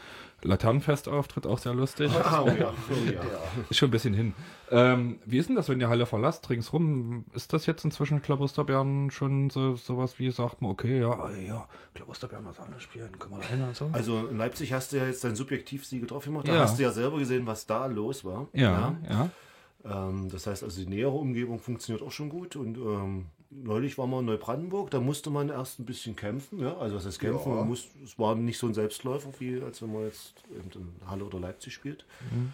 Laternenfestauftritt, 0.43 1.47
auch 1.47 1.59
sehr 1.59 1.75
lustig. 1.75 2.13
Ah, 2.25 2.43
oh 2.45 2.49
ja, 2.49 2.69
oh 2.91 3.11
ja. 3.11 3.21
Ist 3.71 3.79
schon 3.79 3.89
ein 3.89 3.93
bisschen 3.93 4.15
hin. 4.15 4.35
Ähm, 4.71 5.19
wie 5.25 5.39
ist 5.39 5.49
denn 5.49 5.57
das, 5.57 5.69
wenn 5.69 5.81
ihr 5.81 5.89
Halle 5.89 6.07
verlasst, 6.07 6.49
ringsrum? 6.51 7.25
Ist 7.35 7.53
das 7.53 7.67
jetzt 7.67 7.85
inzwischen 7.85 8.23
Klabusterbären 8.23 9.11
schon 9.11 9.51
so 9.51 9.77
sowas 9.77 10.19
wie, 10.19 10.31
sagt 10.31 10.63
man, 10.63 10.71
okay, 10.71 11.01
ja, 11.01 11.31
ja, 11.47 11.67
Klabusterbären 11.95 12.45
was 12.47 12.59
anderes 12.61 12.83
spielen, 12.83 13.19
können 13.19 13.35
wir 13.35 13.41
da 13.41 13.47
hin 13.49 13.63
und 13.63 13.75
so? 13.77 13.91
Also 13.93 14.27
in 14.29 14.37
Leipzig 14.39 14.73
hast 14.73 14.93
du 14.93 14.99
ja 14.99 15.07
jetzt 15.07 15.25
dein 15.25 15.35
Subjektivsiegel 15.37 16.07
drauf 16.09 16.25
gemacht. 16.25 16.49
Da 16.49 16.55
Ja. 16.55 16.61
hast 16.63 16.79
du 16.79 16.83
ja 16.83 16.91
selber 16.93 17.19
gesehen, 17.19 17.47
was 17.47 17.67
da 17.67 17.87
los 17.87 18.25
war. 18.25 18.49
Ja, 18.53 18.95
ja. 19.09 19.31
Ähm, 19.85 20.29
das 20.31 20.47
heißt 20.47 20.63
also, 20.63 20.81
die 20.81 20.89
nähere 20.89 21.11
Umgebung 21.11 21.59
funktioniert 21.59 22.07
auch 22.07 22.13
schon 22.13 22.29
gut. 22.29 22.57
Und 22.57 22.77
ähm, 22.79 23.27
neulich 23.51 23.99
waren 23.99 24.11
wir 24.11 24.21
in 24.21 24.27
Neubrandenburg, 24.27 24.91
da 24.91 25.01
musste 25.01 25.31
man 25.31 25.49
erst 25.49 25.79
ein 25.79 25.85
bisschen 25.85 26.17
kämpfen. 26.17 26.61
Ja? 26.61 26.77
Also 26.79 26.97
was 26.97 27.07
heißt 27.07 27.21
kämpfen? 27.21 27.51
Ja. 27.51 27.57
Man 27.57 27.69
muss, 27.69 27.89
es 28.03 28.19
war 28.19 28.35
nicht 28.35 28.59
so 28.59 28.67
ein 28.67 28.75
Selbstläufer, 28.75 29.31
wie 29.39 29.61
als 29.61 29.83
wenn 29.83 29.93
man 29.93 30.05
jetzt 30.05 30.35
eben 30.51 30.71
in 30.75 31.09
Halle 31.09 31.25
oder 31.25 31.39
Leipzig 31.39 31.75
spielt. 31.75 32.07
Mhm. 32.31 32.53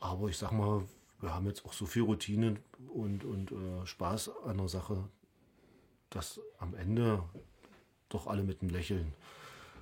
Aber 0.00 0.28
ich 0.28 0.38
sag 0.38 0.52
mal, 0.52 0.82
wir 1.20 1.34
haben 1.34 1.46
jetzt 1.46 1.64
auch 1.66 1.72
so 1.72 1.86
viel 1.86 2.02
Routine 2.02 2.56
und, 2.88 3.24
und 3.24 3.52
äh, 3.52 3.86
Spaß 3.86 4.30
an 4.46 4.58
der 4.58 4.68
Sache, 4.68 5.04
dass 6.08 6.40
am 6.58 6.74
Ende 6.74 7.22
doch 8.08 8.26
alle 8.26 8.42
mit 8.42 8.62
einem 8.62 8.70
Lächeln 8.70 9.12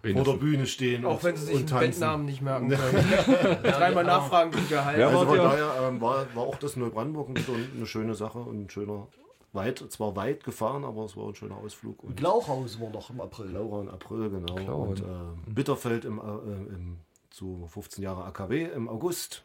vor 0.03 0.11
der 0.11 0.15
Wenigstens. 0.15 0.41
Bühne 0.41 0.67
stehen 0.67 1.05
Auch 1.05 1.15
und, 1.17 1.25
wenn 1.25 1.37
sie 1.37 1.47
sich 1.47 1.65
den. 1.67 1.67
Bandnamen 1.69 2.27
nicht 2.27 2.43
merken 2.43 2.69
können. 2.69 3.59
Dreimal 3.63 4.05
nachfragen 4.05 4.53
wie 4.55 4.67
Gehalt. 4.69 5.01
also 5.03 5.27
von 5.27 5.37
Ja. 5.37 5.43
daher 5.45 5.89
ähm, 5.89 6.01
war, 6.01 6.27
war 6.35 6.43
auch 6.45 6.57
das 6.57 6.77
Neubrandenburg 6.77 7.29
eine 7.77 7.87
schöne 7.87 8.15
Sache 8.15 8.39
und 8.39 8.65
ein 8.67 8.71
schöner, 8.71 9.07
weit, 9.53 9.79
zwar 9.91 10.15
weit 10.17 10.45
gefahren, 10.45 10.85
aber 10.85 11.05
es 11.05 11.17
war 11.17 11.29
ein 11.29 11.35
schöner 11.35 11.57
Ausflug. 11.57 12.03
Und 12.05 12.17
Glauchhaus 12.17 12.81
war 12.81 12.91
noch 12.91 13.11
im 13.11 13.21
April. 13.21 13.51
Laura 13.51 13.81
im 13.83 13.89
April, 13.89 14.31
genau. 14.31 14.55
Glauchhaus. 14.55 14.89
Und 14.89 15.01
äh, 15.01 15.51
Bitterfeld 15.53 16.05
im, 16.05 16.19
äh, 16.19 16.23
im, 16.23 16.99
zu 17.31 17.67
15 17.69 18.03
Jahre 18.05 18.25
AKW 18.25 18.65
im 18.75 18.89
August. 18.89 19.43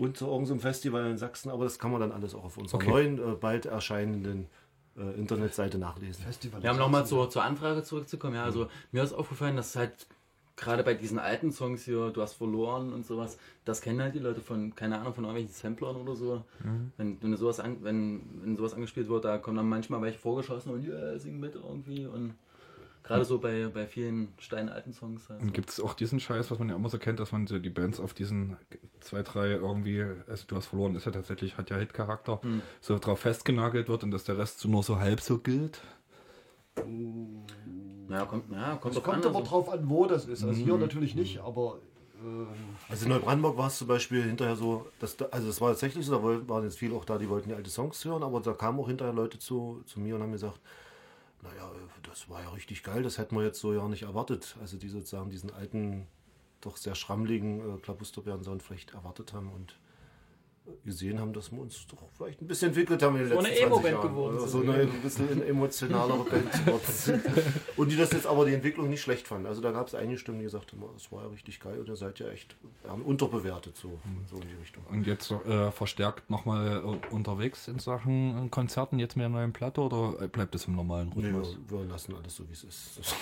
Und 0.00 0.16
zu 0.16 0.26
irgendeinem 0.26 0.58
Festival 0.60 1.10
in 1.10 1.18
Sachsen, 1.18 1.50
aber 1.50 1.64
das 1.64 1.78
kann 1.78 1.92
man 1.92 2.00
dann 2.00 2.12
alles 2.12 2.34
auch 2.34 2.44
auf 2.44 2.56
unserer 2.56 2.78
Okay. 2.78 2.88
neuen, 2.90 3.18
äh, 3.18 3.34
bald 3.36 3.66
erscheinenden 3.66 4.46
äh, 4.96 5.18
Internetseite 5.18 5.78
nachlesen. 5.78 6.24
Ja, 6.62 6.72
um 6.72 6.78
nochmal 6.78 7.06
zur, 7.06 7.30
zur 7.30 7.42
Anfrage 7.42 7.82
zurückzukommen. 7.82 8.34
Ja, 8.34 8.44
also 8.44 8.68
mir 8.90 9.02
ist 9.02 9.12
aufgefallen, 9.12 9.56
dass 9.56 9.76
halt 9.76 10.06
gerade 10.56 10.82
bei 10.84 10.94
diesen 10.94 11.18
alten 11.18 11.50
Songs 11.50 11.84
hier, 11.84 12.10
du 12.10 12.22
hast 12.22 12.34
verloren 12.34 12.92
und 12.92 13.06
sowas, 13.06 13.38
das 13.64 13.80
kennen 13.80 14.00
halt 14.00 14.14
die 14.14 14.18
Leute 14.20 14.40
von, 14.40 14.74
keine 14.74 14.98
Ahnung, 14.98 15.14
von 15.14 15.24
irgendwelchen 15.24 15.54
Samplern 15.54 15.96
oder 15.96 16.14
so. 16.14 16.44
Mhm. 16.62 16.92
Wenn, 16.96 17.22
wenn, 17.22 17.36
sowas 17.36 17.60
an, 17.60 17.78
wenn, 17.82 18.22
wenn 18.42 18.56
sowas 18.56 18.74
angespielt 18.74 19.08
wird, 19.08 19.24
da 19.24 19.38
kommen 19.38 19.56
dann 19.56 19.68
manchmal 19.68 20.02
welche 20.02 20.18
vorgeschossen 20.18 20.72
und 20.72 20.86
ja, 20.86 21.18
sing 21.18 21.40
mit 21.40 21.54
irgendwie. 21.54 22.06
Und 22.06 22.34
gerade 23.02 23.24
so 23.24 23.38
bei, 23.38 23.68
bei 23.68 23.86
vielen 23.86 24.32
steinalten 24.38 24.92
Songs. 24.92 25.30
Also. 25.30 25.42
Und 25.42 25.52
gibt 25.54 25.70
es 25.70 25.80
auch 25.80 25.94
diesen 25.94 26.20
Scheiß, 26.20 26.50
was 26.50 26.58
man 26.58 26.68
ja 26.68 26.76
immer 26.76 26.88
so 26.88 26.98
kennt, 26.98 27.20
dass 27.20 27.32
man 27.32 27.46
so 27.46 27.58
die 27.58 27.70
Bands 27.70 28.00
auf 28.00 28.14
diesen 28.14 28.56
zwei, 29.00 29.22
drei 29.22 29.48
irgendwie, 29.50 30.04
also 30.28 30.44
du 30.46 30.56
hast 30.56 30.66
verloren, 30.66 30.94
ist 30.94 31.06
ja 31.06 31.12
tatsächlich, 31.12 31.56
hat 31.56 31.70
ja 31.70 31.76
Hit-Charakter, 31.76 32.40
Hm. 32.42 32.62
so 32.80 32.98
drauf 32.98 33.20
festgenagelt 33.20 33.88
wird 33.88 34.04
und 34.04 34.10
dass 34.10 34.24
der 34.24 34.38
Rest 34.38 34.60
so 34.60 34.68
nur 34.68 34.82
so 34.82 34.98
halb 34.98 35.20
so 35.20 35.38
gilt. 35.38 35.80
Ja, 38.08 38.24
kommt, 38.24 38.50
ja, 38.52 38.76
kommt 38.76 38.94
Es 38.96 39.02
drauf 39.02 39.04
kommt 39.04 39.24
an, 39.24 39.30
aber 39.30 39.38
also. 39.40 39.50
drauf 39.50 39.68
an, 39.70 39.88
wo 39.88 40.06
das 40.06 40.26
ist. 40.26 40.44
Also 40.44 40.62
hier 40.62 40.74
Mhm. 40.74 40.80
natürlich 40.80 41.14
nicht, 41.14 41.38
aber 41.40 41.78
ähm, 42.22 42.46
Also 42.88 43.04
in 43.04 43.10
Neubrandenburg 43.10 43.56
war 43.56 43.66
es 43.68 43.78
zum 43.78 43.88
Beispiel 43.88 44.22
hinterher 44.22 44.56
so, 44.56 44.86
dass 44.98 45.16
da, 45.16 45.26
also 45.26 45.48
es 45.48 45.60
war 45.60 45.70
tatsächlich 45.70 46.06
so, 46.06 46.16
da 46.16 46.48
waren 46.48 46.64
jetzt 46.64 46.78
viele 46.78 46.94
auch 46.94 47.04
da, 47.04 47.18
die 47.18 47.28
wollten 47.28 47.48
die 47.50 47.54
alte 47.54 47.70
Songs 47.70 48.04
hören, 48.04 48.22
aber 48.22 48.40
da 48.40 48.52
kamen 48.52 48.78
auch 48.80 48.88
hinterher 48.88 49.14
Leute 49.14 49.38
zu, 49.38 49.82
zu 49.86 50.00
mir 50.00 50.14
und 50.16 50.22
haben 50.22 50.32
gesagt, 50.32 50.60
naja, 51.42 51.70
das 52.04 52.28
war 52.28 52.42
ja 52.42 52.50
richtig 52.50 52.82
geil, 52.82 53.02
das 53.02 53.18
hätten 53.18 53.36
wir 53.36 53.44
jetzt 53.44 53.60
so 53.60 53.74
ja 53.74 53.86
nicht 53.88 54.02
erwartet. 54.02 54.56
Also 54.60 54.76
die 54.76 54.88
sozusagen 54.88 55.30
diesen 55.30 55.52
alten, 55.52 56.06
doch 56.60 56.76
sehr 56.76 56.94
schrammligen 56.94 57.76
äh, 57.76 57.78
Klabusterbeeren-Sound 57.80 58.62
vielleicht 58.62 58.94
erwartet 58.94 59.32
haben 59.32 59.50
und 59.52 59.72
äh, 59.72 59.74
gesehen 60.84 61.18
haben, 61.20 61.32
dass 61.32 61.50
wir 61.52 61.60
uns 61.60 61.86
doch 61.86 61.98
vielleicht 62.16 62.40
ein 62.40 62.46
bisschen 62.46 62.68
entwickelt 62.68 63.02
haben 63.02 63.16
in 63.16 63.22
den 63.22 63.32
So 63.32 63.38
eine 63.38 63.48
letzten 63.48 63.66
20 63.68 63.72
Emo-Band 63.72 63.94
Jahren. 63.94 64.08
geworden. 64.08 64.48
So 64.48 64.60
eine 64.60 64.72
ein 64.74 65.02
bisschen 65.02 65.28
eine 65.30 65.44
emotionalere 65.44 66.24
Band 66.24 66.52
geworden 66.64 66.82
sind. 66.86 67.22
Und 67.76 67.90
die 67.92 67.96
das 67.96 68.12
jetzt 68.12 68.26
aber 68.26 68.44
die 68.46 68.54
Entwicklung 68.54 68.88
nicht 68.88 69.02
schlecht 69.02 69.26
fanden. 69.26 69.46
Also 69.46 69.60
da 69.60 69.70
gab 69.72 69.86
es 69.88 69.94
einige 69.94 70.18
Stimmen, 70.18 70.38
die 70.38 70.44
gesagt 70.44 70.72
haben, 70.72 70.82
das 70.94 71.10
war 71.12 71.22
ja 71.24 71.28
richtig 71.28 71.60
geil 71.60 71.78
und 71.80 71.88
ihr 71.88 71.96
seid 71.96 72.18
ja 72.18 72.28
echt 72.28 72.56
unterbewertet, 73.04 73.76
so, 73.76 73.98
so 74.30 74.36
in 74.36 74.48
die 74.48 74.54
Richtung. 74.60 74.84
Und 74.90 75.06
jetzt 75.06 75.30
äh, 75.30 75.70
verstärkt 75.70 76.30
nochmal 76.30 76.82
äh, 76.84 77.14
unterwegs 77.14 77.68
in 77.68 77.78
Sachen 77.78 78.46
äh, 78.46 78.48
Konzerten, 78.48 78.98
jetzt 78.98 79.16
mit 79.16 79.22
der 79.22 79.28
neuen 79.30 79.52
Platte 79.52 79.80
oder 79.80 80.20
äh, 80.22 80.28
bleibt 80.28 80.54
es 80.54 80.66
im 80.66 80.76
normalen 80.76 81.12
Nee, 81.14 81.26
Rhythmus? 81.26 81.56
wir, 81.68 81.80
wir 81.80 81.86
lassen 81.86 82.14
alles 82.14 82.36
so, 82.36 82.48
wie 82.48 82.52
es 82.52 82.64
ist. 82.64 83.00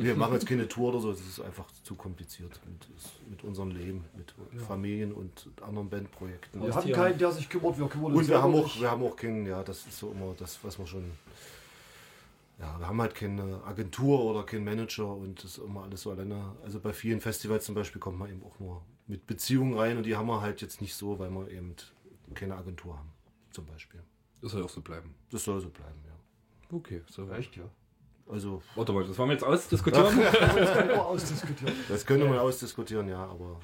Das- 0.00 0.06
wir 0.06 0.16
machen 0.16 0.34
jetzt 0.34 0.46
keine 0.46 0.66
Tour 0.68 0.90
oder 0.90 1.00
so, 1.00 1.10
es 1.10 1.20
ist 1.20 1.40
einfach 1.40 1.66
zu 1.84 1.94
kompliziert 1.94 2.60
mit, 2.66 2.86
mit 3.30 3.44
unserem 3.44 3.70
Leben, 3.70 4.04
mit 4.16 4.34
Familien 4.66 5.12
und 5.12 5.48
anderen 5.62 5.88
Bandprojekten. 5.88 6.62
wir 6.62 6.74
haben 6.74 6.92
keinen, 6.92 7.18
der 7.18 7.32
sich 7.32 7.48
kümmert, 7.48 7.78
wir 7.78 7.88
kümmern 7.88 8.12
uns 8.12 8.18
Und 8.22 8.28
wir 8.28 8.42
haben, 8.42 8.54
auch, 8.54 8.80
wir 8.80 8.90
haben 8.90 9.02
auch 9.04 9.16
keinen, 9.16 9.46
ja, 9.46 9.62
das 9.62 9.86
ist 9.86 9.98
so 9.98 10.10
immer 10.12 10.34
das, 10.38 10.58
was 10.62 10.78
wir 10.78 10.86
schon. 10.86 11.10
Ja, 12.58 12.78
wir 12.78 12.86
haben 12.88 13.00
halt 13.00 13.14
keine 13.14 13.62
Agentur 13.64 14.22
oder 14.22 14.44
keinen 14.44 14.64
Manager 14.64 15.14
und 15.16 15.38
das 15.42 15.52
ist 15.56 15.64
immer 15.64 15.82
alles 15.84 16.02
so 16.02 16.10
alleine. 16.10 16.54
Also 16.62 16.78
bei 16.78 16.92
vielen 16.92 17.20
Festivals 17.20 17.64
zum 17.64 17.74
Beispiel 17.74 18.00
kommt 18.00 18.18
man 18.18 18.28
eben 18.30 18.42
auch 18.44 18.58
nur 18.60 18.82
mit 19.06 19.26
Beziehungen 19.26 19.78
rein 19.78 19.96
und 19.96 20.04
die 20.04 20.14
haben 20.14 20.26
wir 20.26 20.42
halt 20.42 20.60
jetzt 20.60 20.80
nicht 20.82 20.94
so, 20.94 21.18
weil 21.18 21.30
wir 21.30 21.48
eben 21.50 21.74
keine 22.34 22.56
Agentur 22.56 22.98
haben, 22.98 23.10
zum 23.50 23.64
Beispiel. 23.64 24.02
Das 24.42 24.52
soll 24.52 24.62
auch 24.62 24.68
so 24.68 24.82
bleiben. 24.82 25.14
Das 25.30 25.42
soll 25.44 25.58
so 25.60 25.70
bleiben, 25.70 25.98
ja. 26.06 26.76
Okay, 26.76 27.02
so 27.08 27.28
Echt, 27.30 27.56
ja. 27.56 27.64
Also. 28.30 28.62
Warte 28.74 28.92
mal, 28.92 29.04
das 29.04 29.18
wollen 29.18 29.30
wir 29.30 29.34
jetzt 29.34 29.44
ausdiskutieren? 29.44 30.18
Das 30.30 30.72
können 30.74 30.88
wir 30.88 31.04
ausdiskutieren. 31.04 31.74
Das 31.88 32.06
können 32.06 32.32
wir 32.32 32.42
ausdiskutieren, 32.42 33.08
ja, 33.08 33.24
aber 33.24 33.60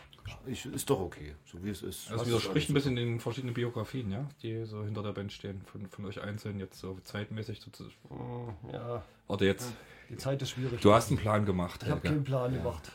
ich, 0.47 0.67
ist 0.67 0.89
doch 0.91 1.01
okay, 1.01 1.35
so 1.45 1.63
wie 1.63 1.71
es 1.71 1.83
ist. 1.83 2.11
Das 2.11 2.27
widerspricht 2.27 2.71
ein 2.71 2.75
bisschen 2.75 2.97
den 2.97 3.21
verschiedenen 3.21 3.55
Biografien, 3.55 4.11
ja, 4.11 4.29
die 4.43 4.65
so 4.65 4.85
hinter 4.85 5.03
der 5.03 5.13
Band 5.13 5.33
stehen, 5.33 5.63
von, 5.71 5.87
von 5.87 6.05
euch 6.07 6.21
einzeln 6.21 6.59
jetzt 6.59 6.79
so 6.79 6.99
zeitmäßig. 7.05 7.61
So 7.61 7.71
zu, 7.71 7.85
Ja. 8.73 9.03
Warte 9.29 9.45
jetzt. 9.45 9.73
Die 10.09 10.17
Zeit 10.17 10.41
ist 10.43 10.51
schwierig. 10.51 10.81
Du 10.81 10.93
hast 10.93 11.11
einen 11.11 11.19
Plan 11.19 11.45
gemacht. 11.45 11.83
Ich 11.83 11.91
habe 11.91 12.01
keinen 12.01 12.25
Plan 12.25 12.53
gemacht. 12.53 12.93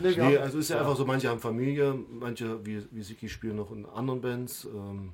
Nee, 0.00 0.36
also 0.36 0.58
ist 0.58 0.70
ja, 0.70 0.78
einfach 0.78 0.96
so, 0.96 1.04
manche 1.04 1.28
haben 1.28 1.40
Familie, 1.40 1.94
manche 1.94 2.64
wie, 2.64 2.84
wie 2.92 3.02
Siki 3.02 3.28
spielen 3.28 3.56
noch 3.56 3.72
in 3.72 3.84
anderen 3.86 4.20
Bands. 4.20 4.64
Ähm, 4.64 5.12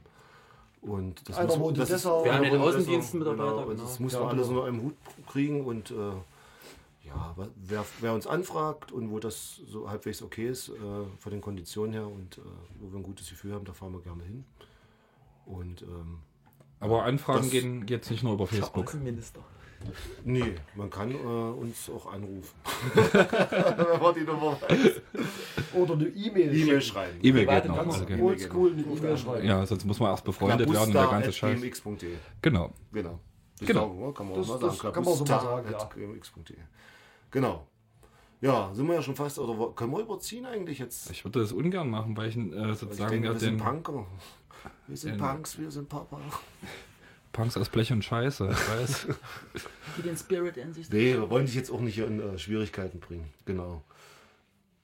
und 0.85 1.29
das 1.29 1.37
Einer 1.39 1.57
muss, 1.57 1.75
das 1.75 1.91
ist-. 1.91 2.05
Wir 2.05 2.35
haben 2.35 2.43
den 2.45 2.61
Außendienstmitarbeiter, 2.61 3.51
Genau, 3.53 3.67
genau. 3.69 3.83
das 3.83 4.01
muss 4.01 4.13
Ja, 4.13 4.21
man 4.21 4.29
alles 4.31 4.49
unter 4.49 4.65
einem 4.65 4.83
Hut 4.83 4.95
kriegen 5.27 5.65
und 5.65 5.91
äh, 5.91 5.95
ja, 7.07 7.35
wer, 7.57 7.85
wer 8.01 8.13
uns 8.15 8.27
anfragt 8.27 8.93
und 8.93 9.11
wo 9.11 9.19
das 9.19 9.61
so 9.67 9.89
halbwegs 9.89 10.23
okay 10.23 10.49
ist, 10.49 10.69
äh, 10.71 10.73
von 11.19 11.33
den 11.33 11.41
Konditionen 11.41 11.93
her 11.93 12.07
und 12.07 12.39
äh, 12.39 12.41
wo 12.81 12.91
wir 12.93 12.99
ein 12.99 13.03
gutes 13.03 13.29
Gefühl 13.29 13.53
haben, 13.55 13.65
da 13.65 13.73
fahren 13.73 13.93
wir 13.93 14.01
gerne 14.01 14.23
hin. 14.25 14.45
Und 15.47 15.83
ähm, 15.83 16.19
Aber 16.81 17.05
Anfragen 17.05 17.43
das- 17.43 17.51
gehen 17.51 17.87
jetzt 17.89 18.11
nicht 18.11 18.23
nur 18.23 18.33
über 18.35 18.47
Facebook. 18.47 18.87
Außenminister. 18.89 19.41
Nee, 20.25 20.55
man 20.75 20.91
kann 20.91 21.11
äh, 21.11 21.15
uns 21.17 21.91
auch 21.91 22.13
anrufen. 22.13 22.55
Die 24.17 24.21
Nummer 24.25 24.61
weiß. 24.61 25.01
Oder 25.75 25.95
eine 25.95 26.05
E-Mail. 26.09 26.55
E-Mail 26.55 26.81
schreiben. 26.83 27.19
E-Mail 27.23 27.47
geht 27.47 27.65
Ganz 27.65 27.67
noch. 27.67 27.87
Also 27.87 28.07
geht. 28.07 28.21
oldschool 28.21 28.73
eine 28.73 28.83
E-Mail 28.83 29.17
schreiben. 29.19 29.47
Ja, 29.47 29.67
sonst 29.67 29.85
muss 29.85 30.01
man 30.01 30.11
erst 30.11 30.25
befreundet 30.25 30.69
werden 30.71 30.87
und 30.87 30.95
der 30.95 31.07
ganze 31.07 31.33
Scheiß. 31.33 31.61
gmx.de. 31.61 32.11
Genau. 32.43 32.73
Genau. 32.93 33.21
Das 33.59 33.69
Genau. 33.69 33.81
sagen 33.89 34.01
wir, 34.01 34.15
kann 34.15 34.29
man 34.29 34.37
Das- 34.39 34.49
mal 34.49 34.59
das 34.59 34.79
sagen. 34.79 34.95
kann 34.95 35.05
man 35.05 35.15
so 35.15 35.25
mal 35.25 35.41
sagen, 35.41 35.69
ja. 35.71 35.85
gmx.de. 35.85 36.57
Genau. 37.31 37.67
Ja, 38.41 38.71
sind 38.75 38.87
wir 38.89 38.95
ja 38.95 39.03
schon 39.03 39.15
fast, 39.17 39.39
oder 39.39 39.57
wo- 39.59 39.71
können 39.71 39.93
wir 39.93 40.01
überziehen 40.01 40.45
eigentlich 40.45 40.79
jetzt? 40.79 41.11
Ich 41.11 41.25
würde 41.25 41.41
das 41.41 41.53
ungern 41.53 41.89
machen, 41.89 42.17
weil 42.17 42.29
ich 42.29 42.37
äh, 42.37 42.75
sozusagen 42.75 43.11
denke, 43.13 43.29
ja 43.29 43.33
wir 43.33 43.41
sind 43.41 43.59
den 43.59 43.65
Punker. 43.65 44.07
Wir 44.87 44.97
sind 44.97 45.13
den- 45.13 45.21
Punks, 45.21 45.59
wir 45.59 45.71
sind 45.71 45.89
Papa. 45.89 46.19
Punks 47.35 47.57
aus 47.57 47.69
Blech 47.69 47.93
und 47.93 48.03
Scheiße, 48.05 48.49
ich 48.51 48.69
weiß. 48.71 49.07
Die 49.99 50.03
den 50.03 50.17
Spirit 50.17 50.57
in 50.57 50.73
sich 50.73 50.89
Nee, 50.89 51.15
wir 51.15 51.29
wollen 51.29 51.45
dich 51.47 51.55
jetzt 51.55 51.71
auch 51.71 51.81
nicht 51.81 51.99
in 51.99 52.21
äh, 52.21 52.39
Schwierigkeiten 52.39 53.01
bringen. 53.01 53.29
Genau. 53.45 53.83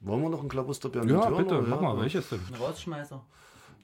Wollen 0.01 0.23
wir 0.23 0.29
noch 0.31 0.41
einen 0.41 0.49
Klabusterbären 0.49 1.09
ja, 1.09 1.17
mit 1.17 1.29
hören, 1.29 1.37
bitte, 1.45 1.59
oder? 1.59 1.69
mach 1.69 1.81
mal, 1.81 1.95
Ja. 1.95 2.03
welches 2.03 2.29
denn? 2.29 2.41
Ein 2.49 2.55
Rausschmeißer. 2.61 3.23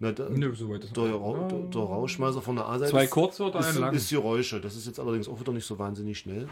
Na, 0.00 0.12
der, 0.12 0.28
Nö, 0.30 0.54
so 0.54 0.68
weit 0.68 0.84
ist 0.84 0.96
der, 0.96 1.04
Ra 1.04 1.48
der, 1.48 1.58
der 1.58 1.80
Rauschmeißer 1.80 2.42
von 2.42 2.56
der 2.56 2.66
A-Seite. 2.66 2.90
Zwei 2.90 3.04
ist- 3.04 3.10
kurze 3.10 3.44
oder 3.44 3.60
ist, 3.60 3.66
einen 3.68 3.78
langen? 3.78 3.96
ist 3.96 4.10
Geräusche. 4.10 4.60
Das 4.60 4.76
ist 4.76 4.86
jetzt 4.86 5.00
allerdings 5.00 5.28
auch 5.28 5.40
wieder 5.40 5.52
nicht 5.52 5.64
so 5.64 5.78
wahnsinnig 5.78 6.18
schnell. 6.18 6.48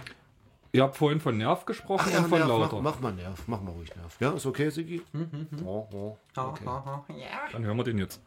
Ihr 0.72 0.82
habt 0.82 0.96
vorhin 0.96 1.20
von 1.20 1.36
Nerv 1.36 1.66
gesprochen 1.66 2.10
ja, 2.12 2.18
und 2.20 2.28
von 2.28 2.38
Nerv, 2.38 2.48
Lauter. 2.48 2.80
Mach, 2.80 2.94
mach 2.94 3.00
mal 3.00 3.12
Nerv, 3.12 3.42
mach 3.46 3.60
mal 3.60 3.72
ruhig 3.72 3.94
Nerv. 3.94 4.16
Ja, 4.20 4.30
ist 4.30 4.46
okay, 4.46 4.70
Sigi? 4.70 5.02
Mhm, 5.12 5.48
mhm. 5.50 5.66
Ja, 5.66 6.16
ja. 6.36 6.48
Okay. 6.48 6.64
Dann 7.52 7.64
hören 7.64 7.76
wir 7.76 7.84
den 7.84 7.98
jetzt. 7.98 8.20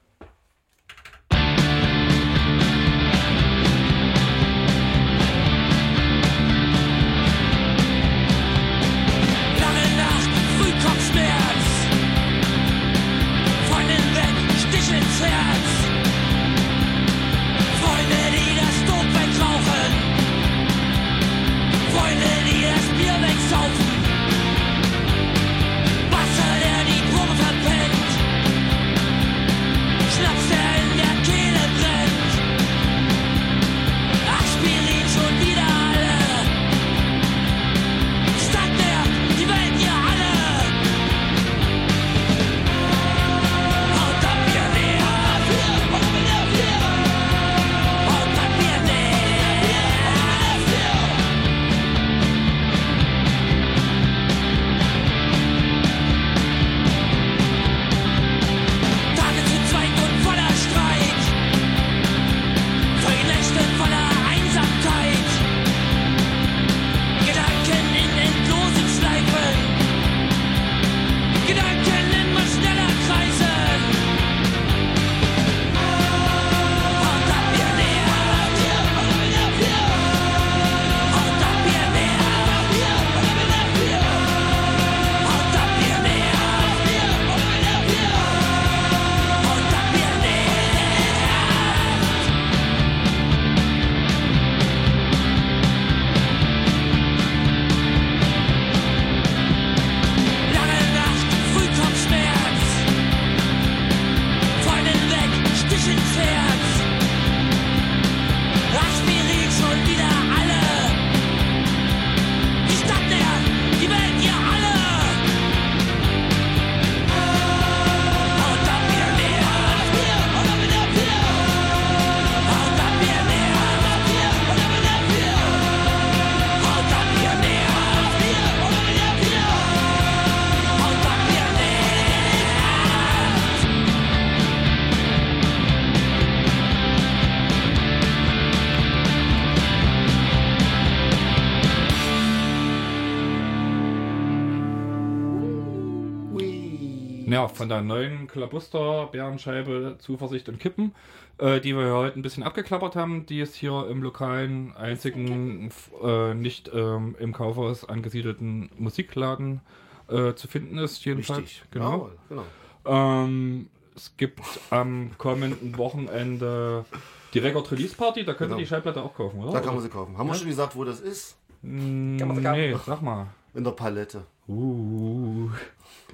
Von 147.58 147.70
der 147.70 147.82
neuen 147.82 148.28
Klabuster 148.28 149.08
Bärenscheibe 149.12 149.96
Zuversicht 150.00 150.48
und 150.48 150.60
Kippen, 150.60 150.94
äh, 151.40 151.60
die 151.60 151.76
wir 151.76 151.92
heute 151.94 152.18
ein 152.20 152.22
bisschen 152.22 152.44
abgeklappert 152.44 152.96
haben, 152.96 153.26
die 153.26 153.42
ist 153.42 153.56
hier 153.56 153.88
im 153.90 154.04
lokalen, 154.04 154.76
einzigen, 154.78 155.72
äh, 156.04 156.34
nicht 156.36 156.70
ähm, 156.74 157.16
im 157.20 157.34
Kaufhaus 157.34 157.84
angesiedelten 157.90 158.70
Musikladen 158.78 159.62
äh, 160.08 160.34
zu 160.36 160.48
finden 160.48 160.78
ist, 160.78 161.04
jedenfalls. 161.04 161.40
Richtig. 161.40 161.64
Genau. 161.72 162.12
Genau. 162.30 162.44
Ähm, 162.86 163.70
es 163.96 164.16
gibt 164.18 164.40
am 164.70 165.12
kommenden 165.18 165.78
Wochenende 165.78 166.86
die 167.34 167.40
Record 167.40 167.72
Release 167.72 167.96
Party, 167.96 168.24
da 168.24 168.34
könnt 168.34 168.42
ihr 168.52 168.56
Genau. 168.56 168.60
die 168.60 168.68
Schallplatte 168.68 169.02
auch 169.04 169.14
kaufen, 169.16 169.40
oder? 169.44 169.52
Da 169.54 169.60
kann 169.62 169.74
man 169.74 169.84
sie 169.84 169.90
kaufen. 169.90 170.16
Haben 170.18 170.28
wir 170.28 170.34
Ja? 170.34 170.40
schon 170.40 170.48
gesagt, 170.48 170.76
wo 170.76 170.84
das 170.84 171.00
ist? 171.02 171.38
Mm, 171.64 172.18
Kann 172.18 172.28
man 172.28 172.38
sie 172.38 172.44
kaufen? 172.44 172.60
nee, 172.60 172.76
sag 172.86 173.02
mal. 173.02 173.28
In 173.56 173.64
der 173.64 173.72
Palette. 173.72 174.24
Uh. 174.48 175.50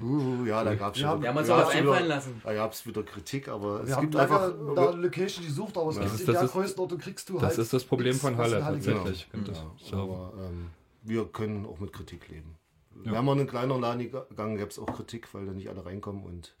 Uh, 0.02 0.44
ja, 0.44 0.64
da 0.64 0.74
gab 0.74 0.96
es 0.96 1.04
haben- 1.04 1.22
Ja, 1.22 1.32
man 1.32 1.44
da 1.44 1.46
soll 1.46 1.58
was 1.66 1.68
wieder- 1.74 1.78
einfallen 1.92 2.08
lassen. 2.08 2.40
Da 2.42 2.52
gab 2.54 2.72
es 2.72 2.84
wieder 2.86 3.02
Kritik, 3.04 3.48
aber 3.48 3.80
es 3.82 3.88
Wir 3.88 3.96
haben 3.96 4.02
gibt 4.02 4.16
einfach. 4.16 4.52
nach 4.56 4.88
einer 4.88 4.96
Location 4.96 5.44
gesucht, 5.46 5.76
aber 5.78 5.90
es 5.90 5.96
Ja. 5.96 6.02
gibt 6.02 6.12
Das 6.14 6.20
in 6.20 6.22
ist- 6.22 6.26
der 6.26 6.34
das 6.34 6.44
ist- 6.44 6.52
Größenordnung 6.52 6.98
kriegst 7.00 7.28
du 7.28 7.34
das 7.34 7.42
halt 7.42 7.58
ist 7.58 7.72
das 7.72 7.84
Problem 7.84 8.14
von 8.16 8.36
Halle 8.36 8.58
tatsächlich. 8.60 9.28
Das- 9.46 9.62
so. 9.78 9.96
Aber 9.96 10.32
ähm, 10.38 10.70
wir 11.02 11.24
können 11.26 11.64
auch 11.66 11.78
mit 11.78 11.92
Kritik 11.92 12.28
leben. 12.28 12.56
Ja. 13.04 13.12
Wären 13.12 13.24
wir 13.24 13.32
in 13.32 13.38
einen 13.40 13.48
kleineren 13.48 13.80
Laden 13.82 14.10
gegangen, 14.10 14.56
gäbe 14.56 14.70
es 14.70 14.78
auch 14.78 14.86
Kritik, 14.94 15.28
weil 15.32 15.46
da 15.46 15.52
nicht 15.52 15.68
alle 15.68 15.84
reinkommen. 15.84 16.24
Und 16.24 16.54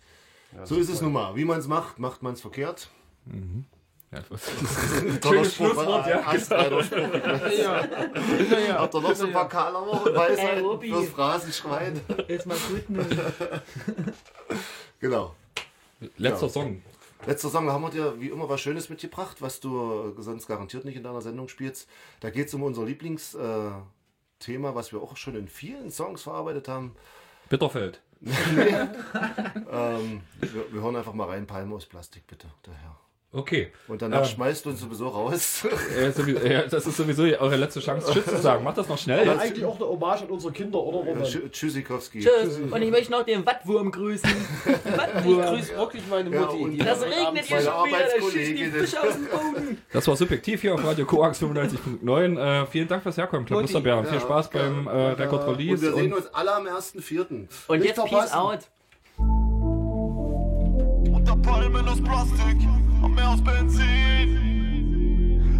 Ja, 0.52 0.66
so 0.66 0.74
das 0.76 0.84
ist 0.84 0.88
ist 0.90 0.94
es 0.96 1.02
nun 1.02 1.12
mal. 1.12 1.34
Wie 1.34 1.44
man 1.44 1.58
es 1.58 1.66
macht, 1.66 1.98
macht 1.98 2.22
man 2.22 2.34
es 2.34 2.40
verkehrt. 2.40 2.88
Mhm. 3.26 3.64
Ja, 4.14 4.20
toller 5.20 5.44
Spruch, 5.44 5.72
Schlusswort, 5.72 6.06
ja. 6.06 6.38
Spruch. 6.38 6.84
Ja. 7.58 7.84
Ja. 8.58 8.78
Habt 8.78 8.94
ihr 8.94 9.00
noch 9.00 9.14
so 9.14 9.26
ein 9.26 9.32
paar 9.32 9.48
und 10.04 10.14
Weisheiten 10.14 10.58
Ey, 10.58 10.62
Obi. 10.62 10.90
fürs 10.90 11.08
Phrasenschwein? 11.08 12.00
Ist 12.28 12.46
mal 12.46 12.56
gut? 12.56 12.84
Genau. 15.00 15.34
Letzter 16.16 16.46
Ja. 16.46 16.52
Song. 16.52 16.82
Letzter 17.26 17.50
Song, 17.50 17.66
da 17.66 17.72
haben 17.74 17.82
wir 17.82 17.90
dir 17.90 18.20
wie 18.20 18.28
immer 18.28 18.48
was 18.48 18.60
Schönes 18.60 18.88
mitgebracht, 18.88 19.42
was 19.42 19.60
du 19.60 20.14
sonst 20.18 20.46
garantiert 20.46 20.86
nicht 20.86 20.96
in 20.96 21.02
deiner 21.02 21.20
Sendung 21.20 21.48
spielst. 21.48 21.88
Da 22.20 22.30
geht 22.30 22.46
es 22.48 22.54
um 22.54 22.62
unser 22.62 22.84
Lieblingsthema, 22.84 23.82
äh, 24.70 24.74
was 24.74 24.92
wir 24.92 25.02
auch 25.02 25.16
schon 25.18 25.34
in 25.36 25.48
vielen 25.48 25.90
Songs 25.90 26.22
verarbeitet 26.22 26.68
haben. 26.68 26.96
Bitterfeld. 27.50 28.00
nee. 28.20 28.32
ähm, 29.70 30.22
wir, 30.40 30.72
wir 30.72 30.80
hören 30.80 30.96
einfach 30.96 31.12
mal 31.12 31.28
rein, 31.28 31.46
Palme 31.46 31.74
aus 31.74 31.84
Plastik, 31.84 32.26
bitte, 32.26 32.46
daher. 32.62 32.96
Okay. 33.36 33.72
Und 33.88 34.00
danach 34.00 34.20
Ähm. 34.20 34.24
schmeißt 34.26 34.64
du 34.64 34.70
uns 34.70 34.80
sowieso 34.80 35.08
raus. 35.08 35.66
Ja, 36.00 36.12
sowieso, 36.12 36.46
ja, 36.46 36.62
das 36.68 36.86
ist 36.86 36.96
sowieso 36.96 37.24
eure 37.24 37.56
letzte 37.56 37.80
Chance, 37.80 38.12
Tschüss 38.12 38.24
zu 38.26 38.36
sagen. 38.38 38.62
Macht 38.62 38.78
das 38.78 38.88
noch 38.88 38.96
schnell. 38.98 39.20
Aber 39.20 39.32
Jetzt. 39.32 39.40
eigentlich 39.42 39.64
auch 39.64 39.76
eine 39.76 39.86
Hommage 39.88 40.22
an 40.22 40.28
unsere 40.28 40.52
Kinder, 40.52 40.78
oder 40.78 40.98
Roman? 40.98 41.24
Tschü- 41.24 41.50
Tschüssikowski. 41.50 42.20
Tschüss. 42.20 42.58
Und 42.70 42.80
ich 42.82 42.90
möchte 42.90 43.10
noch 43.10 43.24
den 43.24 43.44
Wattwurm 43.44 43.90
grüßen. 43.90 44.30
Ich 44.64 45.22
grüße 45.24 45.76
wirklich 45.76 46.02
meine 46.08 46.30
Ja, 46.34 46.40
Mutti. 46.42 46.56
und 46.62 46.72
die 46.72 46.78
Das 46.78 47.02
regnet 47.02 47.44
hier 47.44 47.60
schon 47.60 47.86
wieder, 47.86 47.98
da 47.98 48.30
schießt 48.30 48.58
die. 48.58 48.64
Fische 48.66 49.02
aus 49.02 49.14
dem 49.14 49.26
Boden. 49.26 49.78
Das 49.92 50.06
war 50.06 50.16
subjektiv 50.16 50.60
hier 50.60 50.74
auf 50.74 50.84
Radio 50.84 51.04
Koax 51.04 51.42
95.9. 51.42 52.38
Äh, 52.62 52.66
vielen 52.66 52.88
Dank 52.88 53.02
fürs 53.02 53.16
Herkommen, 53.16 53.46
Klabusterbären. 53.46 54.04
Viel 54.04 54.14
Ja, 54.14 54.20
Spaß 54.20 54.50
beim 54.50 54.86
äh, 54.86 54.90
Record 54.90 55.46
Und 55.48 55.54
Release. 55.56 55.82
wir 55.82 55.92
sehen 55.94 56.12
Und 56.12 56.18
uns 56.18 56.34
alle 56.34 56.54
am 56.54 56.66
1.4. 56.66 57.20
Und 57.68 57.78
Nicht 57.78 57.86
jetzt 57.88 57.96
Peace 58.04 58.10
verpassen. 58.30 58.34
out. 58.36 58.58
Unter 61.14 61.36
Palmen 61.36 61.88
aus 61.88 62.02
Plastik, 62.02 62.56
am 63.24 63.30
Meer 63.30 63.30
aus 63.30 63.42
Benzin. 63.42 64.38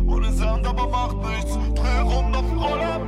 Ohne 0.06 0.32
Sand, 0.32 0.66
aber 0.66 0.88
macht 0.88 1.16
nichts. 1.18 1.52
Dreh 1.74 2.00
rum 2.00 2.34
auf 2.34 2.46
den 2.46 2.58
Roller. 2.58 3.00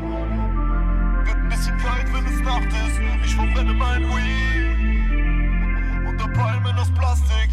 Wird 1.24 1.36
ein 1.36 1.48
bisschen 1.48 1.76
kalt, 1.78 2.06
wenn 2.12 2.26
es 2.26 2.40
Nacht 2.40 2.66
ist. 2.66 3.00
Ich 3.24 3.34
verbrenne 3.34 3.72
mein 3.72 4.02
Weed. 4.02 4.76
Unter 6.08 6.28
Palmen 6.28 6.78
aus 6.78 6.90
Plastik. 6.94 7.50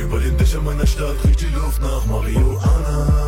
Über 0.00 0.20
den 0.20 0.36
Dächern 0.36 0.64
meiner 0.64 0.86
Stadt 0.86 1.16
riecht 1.24 1.40
die 1.40 1.46
Luft 1.46 1.82
nach 1.82 2.06
Marihuana. 2.06 3.27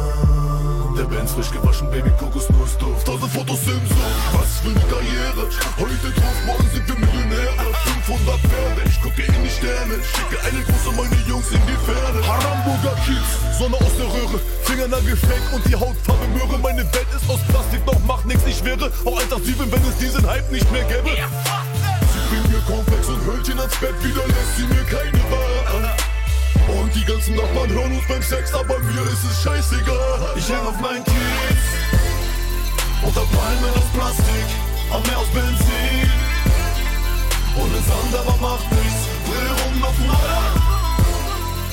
Der 0.97 1.05
Benz 1.05 1.33
frisch 1.33 1.51
gewaschen, 1.51 1.91
Baby 1.91 2.11
Kokosnussduft. 2.19 3.07
Tausend 3.07 3.33
Fotos 3.33 3.63
im 3.63 3.81
Sumpf, 3.87 4.25
was 4.33 4.61
für 4.61 4.71
eine 4.71 4.81
Karriere. 4.91 5.49
Heute 5.79 6.11
drauf, 6.13 6.39
morgen 6.47 6.69
sind 6.73 6.89
wir 6.89 6.99
Millionäre. 6.99 7.67
500 8.05 8.41
Pferde, 8.41 8.83
ich 8.87 9.01
gucke 9.01 9.23
in 9.23 9.43
die 9.43 9.51
Sterne. 9.51 9.95
Schicke 10.03 10.43
einen 10.45 10.65
Gruß 10.65 10.89
an 10.91 10.97
meine 10.97 11.17
Jungs 11.29 11.51
in 11.53 11.61
die 11.67 11.79
Ferne. 11.87 12.27
Haramburger 12.27 12.97
Kiez, 13.07 13.59
Sonne 13.59 13.77
aus 13.77 13.95
der 13.97 14.07
Röhre. 14.07 14.41
Fingernagel 14.65 15.17
fake 15.17 15.53
und 15.53 15.65
die 15.67 15.77
Hautfarbe 15.77 16.27
Möhre. 16.35 16.59
Meine 16.59 16.83
Welt 16.93 17.09
ist 17.15 17.31
aus 17.31 17.41
Plastik, 17.49 17.87
doch 17.87 17.99
macht 18.07 18.27
nichts, 18.27 18.43
ich 18.47 18.65
wäre 18.65 18.91
auch 19.05 19.19
Alter 19.19 19.39
7, 19.39 19.71
wenn 19.71 19.83
es 19.85 19.97
diesen 19.97 20.27
Hype 20.27 20.51
nicht 20.51 20.71
mehr 20.73 20.85
gäbe. 20.85 21.11
Sie 21.11 22.23
bringt 22.29 22.51
mir 22.51 22.61
Komplex 22.67 23.09
und 23.09 23.25
Hölchen 23.27 23.59
ans 23.59 23.77
Bett, 23.77 23.95
wieder 24.03 24.27
lässt 24.27 24.57
sie 24.57 24.67
mir 24.67 24.85
keine 24.85 25.23
Wahl. 25.31 26.10
Und 26.79 26.95
die 26.95 27.05
ganzen 27.05 27.35
Nachbarn 27.35 27.71
hören 27.71 27.93
uns 27.93 28.07
beim 28.07 28.23
Sex, 28.23 28.53
aber 28.55 28.79
mir 28.79 29.03
ist 29.03 29.25
es 29.25 29.43
scheißegal. 29.43 30.35
Ich 30.37 30.49
häng 30.49 30.67
auf 30.67 30.79
meinen 30.81 31.05
Kiez, 31.05 31.65
unter 33.03 33.23
Palmen 33.23 33.71
aus 33.75 33.89
Plastik, 33.95 34.49
am 34.93 35.03
Meer 35.03 35.19
aus 35.19 35.29
Benzin. 35.29 36.11
Ohne 37.57 37.81
Sand, 37.83 38.15
aber 38.15 38.37
macht 38.41 38.71
nichts, 38.71 39.09
dreh 39.27 39.49
rum 39.63 39.83
auf 39.83 39.99
Roller. 40.01 40.71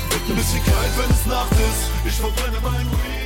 Wird 0.10 0.30
ein 0.30 0.36
bisschen 0.36 0.64
kalt, 0.64 0.94
wenn 0.98 1.12
es 1.12 1.26
Nacht 1.26 1.52
ist, 1.52 1.92
ich 2.06 2.16
verbrenne 2.16 2.58
mein 2.64 2.86
Weed. 2.92 3.17